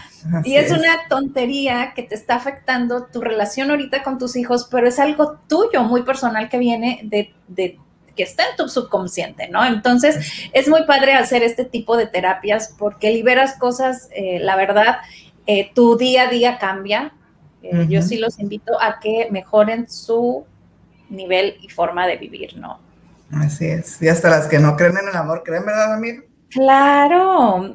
y 0.44 0.56
es, 0.56 0.70
una 0.70 1.08
tontería 1.08 1.92
que 1.94 2.02
te 2.02 2.14
está 2.14 2.34
afectando 2.34 3.06
tu 3.06 3.20
relación 3.20 3.70
ahorita 3.70 4.02
con 4.02 4.18
tus 4.18 4.36
hijos, 4.36 4.68
pero 4.70 4.86
es 4.86 4.98
algo 4.98 5.38
tuyo, 5.48 5.82
muy 5.82 6.02
personal 6.02 6.48
que 6.48 6.58
viene 6.58 7.00
de, 7.04 7.32
de 7.48 7.78
que 8.16 8.22
está 8.22 8.44
en 8.50 8.56
tu 8.56 8.68
subconsciente, 8.68 9.48
¿no? 9.48 9.64
Entonces, 9.64 10.48
es 10.52 10.68
muy 10.68 10.84
padre 10.84 11.14
hacer 11.14 11.42
este 11.42 11.64
tipo 11.64 11.96
de 11.96 12.06
terapias 12.06 12.74
porque 12.78 13.10
liberas 13.10 13.56
cosas, 13.58 14.08
eh, 14.12 14.38
la 14.40 14.56
verdad, 14.56 14.98
eh, 15.46 15.70
tu 15.74 15.96
día 15.96 16.28
a 16.28 16.30
día 16.30 16.58
cambia. 16.58 17.12
Eh, 17.62 17.86
yo 17.88 18.02
sí 18.02 18.16
los 18.16 18.38
invito 18.38 18.80
a 18.80 19.00
que 19.00 19.28
mejoren 19.30 19.88
su 19.88 20.46
nivel 21.10 21.56
y 21.60 21.68
forma 21.68 22.06
de 22.06 22.16
vivir, 22.16 22.56
¿no? 22.56 22.80
Así 23.32 23.66
es. 23.66 24.00
Y 24.00 24.08
hasta 24.08 24.30
las 24.30 24.46
que 24.46 24.58
no 24.58 24.76
creen 24.76 24.98
en 24.98 25.08
el 25.08 25.16
amor, 25.16 25.42
¿creen, 25.44 25.66
verdad, 25.66 25.92
amigo? 25.92 26.22
Claro. 26.50 27.74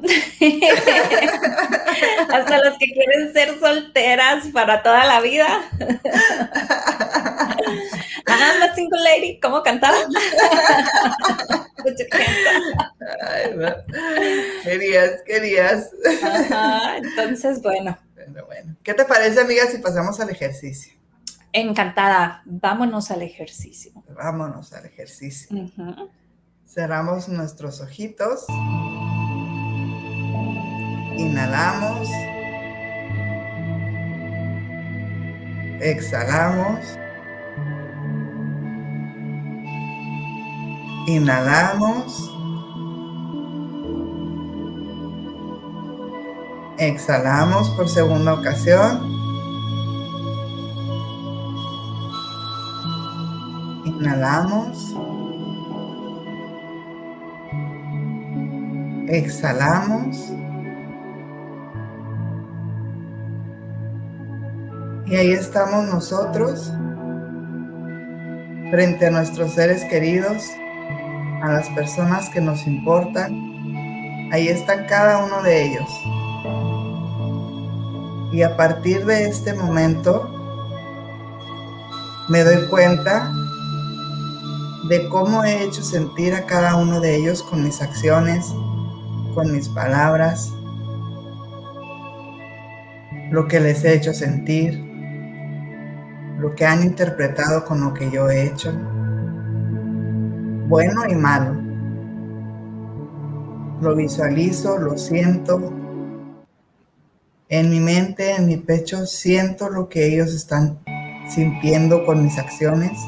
Hasta 2.28 2.58
las 2.58 2.78
que 2.78 2.92
quieren 2.92 3.32
ser 3.32 3.58
solteras 3.58 4.48
para 4.48 4.82
toda 4.82 5.04
la 5.04 5.20
vida. 5.20 5.46
Ah, 8.28 8.52
la 8.58 8.74
single 8.74 9.02
lady, 9.02 9.40
¿cómo 9.40 9.62
cantaba? 9.62 9.96
Querías, 14.64 15.22
querías. 15.24 15.90
entonces, 16.96 17.62
bueno. 17.62 17.96
bueno. 18.46 18.76
¿Qué 18.82 18.94
te 18.94 19.04
parece, 19.04 19.40
amiga, 19.40 19.66
si 19.66 19.78
pasamos 19.78 20.18
al 20.20 20.30
ejercicio? 20.30 20.94
Encantada. 21.52 22.42
Vámonos 22.44 23.10
al 23.10 23.22
ejercicio. 23.22 23.92
Vámonos 24.08 24.72
al 24.72 24.86
ejercicio. 24.86 25.56
Cerramos 26.76 27.26
nuestros 27.30 27.80
ojitos. 27.80 28.44
Inhalamos. 31.16 32.06
Exhalamos. 35.80 36.80
Inhalamos. 41.06 42.30
Exhalamos 46.76 47.70
por 47.70 47.88
segunda 47.88 48.34
ocasión. 48.34 49.00
Inhalamos. 53.86 55.05
Exhalamos. 59.08 60.32
Y 65.06 65.14
ahí 65.14 65.30
estamos 65.30 65.86
nosotros 65.86 66.72
frente 68.70 69.06
a 69.06 69.10
nuestros 69.10 69.52
seres 69.52 69.84
queridos, 69.84 70.50
a 71.42 71.52
las 71.52 71.68
personas 71.70 72.28
que 72.30 72.40
nos 72.40 72.66
importan. 72.66 73.32
Ahí 74.32 74.48
está 74.48 74.86
cada 74.86 75.24
uno 75.24 75.42
de 75.42 75.66
ellos. 75.66 75.88
Y 78.32 78.42
a 78.42 78.56
partir 78.56 79.06
de 79.06 79.28
este 79.28 79.54
momento 79.54 80.28
me 82.28 82.42
doy 82.42 82.66
cuenta 82.68 83.32
de 84.88 85.08
cómo 85.08 85.44
he 85.44 85.62
hecho 85.62 85.82
sentir 85.82 86.34
a 86.34 86.44
cada 86.46 86.74
uno 86.74 87.00
de 87.00 87.16
ellos 87.16 87.42
con 87.44 87.62
mis 87.62 87.80
acciones, 87.80 88.52
con 89.36 89.52
mis 89.52 89.68
palabras, 89.68 90.50
lo 93.30 93.46
que 93.46 93.60
les 93.60 93.84
he 93.84 93.92
hecho 93.92 94.14
sentir, 94.14 94.82
lo 96.38 96.54
que 96.54 96.64
han 96.64 96.82
interpretado 96.82 97.66
con 97.66 97.82
lo 97.82 97.92
que 97.92 98.10
yo 98.10 98.30
he 98.30 98.46
hecho, 98.46 98.72
bueno 100.68 101.02
y 101.06 101.14
malo. 101.14 101.54
Lo 103.82 103.94
visualizo, 103.94 104.78
lo 104.78 104.96
siento. 104.96 105.70
En 107.50 107.68
mi 107.68 107.78
mente, 107.78 108.36
en 108.36 108.46
mi 108.46 108.56
pecho, 108.56 109.04
siento 109.04 109.68
lo 109.68 109.90
que 109.90 110.14
ellos 110.14 110.34
están 110.34 110.78
sintiendo 111.28 112.06
con 112.06 112.22
mis 112.22 112.38
acciones. 112.38 112.98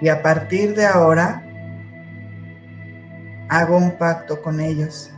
Y 0.00 0.08
a 0.08 0.22
partir 0.22 0.76
de 0.76 0.86
ahora, 0.86 1.43
hago 3.54 3.76
un 3.76 3.96
pacto 3.96 4.42
con 4.42 4.58
ellos. 4.58 5.12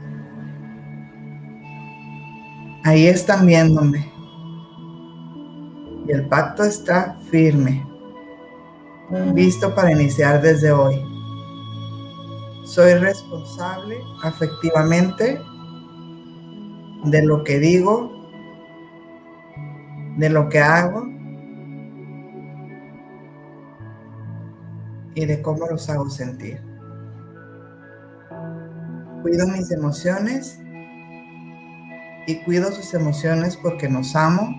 Ahí 2.84 3.07
están 3.07 3.47
viéndome. 3.47 4.12
Y 6.07 6.12
el 6.12 6.28
pacto 6.28 6.62
está 6.62 7.16
firme, 7.30 7.84
visto 9.32 9.74
para 9.74 9.91
iniciar 9.91 10.41
desde 10.43 10.70
hoy. 10.70 11.03
Soy 12.64 12.95
responsable 12.95 13.97
afectivamente 14.22 15.41
de 17.05 17.22
lo 17.24 17.43
que 17.43 17.59
digo, 17.59 18.12
de 20.18 20.28
lo 20.28 20.49
que 20.49 20.61
hago 20.61 21.07
y 25.14 25.24
de 25.24 25.43
cómo 25.43 25.66
los 25.66 25.89
hago 25.89 26.11
sentir. 26.11 26.66
Cuido 29.27 29.49
mis 29.49 29.72
emociones 29.72 30.61
y 32.29 32.37
cuido 32.45 32.70
sus 32.70 32.95
emociones 32.95 33.57
porque 33.57 33.89
nos 33.89 34.14
amo, 34.14 34.55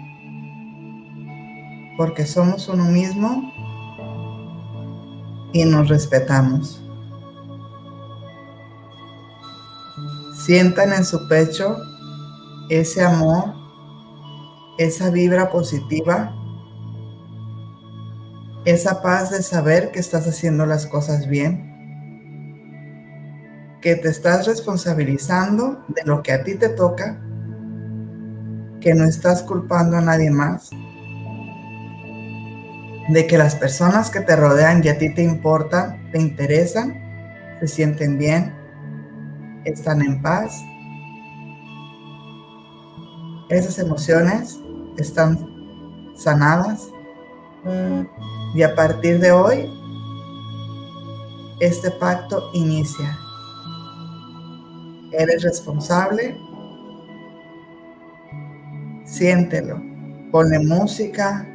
porque 1.95 2.25
somos 2.25 2.67
uno 2.67 2.83
mismo 2.83 3.49
y 5.53 5.63
nos 5.63 5.87
respetamos. 5.87 6.83
Sientan 10.45 10.91
en 10.91 11.05
su 11.05 11.29
pecho 11.29 11.77
ese 12.69 13.05
amor, 13.05 13.53
esa 14.79 15.09
vibra 15.11 15.49
positiva, 15.49 16.35
esa 18.65 19.01
paz 19.01 19.31
de 19.31 19.41
saber 19.41 19.93
que 19.93 19.99
estás 19.99 20.27
haciendo 20.27 20.65
las 20.65 20.87
cosas 20.87 21.29
bien, 21.29 21.66
que 23.87 23.95
te 23.95 24.09
estás 24.09 24.45
responsabilizando 24.45 25.81
de 25.87 26.03
lo 26.03 26.21
que 26.21 26.33
a 26.33 26.43
ti 26.43 26.55
te 26.55 26.67
toca 26.67 27.17
que 28.81 28.93
no 28.93 29.05
estás 29.05 29.41
culpando 29.43 29.95
a 29.95 30.01
nadie 30.01 30.29
más, 30.29 30.71
de 33.07 33.27
que 33.27 33.37
las 33.37 33.55
personas 33.55 34.09
que 34.09 34.19
te 34.19 34.35
rodean 34.35 34.81
y 34.83 34.89
a 34.89 34.97
ti 34.97 35.13
te 35.13 35.23
importan, 35.23 36.11
te 36.11 36.19
interesan, 36.19 37.01
se 37.61 37.69
sienten 37.69 38.17
bien, 38.17 38.53
están 39.63 40.01
en 40.01 40.21
paz. 40.21 40.61
Esas 43.47 43.79
emociones 43.79 44.59
están 44.97 45.39
sanadas 46.17 46.89
y 48.53 48.63
a 48.63 48.75
partir 48.75 49.21
de 49.21 49.31
hoy 49.31 49.71
este 51.61 51.89
pacto 51.89 52.49
inicia. 52.51 53.17
Eres 55.17 55.43
responsable 55.43 56.37
Siéntelo. 59.07 59.81
Ponle 60.31 60.59
música. 60.59 61.47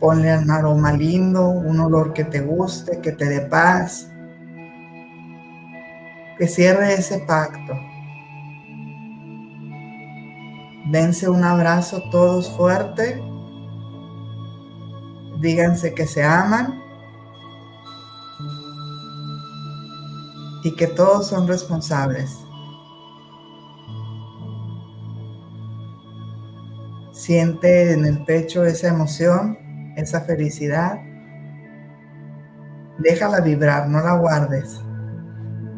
Ponle 0.00 0.38
un 0.38 0.50
aroma 0.50 0.92
lindo, 0.92 1.48
un 1.50 1.78
olor 1.80 2.14
que 2.14 2.24
te 2.24 2.40
guste, 2.40 3.00
que 3.00 3.12
te 3.12 3.26
dé 3.26 3.42
paz. 3.42 4.10
Que 6.38 6.48
cierre 6.48 6.94
ese 6.94 7.18
pacto. 7.18 7.74
Dense 10.90 11.28
un 11.28 11.44
abrazo 11.44 12.02
todos 12.10 12.50
fuerte. 12.56 13.20
Díganse 15.40 15.92
que 15.92 16.06
se 16.06 16.24
aman. 16.24 16.80
Y 20.64 20.74
que 20.74 20.86
todos 20.86 21.28
son 21.28 21.46
responsables. 21.46 22.36
Siente 27.12 27.92
en 27.92 28.04
el 28.04 28.24
pecho 28.24 28.64
esa 28.64 28.88
emoción, 28.88 29.58
esa 29.96 30.20
felicidad. 30.22 30.98
Déjala 32.98 33.40
vibrar, 33.40 33.88
no 33.88 34.00
la 34.00 34.14
guardes. 34.14 34.80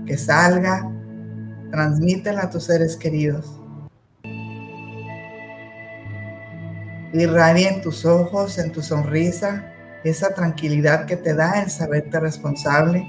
Que 0.07 0.17
salga, 0.17 0.91
transmítela 1.71 2.43
a 2.43 2.51
tus 2.51 2.65
seres 2.65 2.97
queridos. 2.97 3.61
Irradia 7.13 7.71
en 7.71 7.81
tus 7.83 8.05
ojos, 8.05 8.59
en 8.59 8.71
tu 8.71 8.83
sonrisa, 8.83 9.73
esa 10.05 10.33
tranquilidad 10.33 11.07
que 11.07 11.17
te 11.17 11.35
da 11.35 11.63
el 11.63 11.71
saberte 11.71 12.21
responsable, 12.21 13.05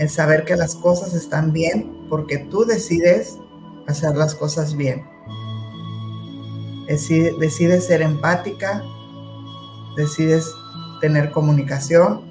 el 0.00 0.08
saber 0.08 0.46
que 0.46 0.56
las 0.56 0.74
cosas 0.76 1.12
están 1.12 1.52
bien 1.52 2.06
porque 2.08 2.38
tú 2.38 2.64
decides 2.64 3.38
hacer 3.86 4.16
las 4.16 4.34
cosas 4.34 4.74
bien. 4.74 5.04
Decides 6.88 7.86
ser 7.86 8.00
empática, 8.00 8.82
decides 9.98 10.50
tener 11.02 11.30
comunicación, 11.32 12.24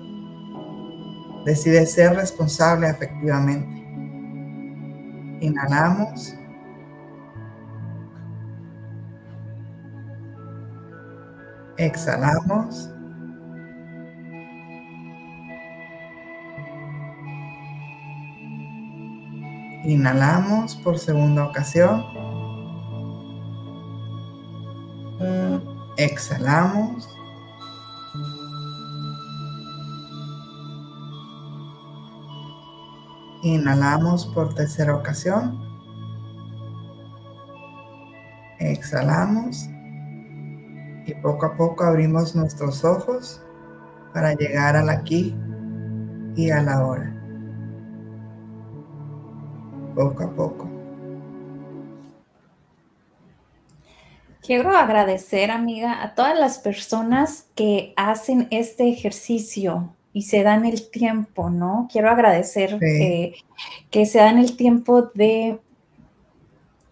decides 1.46 1.92
ser 1.92 2.16
responsable 2.16 2.88
afectivamente. 2.88 3.86
Inhalamos. 5.42 6.34
Exhalamos. 11.78 12.90
Inhalamos 19.90 20.76
por 20.76 21.00
segunda 21.00 21.46
ocasión. 21.46 22.06
Exhalamos. 25.98 27.10
Inhalamos 33.42 34.28
por 34.28 34.54
tercera 34.54 34.96
ocasión. 34.96 35.60
Exhalamos. 38.60 39.68
Y 41.08 41.16
poco 41.24 41.48
a 41.48 41.56
poco 41.56 41.84
abrimos 41.84 42.36
nuestros 42.36 42.86
ojos 42.86 43.42
para 44.14 44.36
llegar 44.36 44.76
al 44.76 44.90
aquí 44.92 45.36
y 46.36 46.52
a 46.52 46.62
la 46.62 46.86
hora. 46.86 47.09
Poco 50.00 50.24
a 50.24 50.34
poco. 50.34 50.66
Quiero 54.42 54.70
agradecer, 54.70 55.52
amiga, 55.52 56.02
a 56.02 56.16
todas 56.16 56.40
las 56.40 56.58
personas 56.58 57.48
que 57.54 57.92
hacen 57.98 58.48
este 58.50 58.88
ejercicio 58.88 59.94
y 60.14 60.22
se 60.22 60.42
dan 60.44 60.64
el 60.64 60.90
tiempo, 60.90 61.50
¿no? 61.50 61.90
Quiero 61.92 62.10
agradecer 62.10 62.80
que 62.80 64.06
se 64.06 64.20
dan 64.20 64.38
el 64.38 64.56
tiempo 64.56 65.02
de 65.02 65.60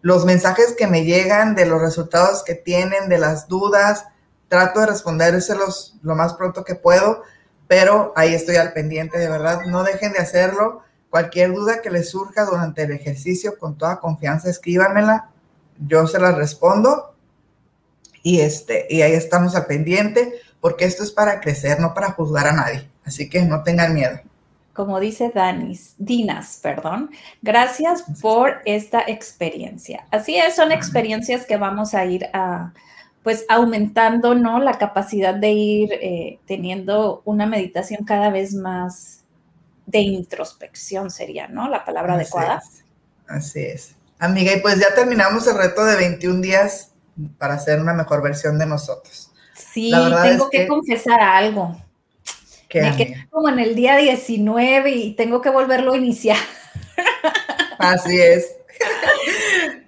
los 0.01 0.25
mensajes 0.25 0.75
que 0.77 0.87
me 0.87 1.05
llegan 1.05 1.55
de 1.55 1.67
los 1.67 1.83
resultados 1.83 2.45
que 2.45 2.55
tienen, 2.55 3.11
de 3.11 3.19
las 3.19 3.47
dudas. 3.47 4.07
Trato 4.49 4.81
de 4.81 4.87
respondérselos 4.87 5.99
lo 6.03 6.15
más 6.15 6.33
pronto 6.33 6.65
que 6.65 6.75
puedo, 6.75 7.25
pero 7.69 8.15
ahí 8.17 8.35
estoy 8.35 8.57
al 8.57 8.73
pendiente, 8.73 9.19
de 9.19 9.29
verdad. 9.29 9.61
No 9.67 9.85
dejen 9.85 10.13
de 10.13 10.21
hacerlo. 10.21 10.81
Cualquier 11.11 11.53
duda 11.53 11.83
que 11.83 11.91
les 11.91 12.09
surja 12.09 12.47
durante 12.47 12.85
el 12.85 12.93
ejercicio, 12.93 13.59
con 13.59 13.77
toda 13.77 14.01
confianza, 14.01 14.49
escríbanmela. 14.49 15.29
Yo 15.79 16.07
se 16.07 16.19
las 16.19 16.37
respondo. 16.37 17.15
Y, 18.23 18.41
este, 18.41 18.87
y 18.89 19.03
ahí 19.03 19.13
estamos 19.13 19.55
al 19.57 19.67
pendiente 19.67 20.41
porque 20.63 20.85
esto 20.85 21.03
es 21.03 21.11
para 21.11 21.41
crecer, 21.41 21.81
no 21.81 21.93
para 21.93 22.13
juzgar 22.13 22.47
a 22.47 22.53
nadie. 22.53 22.89
Así 23.05 23.29
que 23.29 23.43
no 23.43 23.65
tengan 23.65 23.93
miedo. 23.93 24.21
Como 24.73 25.01
dice 25.01 25.31
Danis, 25.35 25.95
Dinas, 25.99 26.61
perdón, 26.63 27.11
gracias 27.43 28.05
por 28.23 28.63
esta 28.65 29.03
experiencia. 29.07 30.07
Así 30.11 30.39
es, 30.39 30.55
son 30.55 30.71
experiencias 30.73 31.45
que 31.45 31.57
vamos 31.57 31.95
a 31.95 32.07
ir 32.07 32.29
a, 32.33 32.73
pues 33.25 33.45
aumentando, 33.49 34.37
¿no? 34.37 34.61
La 34.61 34.79
capacidad 34.79 35.35
de 35.35 35.51
ir 35.51 35.93
eh, 35.95 36.39
teniendo 36.47 37.23
una 37.25 37.45
meditación 37.45 38.05
cada 38.05 38.31
vez 38.31 38.55
más 38.55 39.25
de 39.85 39.99
introspección 39.99 41.11
sería, 41.11 41.49
¿no? 41.49 41.69
La 41.69 41.85
palabra 41.85 42.15
adecuada. 42.15 42.63
Así 43.27 43.61
es. 43.65 43.97
Amiga, 44.21 44.53
y 44.53 44.61
pues 44.61 44.79
ya 44.79 44.95
terminamos 44.95 45.45
el 45.49 45.59
reto 45.59 45.85
de 45.85 45.97
21 45.97 46.41
días 46.41 46.93
para 47.37 47.55
hacer 47.55 47.81
una 47.81 47.93
mejor 47.93 48.23
versión 48.23 48.59
de 48.61 48.67
nosotros. 48.67 49.32
Sí, 49.73 49.93
tengo 50.23 50.51
que, 50.51 50.67
confesar 50.67 51.21
algo. 51.21 51.77
Me 52.75 52.97
quedé 52.97 53.27
como 53.31 53.49
en 53.49 53.59
el 53.59 53.75
día 53.75 53.97
19 53.97 54.91
y 54.91 55.15
tengo 55.15 55.41
que 55.41 55.51
volverlo 55.51 55.93
a 55.93 55.97
iniciar. 55.97 56.39
Así 57.79 58.21
es. 58.21 58.57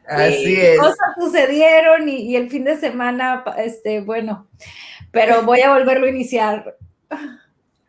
Así 0.07 0.57
es. 0.57 0.79
Cosas 0.79 1.15
sucedieron 1.19 2.09
y, 2.09 2.37
el 2.37 2.51
fin 2.51 2.65
de 2.65 2.77
semana, 2.77 3.45
este, 3.59 4.01
bueno, 4.01 4.47
pero 5.11 5.43
voy 5.43 5.61
a 5.61 5.73
volverlo 5.73 6.07
a 6.07 6.11
iniciar. 6.11 6.77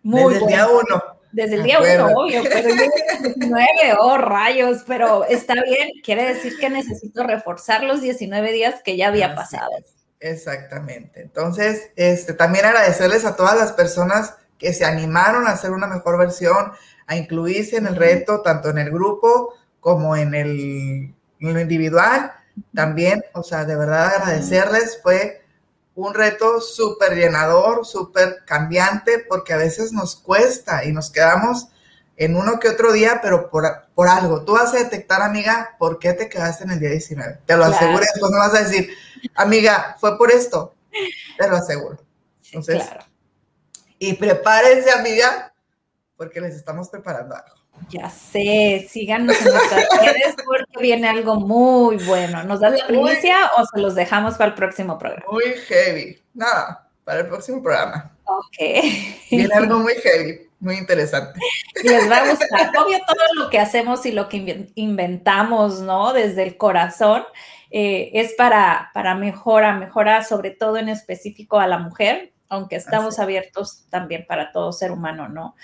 Muy 0.03 0.33
Desde 0.33 0.45
el 0.45 0.51
día 0.51 0.67
uno. 0.67 1.03
Desde 1.31 1.55
el 1.55 1.63
día 1.63 1.79
uno, 1.79 2.07
obvio, 2.15 2.43
pero 2.43 2.69
el 2.69 2.77
día 2.77 2.89
19, 3.21 3.67
oh 3.99 4.17
rayos, 4.17 4.83
pero 4.87 5.25
está 5.25 5.55
bien, 5.63 5.89
quiere 6.01 6.33
decir 6.33 6.57
que 6.57 6.69
necesito 6.69 7.23
reforzar 7.23 7.83
los 7.83 8.01
19 8.01 8.53
días 8.53 8.81
que 8.81 8.95
ya 8.95 9.09
había 9.09 9.35
pasado. 9.35 9.71
Exactamente. 10.25 11.21
Entonces, 11.21 11.91
este, 11.95 12.33
también 12.33 12.65
agradecerles 12.65 13.25
a 13.25 13.35
todas 13.35 13.55
las 13.55 13.73
personas 13.73 14.33
que 14.57 14.73
se 14.73 14.83
animaron 14.83 15.45
a 15.45 15.51
hacer 15.51 15.69
una 15.69 15.85
mejor 15.85 16.17
versión, 16.17 16.71
a 17.05 17.15
incluirse 17.15 17.77
en 17.77 17.85
el 17.85 17.95
reto, 17.95 18.41
tanto 18.41 18.69
en 18.69 18.79
el 18.79 18.89
grupo 18.89 19.53
como 19.79 20.15
en, 20.15 20.33
el, 20.33 21.13
en 21.39 21.53
lo 21.53 21.59
individual. 21.59 22.31
También, 22.73 23.23
o 23.33 23.43
sea, 23.43 23.65
de 23.65 23.75
verdad 23.75 24.15
agradecerles. 24.15 24.99
Fue 25.03 25.43
un 25.93 26.15
reto 26.15 26.59
súper 26.59 27.15
llenador, 27.15 27.85
súper 27.85 28.43
cambiante, 28.45 29.23
porque 29.29 29.53
a 29.53 29.57
veces 29.57 29.93
nos 29.93 30.15
cuesta 30.15 30.85
y 30.85 30.91
nos 30.91 31.11
quedamos 31.11 31.67
en 32.17 32.35
uno 32.35 32.59
que 32.59 32.69
otro 32.69 32.93
día, 32.93 33.19
pero 33.21 33.51
por, 33.51 33.65
por 33.93 34.07
algo. 34.07 34.43
Tú 34.43 34.53
vas 34.53 34.73
a 34.73 34.77
detectar, 34.77 35.21
amiga, 35.21 35.75
por 35.77 35.99
qué 35.99 36.13
te 36.13 36.29
quedaste 36.29 36.63
en 36.63 36.71
el 36.71 36.79
día 36.79 36.89
19. 36.89 37.41
Te 37.45 37.57
lo 37.57 37.65
aseguro 37.65 37.99
después 37.99 38.31
me 38.31 38.39
vas 38.39 38.55
a 38.55 38.63
decir, 38.63 38.89
amiga, 39.35 39.95
fue 39.99 40.17
por 40.17 40.31
esto. 40.31 40.73
Te 41.37 41.47
lo 41.47 41.57
aseguro. 41.57 41.97
Entonces, 42.45 42.83
y 43.99 44.13
prepárense, 44.13 44.91
amiga, 44.91 45.53
porque 46.15 46.39
les 46.41 46.55
estamos 46.55 46.89
preparando 46.89 47.35
algo. 47.35 47.55
Ya 47.89 48.09
sé, 48.09 48.87
síganos 48.89 49.35
en 49.41 49.53
nuestras 49.53 49.87
redes 50.01 50.35
porque 50.45 50.81
viene 50.81 51.09
algo 51.09 51.35
muy 51.35 51.97
bueno. 51.97 52.43
¿Nos 52.43 52.61
das 52.61 52.79
la 52.79 52.87
primicia 52.87 53.51
o 53.57 53.65
se 53.65 53.79
los 53.81 53.95
dejamos 53.95 54.35
para 54.35 54.51
el 54.51 54.55
próximo 54.55 54.97
programa? 54.97 55.25
Muy 55.29 55.43
heavy. 55.67 56.21
Nada, 56.33 56.89
para 57.03 57.21
el 57.21 57.27
próximo 57.27 57.61
programa. 57.61 58.15
Ok. 58.23 58.57
Viene 59.29 59.53
algo 59.55 59.79
muy 59.79 59.95
heavy 59.95 60.45
muy 60.65 60.77
interesante. 60.77 61.39
Les 61.83 62.09
va 62.09 62.17
a 62.17 62.29
gustar. 62.29 62.71
Obvio, 62.77 62.97
todo 63.07 63.43
lo 63.43 63.49
que 63.49 63.59
hacemos 63.59 64.05
y 64.05 64.11
lo 64.11 64.27
que 64.27 64.71
inventamos, 64.75 65.81
¿no? 65.81 66.11
Desde 66.11 66.43
el 66.43 66.57
corazón, 66.57 67.23
eh, 67.77 68.21
es 68.21 68.31
para, 68.35 68.89
para 68.93 69.15
mejora, 69.15 69.77
mejora 69.77 70.23
sobre 70.23 70.51
todo 70.51 70.77
en 70.77 70.87
específico 70.87 71.59
a 71.59 71.67
la 71.67 71.77
mujer, 71.77 72.31
aunque 72.47 72.77
estamos 72.77 73.19
abiertos 73.19 73.83
también 73.89 74.25
para 74.25 74.53
todo 74.53 74.71
ser 74.71 74.93
humano, 74.93 75.27
¿no? 75.27 75.57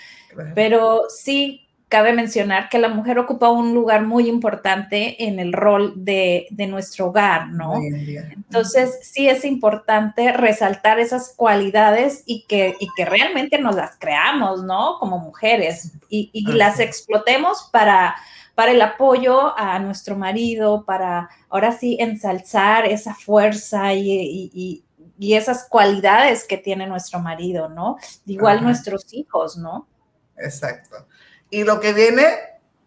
Pero 0.54 1.04
sí, 1.08 1.70
cabe 1.88 2.12
mencionar 2.12 2.68
que 2.68 2.78
la 2.78 2.90
mujer 2.90 3.18
ocupa 3.18 3.48
un 3.48 3.72
lugar 3.72 4.02
muy 4.04 4.28
importante 4.28 5.24
en 5.24 5.38
el 5.40 5.54
rol 5.54 5.94
de, 5.96 6.48
nuestro 6.68 7.06
hogar, 7.06 7.48
¿no? 7.48 7.80
Entonces, 7.82 8.98
sí 9.00 9.30
es 9.30 9.46
importante 9.46 10.32
resaltar 10.32 11.00
esas 11.00 11.32
cualidades 11.34 12.24
y 12.26 12.44
que, 12.46 12.76
que 12.94 13.04
realmente 13.06 13.58
nos 13.58 13.74
las 13.74 13.96
creamos, 13.98 14.62
¿no? 14.64 14.98
Como 15.00 15.18
mujeres 15.18 15.92
y, 16.10 16.30
las 16.52 16.78
explotemos 16.78 17.70
para, 17.72 18.16
para 18.54 18.72
el 18.72 18.82
apoyo 18.82 19.56
a 19.58 19.78
nuestro 19.78 20.16
marido, 20.16 20.84
para 20.84 21.28
ahora 21.48 21.72
sí 21.72 21.96
ensalzar 22.00 22.86
esa 22.86 23.14
fuerza 23.14 23.94
y, 23.94 24.84
esas 25.18 25.68
cualidades 25.68 26.44
que 26.44 26.58
tiene 26.58 26.86
nuestro 26.86 27.20
marido, 27.20 27.68
¿no? 27.68 27.96
Igual 28.26 28.62
nuestros 28.62 29.12
hijos, 29.14 29.56
¿no? 29.56 29.86
Exacto. 30.36 31.06
Y 31.48 31.62
lo 31.62 31.78
que 31.78 31.92
viene 31.92 32.26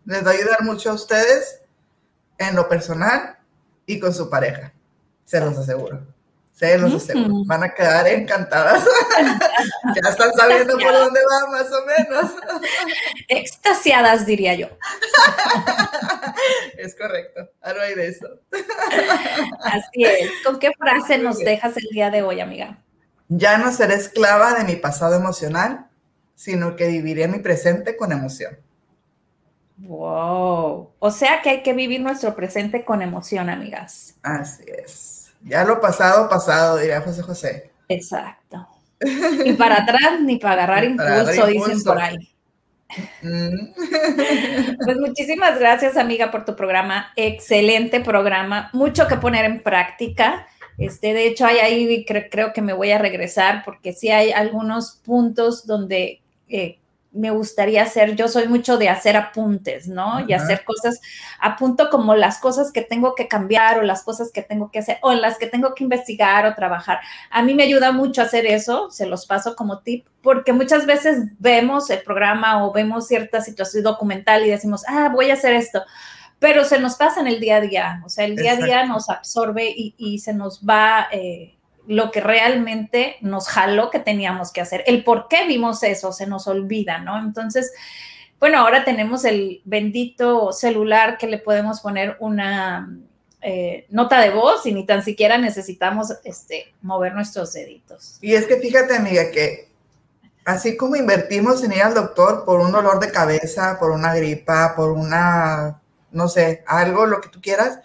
les 0.06 0.26
va 0.26 0.32
a 0.32 0.34
ayudar 0.34 0.64
mucho 0.64 0.92
a 0.92 0.94
ustedes 0.94 1.62
en 2.38 2.56
lo 2.56 2.68
personal 2.68 3.38
y 3.86 4.00
con 4.00 4.14
su 4.14 4.30
pareja. 4.30 4.74
Se 5.24 5.40
los 5.40 5.58
aseguro. 5.58 6.15
Se 6.56 6.78
los 6.78 6.94
aseguro. 6.94 7.44
Van 7.46 7.64
a 7.64 7.74
quedar 7.74 8.08
encantadas. 8.08 8.86
ya 10.02 10.10
están 10.10 10.32
sabiendo 10.34 10.78
por 10.78 10.94
dónde 10.94 11.20
va, 11.20 11.52
más 11.52 11.70
o 11.70 11.86
menos. 11.86 12.32
Extasiadas, 13.28 14.26
diría 14.26 14.56
yo. 14.56 14.70
es 16.78 16.96
correcto. 16.96 17.50
Algo 17.62 17.82
hay 17.82 17.96
de 17.96 18.08
eso. 18.08 18.28
Así 19.64 20.06
es. 20.06 20.32
¿Con 20.46 20.58
qué 20.58 20.72
frase 20.80 21.18
nos 21.18 21.40
dejas 21.40 21.76
el 21.76 21.90
día 21.92 22.10
de 22.10 22.24
hoy, 22.24 22.40
amiga? 22.40 22.80
Ya 23.28 23.58
no 23.58 23.74
seré 23.74 23.96
esclava 23.96 24.54
de 24.54 24.64
mi 24.64 24.78
pasado 24.78 25.16
emocional, 25.16 25.88
sino 26.36 26.78
que 26.78 26.88
viviré 26.88 27.28
mi 27.28 27.40
presente 27.40 27.98
con 27.98 28.14
emoción. 28.14 28.58
Wow. 29.80 30.90
O 31.00 31.12
sea 31.12 31.42
que 31.42 31.50
hay 31.50 31.64
que 31.64 31.74
vivir 31.74 32.00
nuestro 32.00 32.34
presente 32.34 32.86
con 32.86 33.02
emoción, 33.02 33.50
amigas. 33.50 34.16
Así 34.24 34.64
es. 34.68 35.15
Ya 35.42 35.64
lo 35.64 35.80
pasado, 35.80 36.28
pasado, 36.30 36.78
diría 36.78 37.02
José 37.02 37.22
José. 37.22 37.72
Exacto. 37.88 38.68
Ni 39.44 39.54
para 39.54 39.84
atrás 39.84 40.22
ni 40.22 40.38
para 40.38 40.64
agarrar 40.64 40.84
impulso, 40.86 41.46
dicen 41.48 41.84
por 41.84 42.00
ahí. 42.00 42.18
Mm. 43.22 43.74
Pues 44.84 44.98
muchísimas 44.98 45.60
gracias, 45.60 45.98
amiga, 45.98 46.32
por 46.32 46.46
tu 46.46 46.56
programa. 46.56 47.12
Excelente 47.16 48.00
programa. 48.00 48.70
Mucho 48.74 49.08
que 49.08 49.18
poner 49.18 49.46
en 49.46 49.62
práctica. 49.62 50.48
Este, 50.78 51.14
de 51.14 51.28
hecho, 51.28 51.46
hay 51.46 51.58
ahí, 51.58 52.06
creo 52.06 52.54
que 52.54 52.62
me 52.62 52.74
voy 52.74 52.92
a 52.92 52.98
regresar 52.98 53.64
porque 53.64 53.94
sí 53.94 54.10
hay 54.10 54.32
algunos 54.32 55.02
puntos 55.04 55.66
donde 55.66 56.22
eh, 56.50 56.80
me 57.16 57.32
gustaría 57.32 57.84
hacer, 57.84 58.16
yo 58.16 58.28
soy 58.28 58.48
mucho 58.48 58.78
de 58.78 58.90
hacer 58.90 59.16
apuntes, 59.16 59.88
¿no? 59.88 60.26
Y 60.28 60.34
hacer 60.34 60.64
cosas, 60.66 61.00
apunto 61.40 61.90
como 61.90 62.16
las 62.16 62.40
cosas 62.40 62.72
que 62.72 62.82
tengo 62.82 63.16
que 63.16 63.28
cambiar 63.28 63.80
o 63.80 63.82
las 63.82 64.04
cosas 64.04 64.32
que 64.32 64.42
tengo 64.42 64.70
que 64.70 64.80
hacer 64.80 65.00
o 65.02 65.12
en 65.12 65.22
las 65.22 65.38
que 65.38 65.48
tengo 65.48 65.74
que 65.74 65.84
investigar 65.84 66.46
o 66.46 66.56
trabajar. 66.56 67.00
A 67.32 67.42
mí 67.42 67.54
me 67.54 67.64
ayuda 67.64 67.92
mucho 67.92 68.22
hacer 68.22 68.46
eso, 68.46 68.92
se 68.92 69.08
los 69.08 69.26
paso 69.26 69.56
como 69.56 69.80
tip, 69.80 70.06
porque 70.22 70.52
muchas 70.54 70.86
veces 70.86 71.30
vemos 71.40 71.90
el 71.90 72.04
programa 72.04 72.66
o 72.66 72.74
vemos 72.74 73.08
cierta 73.08 73.42
situación 73.42 73.84
documental 73.84 74.46
y 74.46 74.50
decimos, 74.50 74.84
ah, 74.88 75.10
voy 75.12 75.30
a 75.30 75.36
hacer 75.36 75.54
esto, 75.54 75.84
pero 76.40 76.66
se 76.66 76.80
nos 76.80 76.96
pasa 76.96 77.22
en 77.22 77.28
el 77.28 77.40
día 77.40 77.58
a 77.58 77.62
día, 77.62 78.02
o 78.06 78.10
sea, 78.10 78.26
el 78.26 78.36
día 78.36 78.54
a 78.54 78.58
día 78.58 78.86
nos 78.86 79.10
absorbe 79.10 79.74
y, 79.76 80.20
se 80.20 80.34
nos 80.34 80.62
va... 80.62 81.08
Eh, 81.12 81.54
lo 81.88 82.12
que 82.12 82.22
realmente 82.22 83.18
nos 83.22 83.48
jaló 83.48 83.90
que 83.90 84.00
teníamos 84.00 84.52
que 84.52 84.62
hacer. 84.62 84.84
El 84.88 85.04
por 85.04 85.28
qué 85.28 85.48
vimos 85.48 85.84
eso 85.84 86.12
se 86.12 86.28
nos 86.28 86.48
olvida, 86.48 87.00
¿no? 87.00 87.20
Entonces, 87.20 87.72
bueno, 88.40 88.60
ahora 88.60 88.84
tenemos 88.84 89.26
el 89.26 89.62
bendito 89.66 90.52
celular 90.52 91.18
que 91.18 91.28
le 91.28 91.38
podemos 91.38 91.82
poner 91.82 92.18
una 92.20 92.90
eh, 93.42 93.86
nota 93.90 94.20
de 94.20 94.32
voz 94.32 94.66
y 94.66 94.74
ni 94.74 94.86
tan 94.86 95.04
siquiera 95.04 95.38
necesitamos 95.38 96.14
este, 96.24 96.74
mover 96.82 97.14
nuestros 97.14 97.54
deditos. 97.54 98.18
Y 98.22 98.34
es 98.34 98.48
que 98.48 98.58
fíjate, 98.58 98.96
amiga, 98.96 99.30
que 99.32 99.70
así 100.46 100.76
como 100.78 100.96
invertimos 100.96 101.64
en 101.64 101.74
ir 101.74 101.84
al 101.84 101.94
doctor 101.94 102.44
por 102.46 102.60
un 102.60 102.72
dolor 102.72 103.00
de 103.00 103.12
cabeza, 103.12 103.78
por 103.80 103.92
una 103.92 104.16
gripa, 104.16 104.74
por 104.76 104.92
una, 104.92 105.82
no 106.12 106.28
sé, 106.28 106.64
algo, 106.68 107.06
lo 107.06 107.22
que 107.22 107.30
tú 107.30 107.40
quieras, 107.42 107.80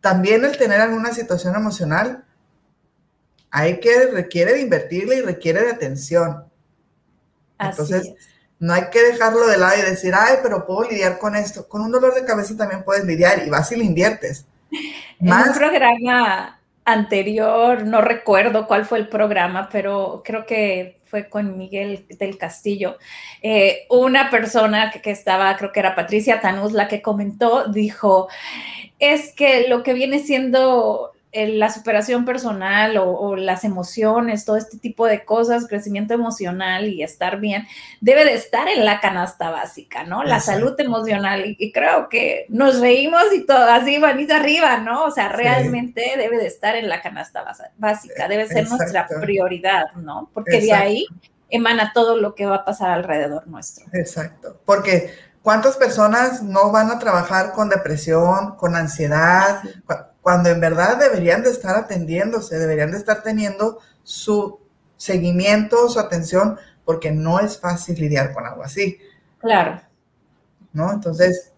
también 0.00 0.44
el 0.44 0.56
tener 0.56 0.80
alguna 0.80 1.12
situación 1.12 1.54
emocional 1.54 2.24
hay 3.52 3.78
que, 3.80 4.06
requiere 4.06 4.54
de 4.54 4.62
invertirle 4.62 5.16
y 5.16 5.20
requiere 5.20 5.62
de 5.62 5.70
atención. 5.70 6.44
Entonces, 7.58 8.14
no 8.58 8.72
hay 8.72 8.84
que 8.90 9.02
dejarlo 9.02 9.46
de 9.46 9.58
lado 9.58 9.74
y 9.78 9.90
decir, 9.90 10.14
ay, 10.16 10.36
pero 10.42 10.66
puedo 10.66 10.88
lidiar 10.88 11.18
con 11.18 11.36
esto. 11.36 11.68
Con 11.68 11.82
un 11.82 11.92
dolor 11.92 12.14
de 12.14 12.24
cabeza 12.24 12.56
también 12.56 12.82
puedes 12.82 13.04
lidiar 13.04 13.46
y 13.46 13.50
vas 13.50 13.70
y 13.70 13.76
le 13.76 13.84
inviertes. 13.84 14.46
En 15.20 15.32
un 15.32 15.54
programa 15.54 16.60
anterior, 16.86 17.84
no 17.84 18.00
recuerdo 18.00 18.66
cuál 18.66 18.86
fue 18.86 18.98
el 18.98 19.08
programa, 19.08 19.68
pero 19.70 20.22
creo 20.24 20.46
que 20.46 20.98
fue 21.04 21.28
con 21.28 21.58
Miguel 21.58 22.06
del 22.18 22.38
Castillo. 22.38 22.96
Eh, 23.42 23.86
una 23.90 24.30
persona 24.30 24.90
que, 24.90 25.02
que, 25.02 25.10
estaba, 25.10 25.54
creo 25.58 25.72
que 25.72 25.80
era 25.80 25.94
Patricia 25.94 26.40
Tanús, 26.40 26.72
la 26.72 26.88
que 26.88 27.02
comentó, 27.02 27.68
dijo, 27.68 28.28
es 28.98 29.34
que 29.34 29.68
lo 29.68 29.82
que 29.82 29.92
viene 29.92 30.20
siendo 30.20 31.12
la 31.32 31.72
superación 31.72 32.26
personal 32.26 32.98
o, 32.98 33.36
las 33.36 33.64
emociones, 33.64 34.44
todo 34.44 34.56
este 34.58 34.76
tipo 34.76 35.06
de 35.06 35.24
cosas, 35.24 35.66
crecimiento 35.66 36.12
emocional 36.12 36.88
y 36.88 37.02
estar 37.02 37.40
bien, 37.40 37.66
debe 38.00 38.24
de 38.24 38.34
estar 38.34 38.68
en 38.68 38.84
la 38.84 39.00
canasta 39.00 39.50
básica, 39.50 40.04
¿no? 40.04 40.24
La 40.24 40.40
salud 40.40 40.74
emocional. 40.78 41.56
Y, 41.58 41.72
creo 41.72 42.10
que 42.10 42.44
nos 42.50 42.80
reímos 42.80 43.32
y 43.34 43.46
todo 43.46 43.64
así, 43.64 43.98
manita 43.98 44.36
arriba, 44.36 44.78
¿no? 44.78 45.04
O 45.04 45.10
sea, 45.10 45.30
realmente 45.30 46.14
debe 46.18 46.36
de 46.36 46.46
estar 46.46 46.76
en 46.76 46.88
la 46.88 47.00
canasta 47.00 47.44
básica, 47.78 48.28
debe 48.28 48.46
ser 48.46 48.68
nuestra 48.68 49.06
prioridad, 49.06 49.92
¿no? 49.96 50.28
Porque 50.34 50.60
de 50.60 50.72
ahí 50.74 51.06
emana 51.48 51.92
todo 51.94 52.18
lo 52.18 52.34
que 52.34 52.44
va 52.44 52.56
a 52.56 52.64
pasar 52.64 52.90
alrededor 52.90 53.46
nuestro. 53.46 53.86
Exacto, 53.92 54.60
porque 54.66 55.14
¿cuántas 55.40 55.78
personas 55.78 56.42
no 56.42 56.70
van 56.72 56.90
a 56.90 56.98
trabajar 56.98 57.52
con 57.52 57.70
depresión, 57.70 58.56
con 58.56 58.76
ansiedad? 58.76 59.62
Cuando 60.22 60.48
en 60.48 60.60
verdad 60.60 60.96
deberían 60.98 61.42
de 61.42 61.50
estar 61.50 61.76
atendiéndose, 61.76 62.58
deberían 62.58 62.92
de 62.92 62.98
estar 62.98 63.22
teniendo 63.22 63.80
su 64.04 64.60
seguimiento, 64.96 65.88
su 65.88 65.98
atención, 65.98 66.58
porque 66.84 67.10
no 67.10 67.40
es 67.40 67.58
fácil 67.58 67.98
lidiar 67.98 68.32
con 68.32 68.46
algo 68.46 68.62
así. 68.62 68.98
Claro. 69.38 69.80
¿No? 70.72 70.92
Entonces, 70.92 71.52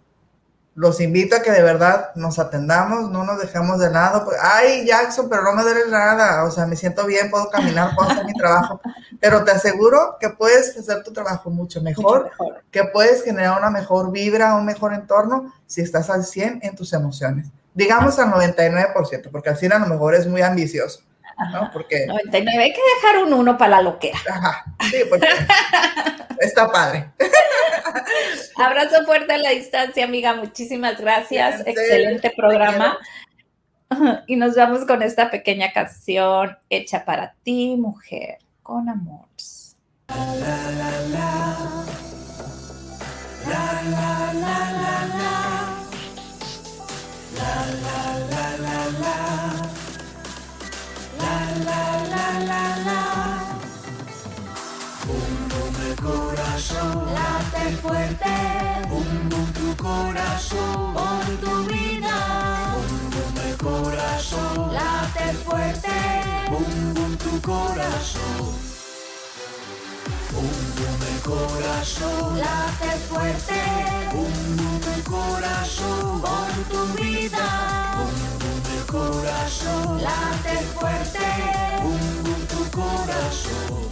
los 0.74 0.98
invito 1.00 1.36
a 1.36 1.42
que 1.42 1.52
de 1.52 1.62
verdad 1.62 2.10
nos 2.14 2.38
atendamos, 2.38 3.10
no 3.10 3.22
nos 3.22 3.38
dejemos 3.38 3.78
de 3.78 3.90
lado. 3.90 4.26
Ay, 4.40 4.86
Jackson, 4.86 5.28
pero 5.28 5.42
no 5.42 5.52
me 5.52 5.62
duele 5.62 5.90
nada. 5.90 6.44
O 6.44 6.50
sea, 6.50 6.66
me 6.66 6.74
siento 6.74 7.04
bien, 7.04 7.30
puedo 7.30 7.50
caminar, 7.50 7.94
puedo 7.94 8.08
hacer 8.08 8.24
mi 8.24 8.32
trabajo. 8.32 8.80
Pero 9.20 9.44
te 9.44 9.52
aseguro 9.52 10.16
que 10.18 10.30
puedes 10.30 10.76
hacer 10.76 11.02
tu 11.02 11.12
trabajo 11.12 11.48
mucho 11.48 11.80
mejor, 11.80 12.24
mucho 12.24 12.30
mejor, 12.30 12.64
que 12.70 12.84
puedes 12.84 13.22
generar 13.22 13.56
una 13.58 13.70
mejor 13.70 14.10
vibra, 14.10 14.56
un 14.56 14.66
mejor 14.66 14.92
entorno 14.92 15.54
si 15.66 15.80
estás 15.80 16.10
al 16.10 16.24
100 16.24 16.60
en 16.62 16.74
tus 16.74 16.92
emociones 16.92 17.50
digamos 17.74 18.18
al 18.18 18.30
99%, 18.30 19.30
porque 19.30 19.50
así 19.50 19.66
a 19.66 19.78
lo 19.78 19.86
mejor 19.86 20.14
es 20.14 20.26
muy 20.26 20.42
ambicioso. 20.42 21.02
¿no? 21.52 21.70
Porque, 21.72 22.06
99, 22.06 22.62
hay 22.62 22.72
que 22.72 22.80
dejar 22.96 23.24
un 23.24 23.32
1 23.32 23.58
para 23.58 23.76
la 23.76 23.82
loquera. 23.82 24.18
Ajá, 24.30 24.64
sí, 24.88 24.98
porque 25.08 25.26
está 26.40 26.70
padre. 26.70 27.10
Abrazo 28.56 29.04
fuerte 29.04 29.34
a 29.34 29.38
la 29.38 29.50
distancia, 29.50 30.04
amiga. 30.04 30.34
Muchísimas 30.34 31.00
gracias. 31.00 31.62
Excelente 31.66 32.32
programa. 32.36 32.98
Y 34.26 34.34
nos 34.34 34.56
vamos 34.56 34.84
con 34.86 35.02
esta 35.02 35.30
pequeña 35.30 35.72
canción 35.72 36.58
hecha 36.68 37.04
para 37.04 37.34
ti, 37.44 37.76
mujer, 37.76 38.38
con 38.62 38.88
amor. 38.88 39.28
La, 40.08 40.16
la, 40.24 41.00
la, 44.32 45.73
corazón. 56.04 57.14
Late 57.14 57.76
fuerte. 57.82 58.34
Bum 58.88 59.28
bum 59.28 59.52
tu 59.52 59.76
corazón. 59.82 60.94
Por 60.94 61.24
tu 61.42 61.64
vida. 61.72 62.16
Bum 62.74 63.10
bum 63.10 63.34
el 63.48 63.56
corazón. 63.56 64.72
Late 64.72 65.32
fuerte. 65.44 65.96
Bum 66.50 66.94
bum 66.94 67.16
tu 67.16 67.40
corazón. 67.40 68.64
Un 70.36 71.12
el 71.14 71.20
corazón, 71.22 72.38
late 72.38 72.98
fuerte. 73.08 73.60
Un 74.12 74.63
el 74.94 75.02
corazón, 75.04 76.20
por 76.20 76.50
tu 76.70 77.02
vida. 77.02 77.46
Un 78.04 78.78
el 78.78 78.86
corazón, 78.86 80.02
late 80.02 80.56
fuerte. 80.74 81.26
Un 81.82 82.46
tu 82.46 82.62
corazón. 82.78 83.84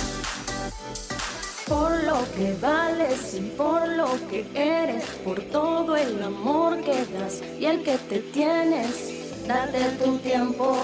Por 1.68 1.90
lo 2.04 2.18
que 2.36 2.56
vales 2.60 3.34
y 3.34 3.40
por 3.56 3.88
lo 3.88 4.08
que 4.28 4.46
eres, 4.54 5.04
por 5.24 5.40
todo 5.44 5.96
el 5.96 6.22
amor 6.22 6.80
que 6.82 7.06
das 7.06 7.40
y 7.58 7.64
el 7.66 7.82
que 7.82 7.96
te 7.96 8.18
tienes, 8.18 9.46
date 9.46 9.82
tu 10.02 10.18
tiempo, 10.18 10.76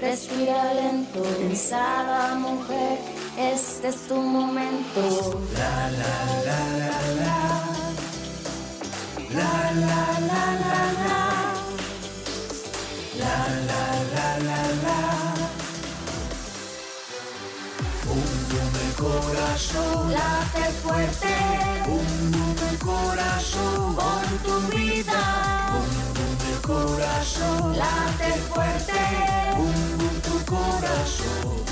respira 0.00 0.72
lento, 0.74 1.22
pensada 1.38 2.34
mujer 2.36 2.98
este 3.38 3.88
es 3.88 4.08
tu 4.08 4.16
momento. 4.16 5.40
La 5.56 5.90
la 5.90 6.42
la 6.44 6.78
la 6.78 7.14
la. 7.16 7.81
Corazón. 19.02 20.12
Late 20.12 20.70
fuerte. 20.82 21.34
Un 21.88 22.68
el 22.70 22.78
corazón. 22.78 23.96
Por 23.96 24.26
tu 24.44 24.76
vida. 24.76 25.22
Un 25.80 26.54
el 26.54 26.60
corazón. 26.60 27.76
Late 27.76 28.32
fuerte. 28.48 29.00
Un 29.58 30.20
tu 30.20 30.44
corazón 30.44 31.71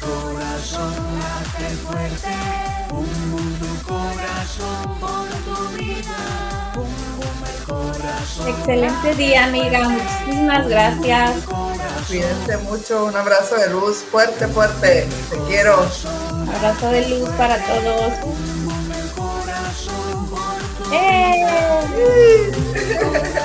Corazón 0.00 0.94
late 1.18 1.76
fuerte, 1.76 2.34
un 2.90 3.30
mundo 3.30 3.66
corazón 3.86 4.98
por 4.98 5.28
tu 5.44 5.78
vida, 5.78 6.72
un 6.76 6.92
bum 7.16 7.38
el 7.46 7.58
corazón. 7.64 8.48
Excelente 8.48 9.14
día, 9.14 9.44
amiga. 9.44 9.88
Muchísimas 9.88 10.68
gracias. 10.68 11.30
Cuídense 12.08 12.56
mucho. 12.58 13.04
Un 13.04 13.16
abrazo 13.16 13.56
de 13.56 13.70
luz 13.70 13.98
fuerte, 14.10 14.48
fuerte. 14.48 15.06
Te 15.30 15.38
quiero. 15.46 15.86
Abrazo 16.56 16.88
de 16.88 17.08
luz 17.08 17.28
para 17.30 17.56
todos. 17.58 18.12
¡Eh! 20.92 21.30